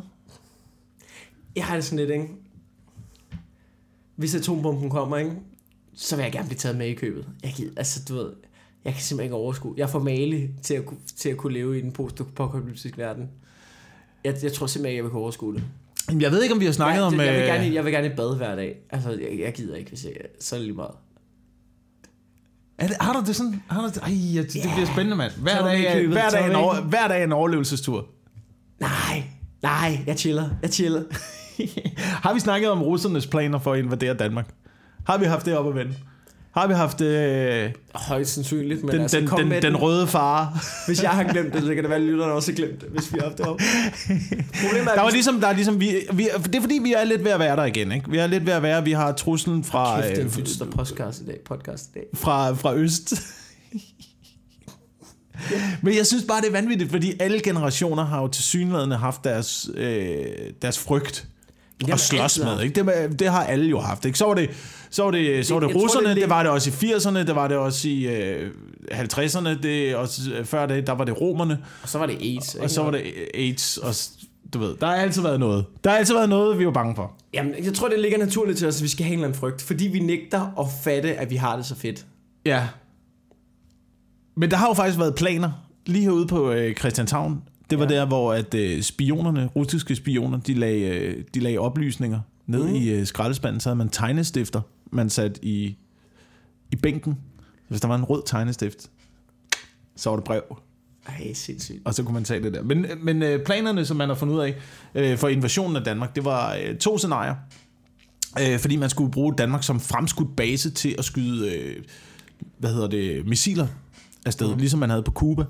Jeg 1.57 1.65
har 1.65 1.75
det 1.75 1.85
sådan 1.85 1.99
lidt, 1.99 2.11
ikke? 2.11 2.29
Hvis 4.17 4.35
atombomben 4.35 4.91
kommer, 4.91 5.17
ikke? 5.17 5.33
Så 5.97 6.17
vil 6.17 6.23
jeg 6.23 6.33
gerne 6.33 6.47
blive 6.49 6.59
taget 6.59 6.77
med 6.79 6.87
i 6.87 6.95
købet. 6.95 7.27
Jeg 7.43 7.53
gider, 7.57 7.73
altså, 7.77 8.01
du 8.09 8.15
ved, 8.15 8.33
jeg 8.85 8.93
kan 8.93 9.03
simpelthen 9.03 9.25
ikke 9.27 9.35
overskue. 9.37 9.75
Jeg 9.77 9.91
får 9.91 9.99
male 9.99 10.49
til 10.63 10.75
at, 10.75 10.85
til 11.17 11.29
at 11.29 11.37
kunne 11.37 11.53
leve 11.53 11.79
i 11.79 11.83
den 11.83 11.93
post-apokalyptiske 11.93 12.99
verden. 12.99 13.29
Jeg, 14.25 14.35
jeg 14.43 14.53
tror 14.53 14.67
simpelthen 14.67 14.91
ikke, 14.91 14.97
jeg 14.97 15.05
vil 15.05 15.11
kunne 15.11 15.23
overskue 15.23 15.55
det. 15.55 15.63
Jeg 16.21 16.31
ved 16.31 16.43
ikke, 16.43 16.55
om 16.55 16.61
vi 16.61 16.65
har 16.65 16.73
snakket 16.73 16.97
jeg, 16.97 17.05
om... 17.07 17.21
jeg, 17.21 17.33
vil 17.35 17.41
øh, 17.43 17.47
gerne, 17.47 17.75
jeg 17.75 17.85
vil 17.85 17.93
gerne 17.93 18.07
i 18.07 18.17
bad 18.17 18.37
hver 18.37 18.57
dag. 18.57 18.77
Altså, 18.91 19.11
jeg, 19.11 19.39
jeg 19.41 19.53
gider 19.55 19.77
ikke, 19.77 19.89
hvis 19.91 20.05
jeg... 20.05 20.13
Så 20.41 20.55
er 20.57 20.59
det 20.59 20.67
lige 20.67 20.77
meget. 20.77 20.95
Er 22.79 22.87
det, 22.87 22.97
har 23.01 23.13
du 23.21 23.27
det 23.27 23.37
sådan? 23.37 23.63
Har 23.69 23.81
du 23.81 23.87
det? 23.89 23.97
Ej, 23.97 24.13
ja, 24.13 24.41
det, 24.43 24.53
det 24.53 24.65
Ja. 24.65 24.75
bliver 24.75 24.87
spændende, 24.87 25.17
mand. 25.17 25.33
Hver 25.43 25.53
er 25.55 25.65
dag, 25.65 25.93
købet, 25.93 26.13
hver, 26.13 26.31
dag 26.31 26.47
en 26.47 26.55
over, 26.57 26.81
hver 26.81 27.09
dag 27.09 27.25
en 27.25 27.33
overlevelsestur. 27.33 28.07
Nej, 28.81 29.23
nej, 29.63 29.99
jeg 30.07 30.19
chiller. 30.19 30.51
Jeg 30.63 30.71
chiller. 30.71 31.03
Har 32.25 32.35
vi 32.35 32.41
snakket 32.41 32.71
om 32.71 32.83
russernes 32.83 33.27
planer 33.27 33.59
for 33.59 33.73
at 33.73 33.79
invadere 33.79 34.15
Danmark? 34.15 34.55
Har 35.07 35.19
vi 35.19 35.25
haft 35.25 35.47
det 35.47 35.57
op 35.57 35.69
at 35.69 35.75
vende? 35.75 35.95
Har 36.57 36.67
vi 36.67 36.75
haft 36.75 37.01
øh, 37.01 37.71
Højst 37.95 38.35
sandsynligt, 38.35 38.85
men 38.85 38.93
den, 38.93 39.01
altså, 39.01 39.17
den, 39.17 39.27
kom 39.27 39.39
den, 39.39 39.49
med 39.49 39.63
den 39.63 39.77
røde 39.77 40.07
fare? 40.07 40.53
Hvis 40.87 41.03
jeg 41.03 41.11
har 41.11 41.25
glemt 41.25 41.55
det, 41.55 41.63
så 41.63 41.75
kan 41.75 41.77
det 41.77 41.91
være, 41.91 41.99
at 41.99 42.05
lytterne 42.05 42.33
også 42.33 42.53
har 42.53 42.57
glemt 42.57 42.81
det, 42.81 42.89
hvis 42.89 43.13
vi 43.13 43.19
har 43.19 43.27
haft 43.27 43.39
det 43.39 43.47
op. 43.47 43.61
Problemet 44.63 44.91
er, 44.91 44.95
Der 44.95 45.03
var 45.03 45.11
ligesom, 45.11 45.41
der 45.41 45.49
er 45.49 45.53
ligesom 45.53 45.81
vi, 45.81 45.95
vi, 46.13 46.29
det 46.45 46.55
er 46.55 46.61
fordi, 46.61 46.79
vi 46.83 46.93
er 46.93 47.05
lidt 47.05 47.25
ved 47.25 47.31
at 47.31 47.41
være 47.41 47.57
der 47.57 47.65
igen. 47.65 47.93
Ikke? 47.93 48.11
Vi 48.11 48.19
er 48.19 48.27
lidt 48.27 48.47
ved 48.47 48.53
at 48.53 48.63
være, 48.63 48.85
vi 48.85 48.93
har 48.93 49.13
truslen 49.13 49.65
fra, 49.65 50.01
Kæft, 50.01 50.09
det 50.09 50.19
er 50.19 50.23
en 50.23 50.27
øh, 50.27 50.47
dyster 50.47 50.65
podcast 50.65 51.21
i 51.21 51.27
dag. 51.27 51.39
Podcast 51.45 51.87
i 51.87 51.91
dag. 51.95 52.05
fra, 52.15 52.53
fra 52.53 52.75
øst. 52.75 53.15
Men 55.83 55.97
jeg 55.97 56.07
synes 56.07 56.25
bare, 56.29 56.41
det 56.41 56.49
er 56.49 56.53
vanvittigt, 56.53 56.91
fordi 56.91 57.13
alle 57.21 57.41
generationer 57.41 58.05
har 58.05 58.21
jo 58.21 58.29
til 58.29 58.45
synligheden 58.45 58.93
haft 58.93 59.25
deres, 59.25 59.71
øh, 59.75 60.27
deres 60.63 60.79
frygt 60.79 61.29
har 61.85 61.95
at 61.95 62.01
slås 62.01 62.21
altid 62.21 62.45
med. 62.45 62.63
Ikke? 62.63 62.85
Det, 62.85 63.19
det 63.19 63.29
har 63.29 63.45
alle 63.45 63.67
jo 63.67 63.81
haft. 63.81 64.05
Ikke? 64.05 64.19
Så 64.19 64.25
var 64.25 64.35
det, 64.35 64.51
så 64.91 65.03
var 65.05 65.11
det, 65.11 65.47
så 65.47 65.55
var 65.55 65.61
det, 65.61 65.71
tror, 65.71 65.81
russerne, 65.83 66.05
det 66.05 66.11
er 66.11 66.15
det, 66.15 66.21
lidt- 66.23 66.31
var 66.31 66.43
det 66.43 66.53
også 66.53 66.71
i 66.71 66.73
80'erne, 66.73 67.19
det 67.27 67.35
var 67.35 67.49
det 67.49 67.57
også 67.57 67.89
i 67.89 68.07
øh, 68.07 68.51
50'erne, 68.93 69.49
det, 69.63 69.97
også, 69.97 70.21
øh, 70.39 70.45
før 70.45 70.67
det, 70.67 70.87
der 70.87 70.93
var 70.93 71.05
det 71.05 71.21
romerne, 71.21 71.59
Og 71.83 71.89
så 71.89 71.99
var 71.99 72.07
det 72.07 72.17
AIDS. 72.23 72.55
og 72.55 72.71
så 72.71 72.83
var 72.83 72.91
det 72.91 73.03
AIDS, 73.35 73.77
og 73.79 73.95
du 74.55 74.59
ved, 74.59 74.75
der 74.81 74.87
har 74.87 74.95
altid 74.95 75.23
været 75.23 75.41
noget. 75.41 75.65
Der 75.85 75.91
har 75.91 75.97
altid 75.99 76.15
været 76.15 76.29
noget, 76.29 76.59
vi 76.59 76.67
var 76.67 76.73
bange 76.73 76.95
for. 76.97 77.13
Jamen, 77.35 77.55
jeg 77.65 77.75
tror, 77.75 77.89
det 77.89 77.99
ligger 78.01 78.19
naturligt 78.19 78.59
til 78.59 78.69
os, 78.69 78.77
at 78.77 78.83
vi 78.83 78.89
skal 78.89 79.05
have 79.05 79.13
en 79.13 79.19
eller 79.19 79.27
anden 79.29 79.41
frygt. 79.41 79.63
Fordi 79.63 79.89
vi 79.89 79.99
nægter 79.99 80.61
at 80.61 80.67
fatte, 80.85 81.15
at 81.15 81.31
vi 81.31 81.37
har 81.37 81.57
det 81.57 81.67
så 81.67 81.75
fedt. 81.75 82.07
Ja. 82.47 82.69
Men 84.37 84.51
der 84.51 84.57
har 84.57 84.67
jo 84.69 84.75
faktisk 84.75 84.99
været 84.99 85.15
planer 85.15 85.51
lige 85.87 86.03
herude 86.03 86.27
på 86.27 86.51
øh, 86.53 86.75
Christianshavn. 86.75 87.43
Det 87.71 87.79
var. 87.79 87.85
Ja. 87.91 87.95
der, 87.95 88.07
hvor 88.07 88.33
at 88.33 88.55
øh, 88.55 88.83
spionerne, 88.83 89.47
russiske 89.57 89.97
spioner, 89.97 90.41
de 90.41 90.55
lagde, 90.55 90.81
øh, 90.89 91.25
de 91.35 91.41
lagde 91.41 91.59
oplysninger 91.59 92.21
ned 92.47 92.63
mm. 92.69 92.75
i 92.75 92.89
øh, 92.91 93.07
skraldespanden. 93.07 93.61
Så 93.61 93.69
havde 93.69 93.77
man 93.79 93.89
tegnestifter, 93.89 94.61
man 94.93 95.11
sat 95.11 95.39
i, 95.43 95.77
i 96.73 96.77
bænken. 96.77 97.19
Hvis 97.69 97.81
der 97.81 97.89
var 97.89 97.95
en 97.95 98.05
rød 98.05 98.23
tegnestift, 98.27 98.91
så 99.97 100.11
var 100.11 100.17
det 100.17 100.25
brev, 100.25 100.43
Ej, 101.09 101.33
sindssygt. 101.33 101.83
og 101.85 101.95
så 101.95 102.03
kunne 102.03 102.15
man 102.15 102.25
tage 102.25 102.43
det 102.43 102.55
der. 102.55 102.63
Men, 102.63 102.87
men 103.03 103.23
øh, 103.23 103.45
planerne, 103.45 103.85
som 103.85 103.97
man 103.97 104.09
har 104.09 104.17
fundet 104.17 104.35
ud 104.35 104.41
af 104.41 104.55
øh, 104.95 105.19
for 105.19 105.29
invasionen 105.29 105.77
af 105.77 105.85
Danmark, 105.85 106.17
det 106.17 106.25
var 106.25 106.55
øh, 106.55 106.77
to 106.77 106.99
scenarier. 106.99 107.35
Øh, 108.41 108.59
fordi 108.59 108.77
man 108.77 108.91
skulle 108.91 109.11
bruge 109.11 109.35
Danmark 109.39 109.63
som 109.63 109.81
fremskudt 109.81 110.37
base 110.37 110.71
til 110.71 110.95
at 110.99 111.05
skyde, 111.05 111.55
øh, 111.55 111.83
hvad 112.59 112.73
hedder 112.73 112.89
det, 112.89 113.27
missiler 113.27 113.67
afsted, 114.27 114.53
mm. 114.53 114.59
ligesom 114.59 114.81
man 114.81 114.91
havde 114.91 115.03
på 115.03 115.13
Cuba. 115.13 115.45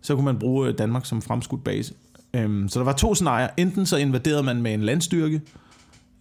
Så 0.00 0.14
kunne 0.14 0.24
man 0.24 0.38
bruge 0.38 0.72
Danmark 0.72 1.06
som 1.06 1.22
fremskudt 1.22 1.64
base. 1.64 1.94
Øhm, 2.34 2.68
så 2.68 2.78
der 2.78 2.84
var 2.84 2.92
to 2.92 3.14
scenarier. 3.14 3.48
Enten 3.56 3.86
så 3.86 3.96
invaderede 3.96 4.42
man 4.42 4.62
med 4.62 4.74
en 4.74 4.82
landstyrke, 4.82 5.40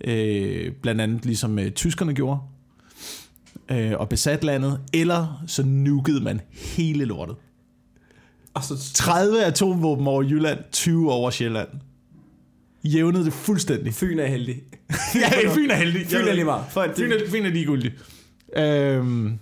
øh, 0.03 0.71
blandt 0.71 1.01
andet 1.01 1.25
ligesom 1.25 1.59
øh, 1.59 1.71
tyskerne 1.71 2.13
gjorde, 2.13 2.39
øh, 3.71 3.91
og 3.99 4.09
besat 4.09 4.43
landet, 4.43 4.81
eller 4.93 5.43
så 5.47 5.63
nukede 5.63 6.21
man 6.21 6.41
hele 6.51 7.05
lortet. 7.05 7.35
Og 8.53 8.63
så 8.63 8.93
30 8.93 9.45
atomvåben 9.45 10.07
over 10.07 10.23
Jylland, 10.23 10.59
20 10.71 11.11
over 11.11 11.31
Sjælland. 11.31 11.69
Jævnede 12.83 13.25
det 13.25 13.33
fuldstændig. 13.33 13.93
Fyn 13.93 14.19
er 14.19 14.27
heldig. 14.27 14.55
ja, 15.15 15.55
Fyn 15.55 15.69
er 15.69 15.75
heldig. 15.75 16.07
Fyn 16.07 16.27
er 16.27 16.33
lige 16.33 16.45
meget. 16.45 16.65
Fyn 16.97 17.11
er, 17.11 17.19
Fyn 17.29 17.45
er 17.45 17.49
ligegyldig. 17.49 17.93
Øhm, 18.57 19.39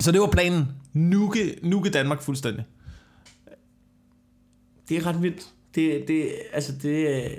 så 0.00 0.12
det 0.12 0.20
var 0.20 0.26
planen. 0.26 0.68
Nuke, 0.92 1.58
nuke 1.62 1.90
Danmark 1.90 2.22
fuldstændig. 2.22 2.64
Det 4.88 4.96
er 4.96 5.06
ret 5.06 5.22
vildt. 5.22 5.53
Det, 5.74 6.04
det, 6.08 6.32
altså 6.52 6.72
det, 6.82 7.08
øh, 7.24 7.30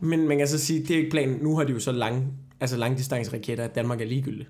men 0.00 0.28
man 0.28 0.38
kan 0.38 0.48
så 0.48 0.58
sige, 0.58 0.80
det 0.82 0.90
er 0.90 0.96
ikke 0.98 1.10
planen. 1.10 1.38
Nu 1.42 1.56
har 1.56 1.64
de 1.64 1.72
jo 1.72 1.78
så 1.80 1.92
lange, 1.92 2.26
altså 2.60 2.76
langdistanceraketter, 2.76 3.64
at 3.64 3.74
Danmark 3.74 4.00
er 4.00 4.04
ligegyldig. 4.06 4.46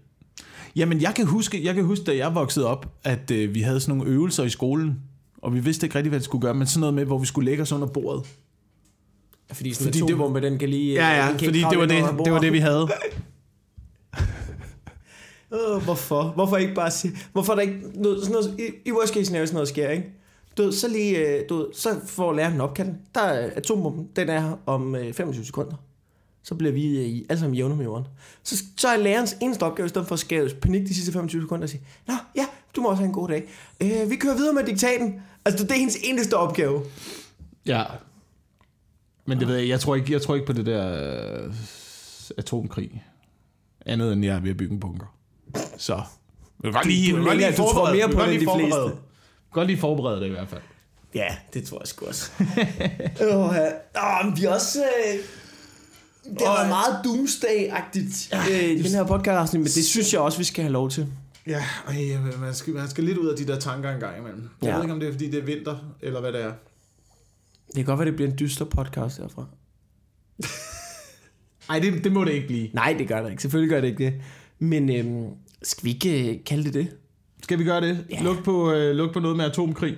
Jamen, 0.76 1.02
jeg 1.02 1.12
kan 1.14 1.26
huske, 1.26 1.64
jeg 1.64 1.74
kan 1.74 1.84
huske 1.84 2.04
da 2.04 2.16
jeg 2.16 2.34
voksede 2.34 2.66
op, 2.66 2.86
at 3.04 3.30
øh, 3.30 3.54
vi 3.54 3.60
havde 3.60 3.80
sådan 3.80 3.96
nogle 3.98 4.12
øvelser 4.12 4.44
i 4.44 4.48
skolen, 4.50 4.98
og 5.42 5.54
vi 5.54 5.60
vidste 5.60 5.86
ikke 5.86 5.96
rigtig, 5.96 6.08
hvad 6.08 6.18
det 6.20 6.24
skulle 6.24 6.42
gøre, 6.42 6.54
men 6.54 6.66
sådan 6.66 6.80
noget 6.80 6.94
med, 6.94 7.04
hvor 7.04 7.18
vi 7.18 7.26
skulle 7.26 7.50
lægge 7.50 7.62
os 7.62 7.72
under 7.72 7.86
bordet. 7.86 8.26
Fordi 9.52 9.72
sådan 9.74 9.86
Fordi 9.86 9.98
det- 9.98 10.04
atombombe, 10.04 10.40
den 10.40 10.58
kan 10.58 10.68
lige... 10.68 10.94
Ja, 10.94 11.10
den 11.10 11.16
ja, 11.16 11.24
kan 11.26 11.32
ikke 11.32 11.44
fordi 11.44 11.58
det 11.70 11.78
var 11.78 11.86
det, 12.16 12.24
det 12.24 12.32
var 12.32 12.40
det, 12.40 12.52
vi 12.52 12.58
havde. 12.58 12.88
Øh, 15.52 15.82
hvorfor? 15.84 16.22
Hvorfor 16.34 16.56
ikke 16.56 16.74
bare 16.74 16.90
sige... 16.90 17.12
Hvorfor 17.32 17.52
er 17.52 17.56
der 17.56 17.62
ikke 17.62 17.80
noget, 17.94 18.18
sådan 18.24 18.32
noget, 18.32 18.60
i, 18.60 18.88
i 18.88 18.92
worst 18.92 19.14
case 19.14 19.24
scenario 19.24 19.46
sådan 19.46 19.54
noget 19.54 19.68
sker, 19.68 19.88
ikke? 19.90 20.04
Du 20.58 20.62
ved, 20.62 20.72
så 20.72 20.88
lige, 20.88 21.18
øh, 21.18 21.44
du 21.48 21.56
ved, 21.56 21.66
så 21.74 22.00
får 22.06 22.32
læreren 22.32 22.54
en 22.54 22.60
opkald. 22.60 22.88
Der 23.14 23.20
er 23.20 23.50
atombomben, 23.56 24.08
den 24.16 24.28
er 24.28 24.40
her 24.40 24.56
om 24.66 24.94
øh, 24.96 25.12
25 25.14 25.44
sekunder. 25.44 25.74
Så 26.42 26.54
bliver 26.54 26.72
vi 26.72 26.98
øh, 26.98 27.04
i, 27.04 27.26
alle 27.28 27.40
sammen 27.40 27.54
jævne 27.56 27.76
med 27.76 27.84
jorden. 27.84 28.06
Så, 28.42 28.62
så 28.76 28.88
er 28.88 28.96
lærerens 28.96 29.36
eneste 29.42 29.62
opgave, 29.62 29.86
i 29.86 29.88
stedet 29.88 30.08
for 30.08 30.12
at 30.14 30.18
skabe 30.18 30.50
panik 30.62 30.82
de 30.88 30.94
sidste 30.94 31.12
25 31.12 31.42
sekunder, 31.42 31.62
og 31.64 31.68
sige, 31.68 31.82
Nå, 32.06 32.14
ja, 32.36 32.46
du 32.76 32.80
må 32.80 32.88
også 32.88 33.00
have 33.00 33.06
en 33.08 33.12
god 33.14 33.28
dag. 33.28 33.48
Øh, 33.80 34.10
vi 34.10 34.16
kører 34.16 34.36
videre 34.36 34.54
med 34.54 34.64
diktaten. 34.64 35.20
Altså, 35.44 35.64
det 35.64 35.72
er 35.72 35.78
hendes 35.78 35.96
eneste 36.04 36.34
opgave. 36.36 36.82
Ja. 37.66 37.84
Men 39.26 39.38
det 39.40 39.48
ved 39.48 39.56
jeg, 39.56 39.68
jeg 39.68 39.80
tror 39.80 39.94
ikke, 39.94 40.12
jeg 40.12 40.22
tror 40.22 40.34
ikke 40.34 40.46
på 40.46 40.52
det 40.52 40.66
der 40.66 40.92
øh, 41.46 41.54
atomkrig. 42.38 43.04
Andet 43.86 44.12
end 44.12 44.24
jeg 44.24 44.36
er 44.36 44.40
ved 44.40 44.50
at 44.50 44.56
bygge 44.56 44.74
en 44.74 44.80
bunker. 44.80 45.06
Så. 45.76 45.94
Jeg 45.94 46.02
vil 46.62 46.72
godt 46.72 46.86
lige, 46.86 47.08
jeg 47.08 47.16
vil 47.16 47.24
godt 47.24 47.36
lige 47.36 47.52
tror 47.52 47.72
forberede- 47.72 47.92
mere 47.92 48.00
jeg 48.00 48.08
vil 48.08 48.14
på 48.14 48.18
godt 48.18 48.30
det 48.30 48.38
lige 48.40 48.52
end 48.52 48.60
de 48.62 48.66
forberede- 48.70 48.88
fleste. 48.90 49.07
Godt 49.52 49.66
lige 49.66 49.78
forberede 49.78 50.20
det 50.20 50.26
i 50.26 50.30
hvert 50.30 50.48
fald. 50.48 50.60
Ja, 51.14 51.36
det 51.54 51.64
tror 51.64 51.78
jeg 51.80 51.86
sgu 51.88 52.06
også. 52.06 52.30
Åh, 53.30 53.54
ja. 53.54 53.68
Åh, 53.96 54.26
men 54.26 54.36
vi 54.36 54.44
er 54.44 54.50
også... 54.54 54.78
Øh, 54.84 55.18
det 56.30 56.46
har 56.46 56.54
været 56.56 56.68
meget 56.68 57.04
doomsday-agtigt 57.04 58.28
ja, 58.32 58.64
øh, 58.64 58.70
i 58.70 58.82
den 58.82 58.90
her 58.90 59.04
podcast, 59.06 59.54
men 59.54 59.64
det 59.64 59.84
synes 59.84 60.12
jeg 60.12 60.20
også, 60.20 60.38
vi 60.38 60.44
skal 60.44 60.62
have 60.64 60.72
lov 60.72 60.90
til. 60.90 61.06
Ja, 61.46 61.64
ej, 61.88 61.96
man, 62.40 62.54
skal, 62.54 62.74
man 62.74 62.88
skal 62.88 63.04
lidt 63.04 63.18
ud 63.18 63.28
af 63.28 63.36
de 63.36 63.46
der 63.46 63.58
tanker 63.60 63.90
en 63.94 64.00
gang 64.00 64.18
imellem. 64.18 64.48
Jeg 64.62 64.68
Ja. 64.68 64.74
ved 64.74 64.82
ikke, 64.82 64.92
om 64.94 65.00
det 65.00 65.08
er, 65.08 65.12
fordi 65.12 65.30
det 65.30 65.38
er 65.40 65.44
vinter, 65.44 65.76
eller 66.02 66.20
hvad 66.20 66.32
det 66.32 66.42
er. 66.42 66.52
Det 67.66 67.74
kan 67.74 67.84
godt 67.84 67.98
være, 67.98 68.06
det 68.06 68.16
bliver 68.16 68.30
en 68.30 68.38
dyster 68.38 68.64
podcast 68.64 69.18
herfra. 69.18 69.44
Nej, 71.68 71.78
det, 71.78 72.04
det 72.04 72.12
må 72.12 72.24
det 72.24 72.32
ikke 72.32 72.46
blive. 72.46 72.68
Nej, 72.72 72.94
det 72.98 73.08
gør 73.08 73.22
det 73.22 73.30
ikke. 73.30 73.42
Selvfølgelig 73.42 73.70
gør 73.70 73.80
det 73.80 73.88
ikke 73.88 74.04
det. 74.04 74.14
Men 74.58 74.96
øhm, 74.96 75.26
skal 75.62 75.84
vi 75.84 75.90
ikke 75.90 76.32
øh, 76.32 76.44
kalde 76.44 76.64
det 76.64 76.74
det? 76.74 76.88
Skal 77.48 77.58
vi 77.58 77.64
gøre 77.64 77.80
det? 77.80 78.06
Ja. 78.10 78.22
Luk, 78.22 78.44
på, 78.44 78.72
øh, 78.72 78.96
luk 78.96 79.12
på 79.12 79.20
noget 79.20 79.36
med 79.36 79.44
atomkrig. 79.44 79.96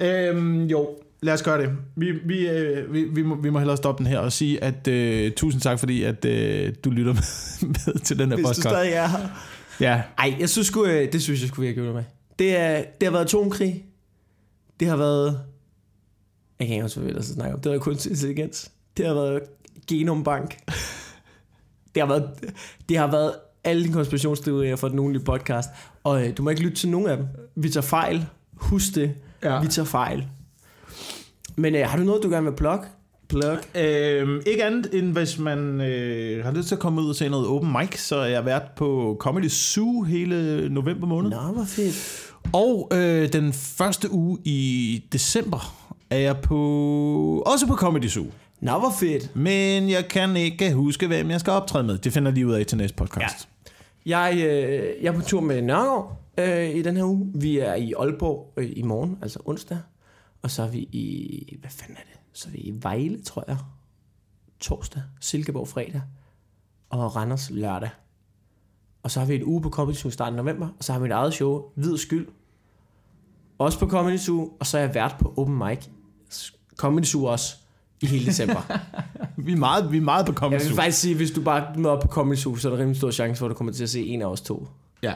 øhm, 0.00 0.64
jo, 0.64 0.98
lad 1.22 1.34
os 1.34 1.42
gøre 1.42 1.62
det. 1.62 1.70
Vi, 1.96 2.10
vi, 2.10 2.48
øh, 2.48 2.92
vi, 2.92 3.04
vi, 3.04 3.22
må, 3.22 3.34
vi 3.34 3.50
må 3.50 3.58
hellere 3.58 3.76
stoppe 3.76 4.04
den 4.04 4.10
her 4.10 4.18
og 4.18 4.32
sige, 4.32 4.64
at 4.64 4.88
øh, 4.88 5.32
tusind 5.32 5.62
tak, 5.62 5.78
fordi 5.78 6.02
at, 6.02 6.24
øh, 6.24 6.74
du 6.84 6.90
lytter 6.90 7.12
med, 7.12 7.22
med 7.68 7.98
til 8.00 8.18
den 8.18 8.28
her 8.28 8.36
Hvis 8.36 8.44
du 8.44 8.48
podcast. 8.48 8.68
stadig 8.68 8.92
er 8.92 9.06
her. 9.06 9.28
Ja, 9.80 10.02
Ej, 10.18 10.36
jeg 10.40 10.48
synes 10.48 10.66
sgu, 10.66 10.84
øh, 10.84 11.12
det 11.12 11.22
synes 11.22 11.40
jeg 11.40 11.48
skulle 11.48 11.66
virkelig 11.66 11.94
med. 11.94 12.04
Det, 12.38 12.56
er, 12.56 12.84
det 13.00 13.06
har 13.06 13.10
været 13.10 13.24
atomkrig. 13.24 13.84
Det 14.80 14.88
har 14.88 14.96
været... 14.96 15.40
Jeg 16.58 16.66
kan 16.66 16.74
ikke 16.74 16.84
også 16.84 17.00
hvad 17.00 17.14
vi 17.14 17.22
snakke 17.22 17.54
om. 17.54 17.60
Det 17.60 17.66
har 17.66 17.72
været 17.72 17.82
kunstig 17.82 18.10
intelligens. 18.10 18.70
Det 18.96 19.06
har 19.06 19.14
været 19.14 19.40
genombank. 19.88 20.58
Det 21.94 22.02
har 22.02 22.08
været, 22.08 22.30
det 22.88 22.98
har 22.98 23.10
været 23.10 23.32
alle 23.66 23.84
de 23.84 23.92
konspirationsteorier 23.92 24.76
for 24.76 24.88
den 24.88 24.98
ugenlige 24.98 25.24
podcast. 25.24 25.68
Og 26.04 26.26
øh, 26.26 26.36
du 26.36 26.42
må 26.42 26.50
ikke 26.50 26.62
lytte 26.62 26.76
til 26.76 26.88
nogen 26.88 27.08
af 27.08 27.16
dem. 27.16 27.26
Vi 27.56 27.68
tager 27.68 27.82
fejl. 27.82 28.26
Husk 28.54 28.94
det. 28.94 29.14
Ja. 29.42 29.60
Vi 29.60 29.68
tager 29.68 29.86
fejl. 29.86 30.24
Men 31.56 31.74
øh, 31.74 31.86
har 31.88 31.98
du 31.98 32.04
noget, 32.04 32.22
du 32.22 32.30
gerne 32.30 32.46
vil 32.46 32.56
plug? 32.56 32.78
Plug. 33.28 33.58
Øhm, 33.74 34.40
ikke 34.46 34.64
andet 34.64 34.88
end 34.92 35.12
hvis 35.12 35.38
man 35.38 35.80
øh, 35.80 36.44
har 36.44 36.52
lyst 36.52 36.68
til 36.68 36.74
at 36.74 36.78
komme 36.78 37.00
ud 37.00 37.08
og 37.08 37.16
se 37.16 37.28
noget 37.28 37.46
open 37.46 37.72
mic, 37.80 38.00
så 38.00 38.16
er 38.16 38.26
jeg 38.26 38.44
vært 38.44 38.62
på 38.76 39.16
Comedy 39.20 39.48
Zoo 39.48 40.02
hele 40.02 40.68
november 40.68 41.06
måned. 41.06 41.30
Nå, 41.30 41.36
hvor 41.36 41.64
fedt. 41.64 42.32
Og 42.52 42.90
øh, 42.92 43.32
den 43.32 43.52
første 43.52 44.12
uge 44.12 44.38
i 44.44 45.04
december 45.12 45.76
er 46.10 46.18
jeg 46.18 46.36
på 46.36 47.42
også 47.46 47.66
på 47.66 47.74
Comedy 47.74 48.08
Zoo. 48.08 48.26
Nå, 48.60 48.78
hvor 48.78 48.92
fedt. 49.00 49.36
Men 49.36 49.90
jeg 49.90 50.08
kan 50.08 50.36
ikke 50.36 50.72
huske, 50.72 51.06
hvem 51.06 51.30
jeg 51.30 51.40
skal 51.40 51.52
optræde 51.52 51.84
med. 51.84 51.98
Det 51.98 52.12
finder 52.12 52.30
jeg 52.30 52.34
lige 52.34 52.46
ud 52.46 52.52
af 52.52 52.66
til 52.66 52.78
næste 52.78 52.96
podcast. 52.96 53.48
Jeg, 54.06 54.32
øh, 54.36 55.02
jeg 55.02 55.08
er 55.08 55.12
på 55.12 55.20
tur 55.20 55.40
med 55.40 55.62
Nørgaard 55.62 56.22
øh, 56.38 56.70
i 56.70 56.82
den 56.82 56.96
her 56.96 57.04
uge. 57.04 57.32
Vi 57.34 57.58
er 57.58 57.74
i 57.74 57.92
Aalborg 57.92 58.52
øh, 58.56 58.72
i 58.76 58.82
morgen, 58.82 59.18
altså 59.22 59.38
onsdag. 59.44 59.78
Og 60.42 60.50
så 60.50 60.62
er 60.62 60.68
vi 60.68 60.78
i, 60.78 61.56
hvad 61.60 61.70
fanden 61.70 61.96
er 61.96 62.00
det? 62.00 62.20
Så 62.32 62.48
er 62.48 62.52
vi 62.52 62.58
i 62.58 62.74
Vejle, 62.82 63.22
tror 63.22 63.44
jeg. 63.48 63.56
Torsdag, 64.60 65.02
Silkeborg 65.20 65.68
fredag. 65.68 66.02
Og 66.90 67.16
Randers 67.16 67.50
lørdag. 67.50 67.90
Og 69.02 69.10
så 69.10 69.20
har 69.20 69.26
vi 69.26 69.34
et 69.34 69.42
uge 69.42 69.62
på 69.62 69.70
Comedy 69.70 69.94
Zoo 69.94 70.10
starten 70.10 70.38
af 70.38 70.44
november. 70.44 70.68
Og 70.78 70.84
så 70.84 70.92
har 70.92 71.00
vi 71.00 71.06
et 71.06 71.12
eget 71.12 71.34
show, 71.34 71.64
Hvid 71.74 71.96
Skyld. 71.96 72.28
Også 73.58 73.78
på 73.78 73.88
Comedy 73.88 74.16
Zoo. 74.16 74.52
Og 74.60 74.66
så 74.66 74.78
er 74.78 74.82
jeg 74.82 74.94
vært 74.94 75.16
på 75.20 75.34
Open 75.36 75.58
Mic. 75.58 75.86
Comedy 76.76 77.04
Zoo 77.04 77.24
også 77.24 77.56
i 78.00 78.06
hele 78.06 78.26
december. 78.26 78.78
Vi 79.36 79.52
er 79.52 79.56
meget, 79.56 79.92
vi 79.92 79.96
er 79.96 80.00
meget 80.00 80.26
på 80.26 80.32
jeg 80.32 80.36
Comedy 80.36 80.58
vil 80.60 80.68
Zoo. 80.68 80.76
faktisk 80.76 80.98
sige, 81.00 81.14
hvis 81.14 81.30
du 81.30 81.40
bare 81.42 81.66
møder 81.76 81.88
op 81.90 82.02
på 82.02 82.08
Comedy 82.08 82.36
Zoo, 82.36 82.56
så 82.56 82.68
er 82.68 82.72
der 82.72 82.78
rimelig 82.78 82.96
stor 82.96 83.10
chance 83.10 83.38
for, 83.38 83.46
at 83.46 83.50
du 83.50 83.54
kommer 83.54 83.72
til 83.72 83.82
at 83.82 83.90
se 83.90 84.06
en 84.06 84.22
af 84.22 84.26
os 84.26 84.40
to. 84.40 84.68
Ja, 85.02 85.12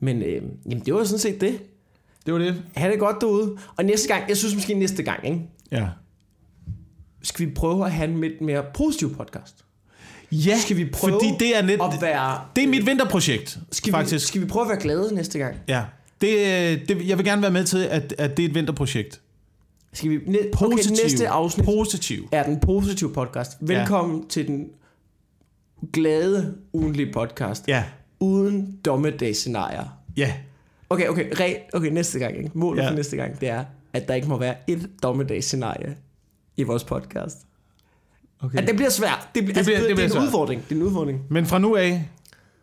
Men 0.00 0.22
øh, 0.22 0.42
jamen, 0.66 0.84
det 0.86 0.94
var 0.94 1.04
sådan 1.04 1.18
set 1.18 1.40
det. 1.40 1.58
det 2.26 2.34
var 2.34 2.40
det. 2.40 2.62
Ha' 2.76 2.90
det 2.90 2.98
godt 2.98 3.16
derude. 3.20 3.56
Og 3.76 3.84
næste 3.84 4.08
gang, 4.08 4.28
jeg 4.28 4.36
synes 4.36 4.54
måske 4.54 4.74
næste 4.74 5.02
gang, 5.02 5.26
ikke? 5.26 5.40
Ja. 5.72 5.88
skal 7.22 7.46
vi 7.46 7.54
prøve 7.54 7.84
at 7.86 7.92
have 7.92 8.10
en 8.10 8.20
lidt 8.20 8.40
mere 8.40 8.64
positiv 8.74 9.16
podcast. 9.16 9.64
Ja, 10.32 10.58
Skal 10.58 10.76
vi 10.76 10.84
prøve 10.84 11.12
fordi 11.12 11.26
det 11.40 11.56
er, 11.58 11.62
net, 11.62 11.80
At 11.94 12.02
være, 12.02 12.40
det 12.56 12.64
er 12.64 12.68
mit 12.68 12.86
vinterprojekt, 12.86 13.58
skal, 13.72 13.90
faktisk. 13.90 14.14
Vi, 14.14 14.18
skal 14.28 14.40
vi 14.40 14.46
prøve 14.46 14.62
at 14.64 14.68
være 14.68 14.80
glade 14.80 15.14
næste 15.14 15.38
gang? 15.38 15.56
Ja. 15.68 15.84
Det, 16.20 16.88
det, 16.88 17.08
jeg 17.08 17.18
vil 17.18 17.26
gerne 17.26 17.42
være 17.42 17.50
med 17.50 17.64
til, 17.64 17.78
at, 17.78 18.14
at 18.18 18.36
det 18.36 18.44
er 18.44 18.48
et 18.48 18.54
vinterprojekt. 18.54 19.20
Skal 19.92 20.10
vi, 20.10 20.18
næ- 20.26 20.38
Positiv. 20.52 20.92
Okay, 20.92 21.02
næste 21.04 21.28
afsnit 21.28 21.64
Positiv. 21.66 22.28
er 22.32 22.42
den 22.42 22.60
positive 22.60 23.12
podcast. 23.12 23.50
Velkommen 23.60 24.20
ja. 24.20 24.24
til 24.28 24.46
den 24.46 24.68
glade 25.92 26.54
ugenlige 26.72 27.12
podcast. 27.12 27.68
Ja. 27.68 27.84
Uden 28.20 28.78
dommedagsscenarier. 28.84 29.84
Ja. 30.16 30.32
Okay, 30.90 31.08
okay, 31.08 31.32
re, 31.40 31.56
okay, 31.72 31.88
næste 31.90 32.18
gang. 32.18 32.36
Ikke? 32.38 32.50
Målet 32.54 32.82
Ja. 32.82 32.90
for 32.90 32.94
næste 32.94 33.16
gang, 33.16 33.40
det 33.40 33.48
er, 33.48 33.64
at 33.92 34.08
der 34.08 34.14
ikke 34.14 34.28
må 34.28 34.38
være 34.38 34.54
et 34.66 34.90
dommedagsscenarie 35.02 35.96
i 36.56 36.62
vores 36.62 36.84
podcast. 36.84 37.36
Okay. 38.42 38.58
At 38.58 38.66
det 38.68 38.76
bliver 38.76 38.90
svært. 38.90 39.28
Det, 39.34 39.44
bliver, 39.44 39.54
det, 39.54 39.64
bliver- 39.64 39.68
altså, 39.68 39.70
det 39.72 39.80
det, 39.80 39.88
det, 39.88 39.94
bliver 39.96 40.00
er 40.00 40.04
en 40.04 40.12
svært. 40.12 40.24
udfordring. 40.24 40.62
Det 40.68 40.72
er 40.76 40.80
en 40.80 40.86
udfordring. 40.86 41.20
Men 41.30 41.46
fra 41.46 41.58
nu 41.58 41.76
af, 41.76 42.08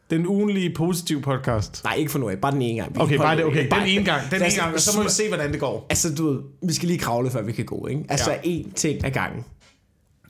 den 0.10 0.28
ugenlige 0.28 0.74
positive 0.76 1.22
podcast. 1.22 1.84
Nej, 1.84 1.93
ikke 1.93 2.12
for 2.12 2.20
nu 2.20 2.30
af. 2.30 2.38
Bare 2.38 2.51
den 2.51 2.62
ene 2.62 2.82
gang. 2.82 2.95
Vi 2.95 2.99
Okay, 2.99 3.18
bare 3.18 3.36
det, 3.38 3.45
okay. 3.45 3.70
Bare- 3.70 3.80
Den 3.80 3.89
ene 3.89 4.05
gang, 4.05 4.22
den 4.32 4.39
Lad 4.39 4.47
ene 4.51 4.62
gang, 4.62 4.74
og 4.74 4.80
så 4.80 4.97
må 4.97 5.03
vi 5.03 5.10
se, 5.10 5.28
hvordan 5.28 5.51
det 5.51 5.60
går. 5.60 5.86
Altså, 5.89 6.16
du 6.16 6.30
ved, 6.30 6.41
vi 6.68 6.74
skal 6.74 6.88
lige 6.88 6.99
kravle, 6.99 7.30
før 7.30 7.41
vi 7.41 7.51
kan 7.51 7.66
gå, 7.66 7.88
ikke? 7.88 8.05
Altså, 8.10 8.32
Ja. 8.32 8.38
én 8.62 8.74
ting 8.74 9.05
ad 9.05 9.12
gangen. 9.12 9.45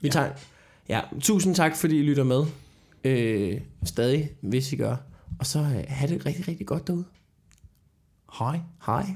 Vi 0.00 0.08
tager... 0.08 0.28
Ja, 0.88 1.00
tusind 1.20 1.54
tak, 1.54 1.76
fordi 1.76 1.98
I 1.98 2.02
lytter 2.02 2.24
med. 2.24 2.44
Øh, 3.04 3.60
stadig, 3.84 4.30
hvis 4.40 4.72
I 4.72 4.76
gør. 4.76 4.96
Og 5.38 5.46
så 5.46 5.58
øh, 5.58 5.84
have 5.88 6.14
det 6.14 6.26
rigtig, 6.26 6.48
rigtig 6.48 6.66
godt 6.66 6.86
derude. 6.86 7.04
Hej. 8.38 8.60
Hej. 8.86 9.06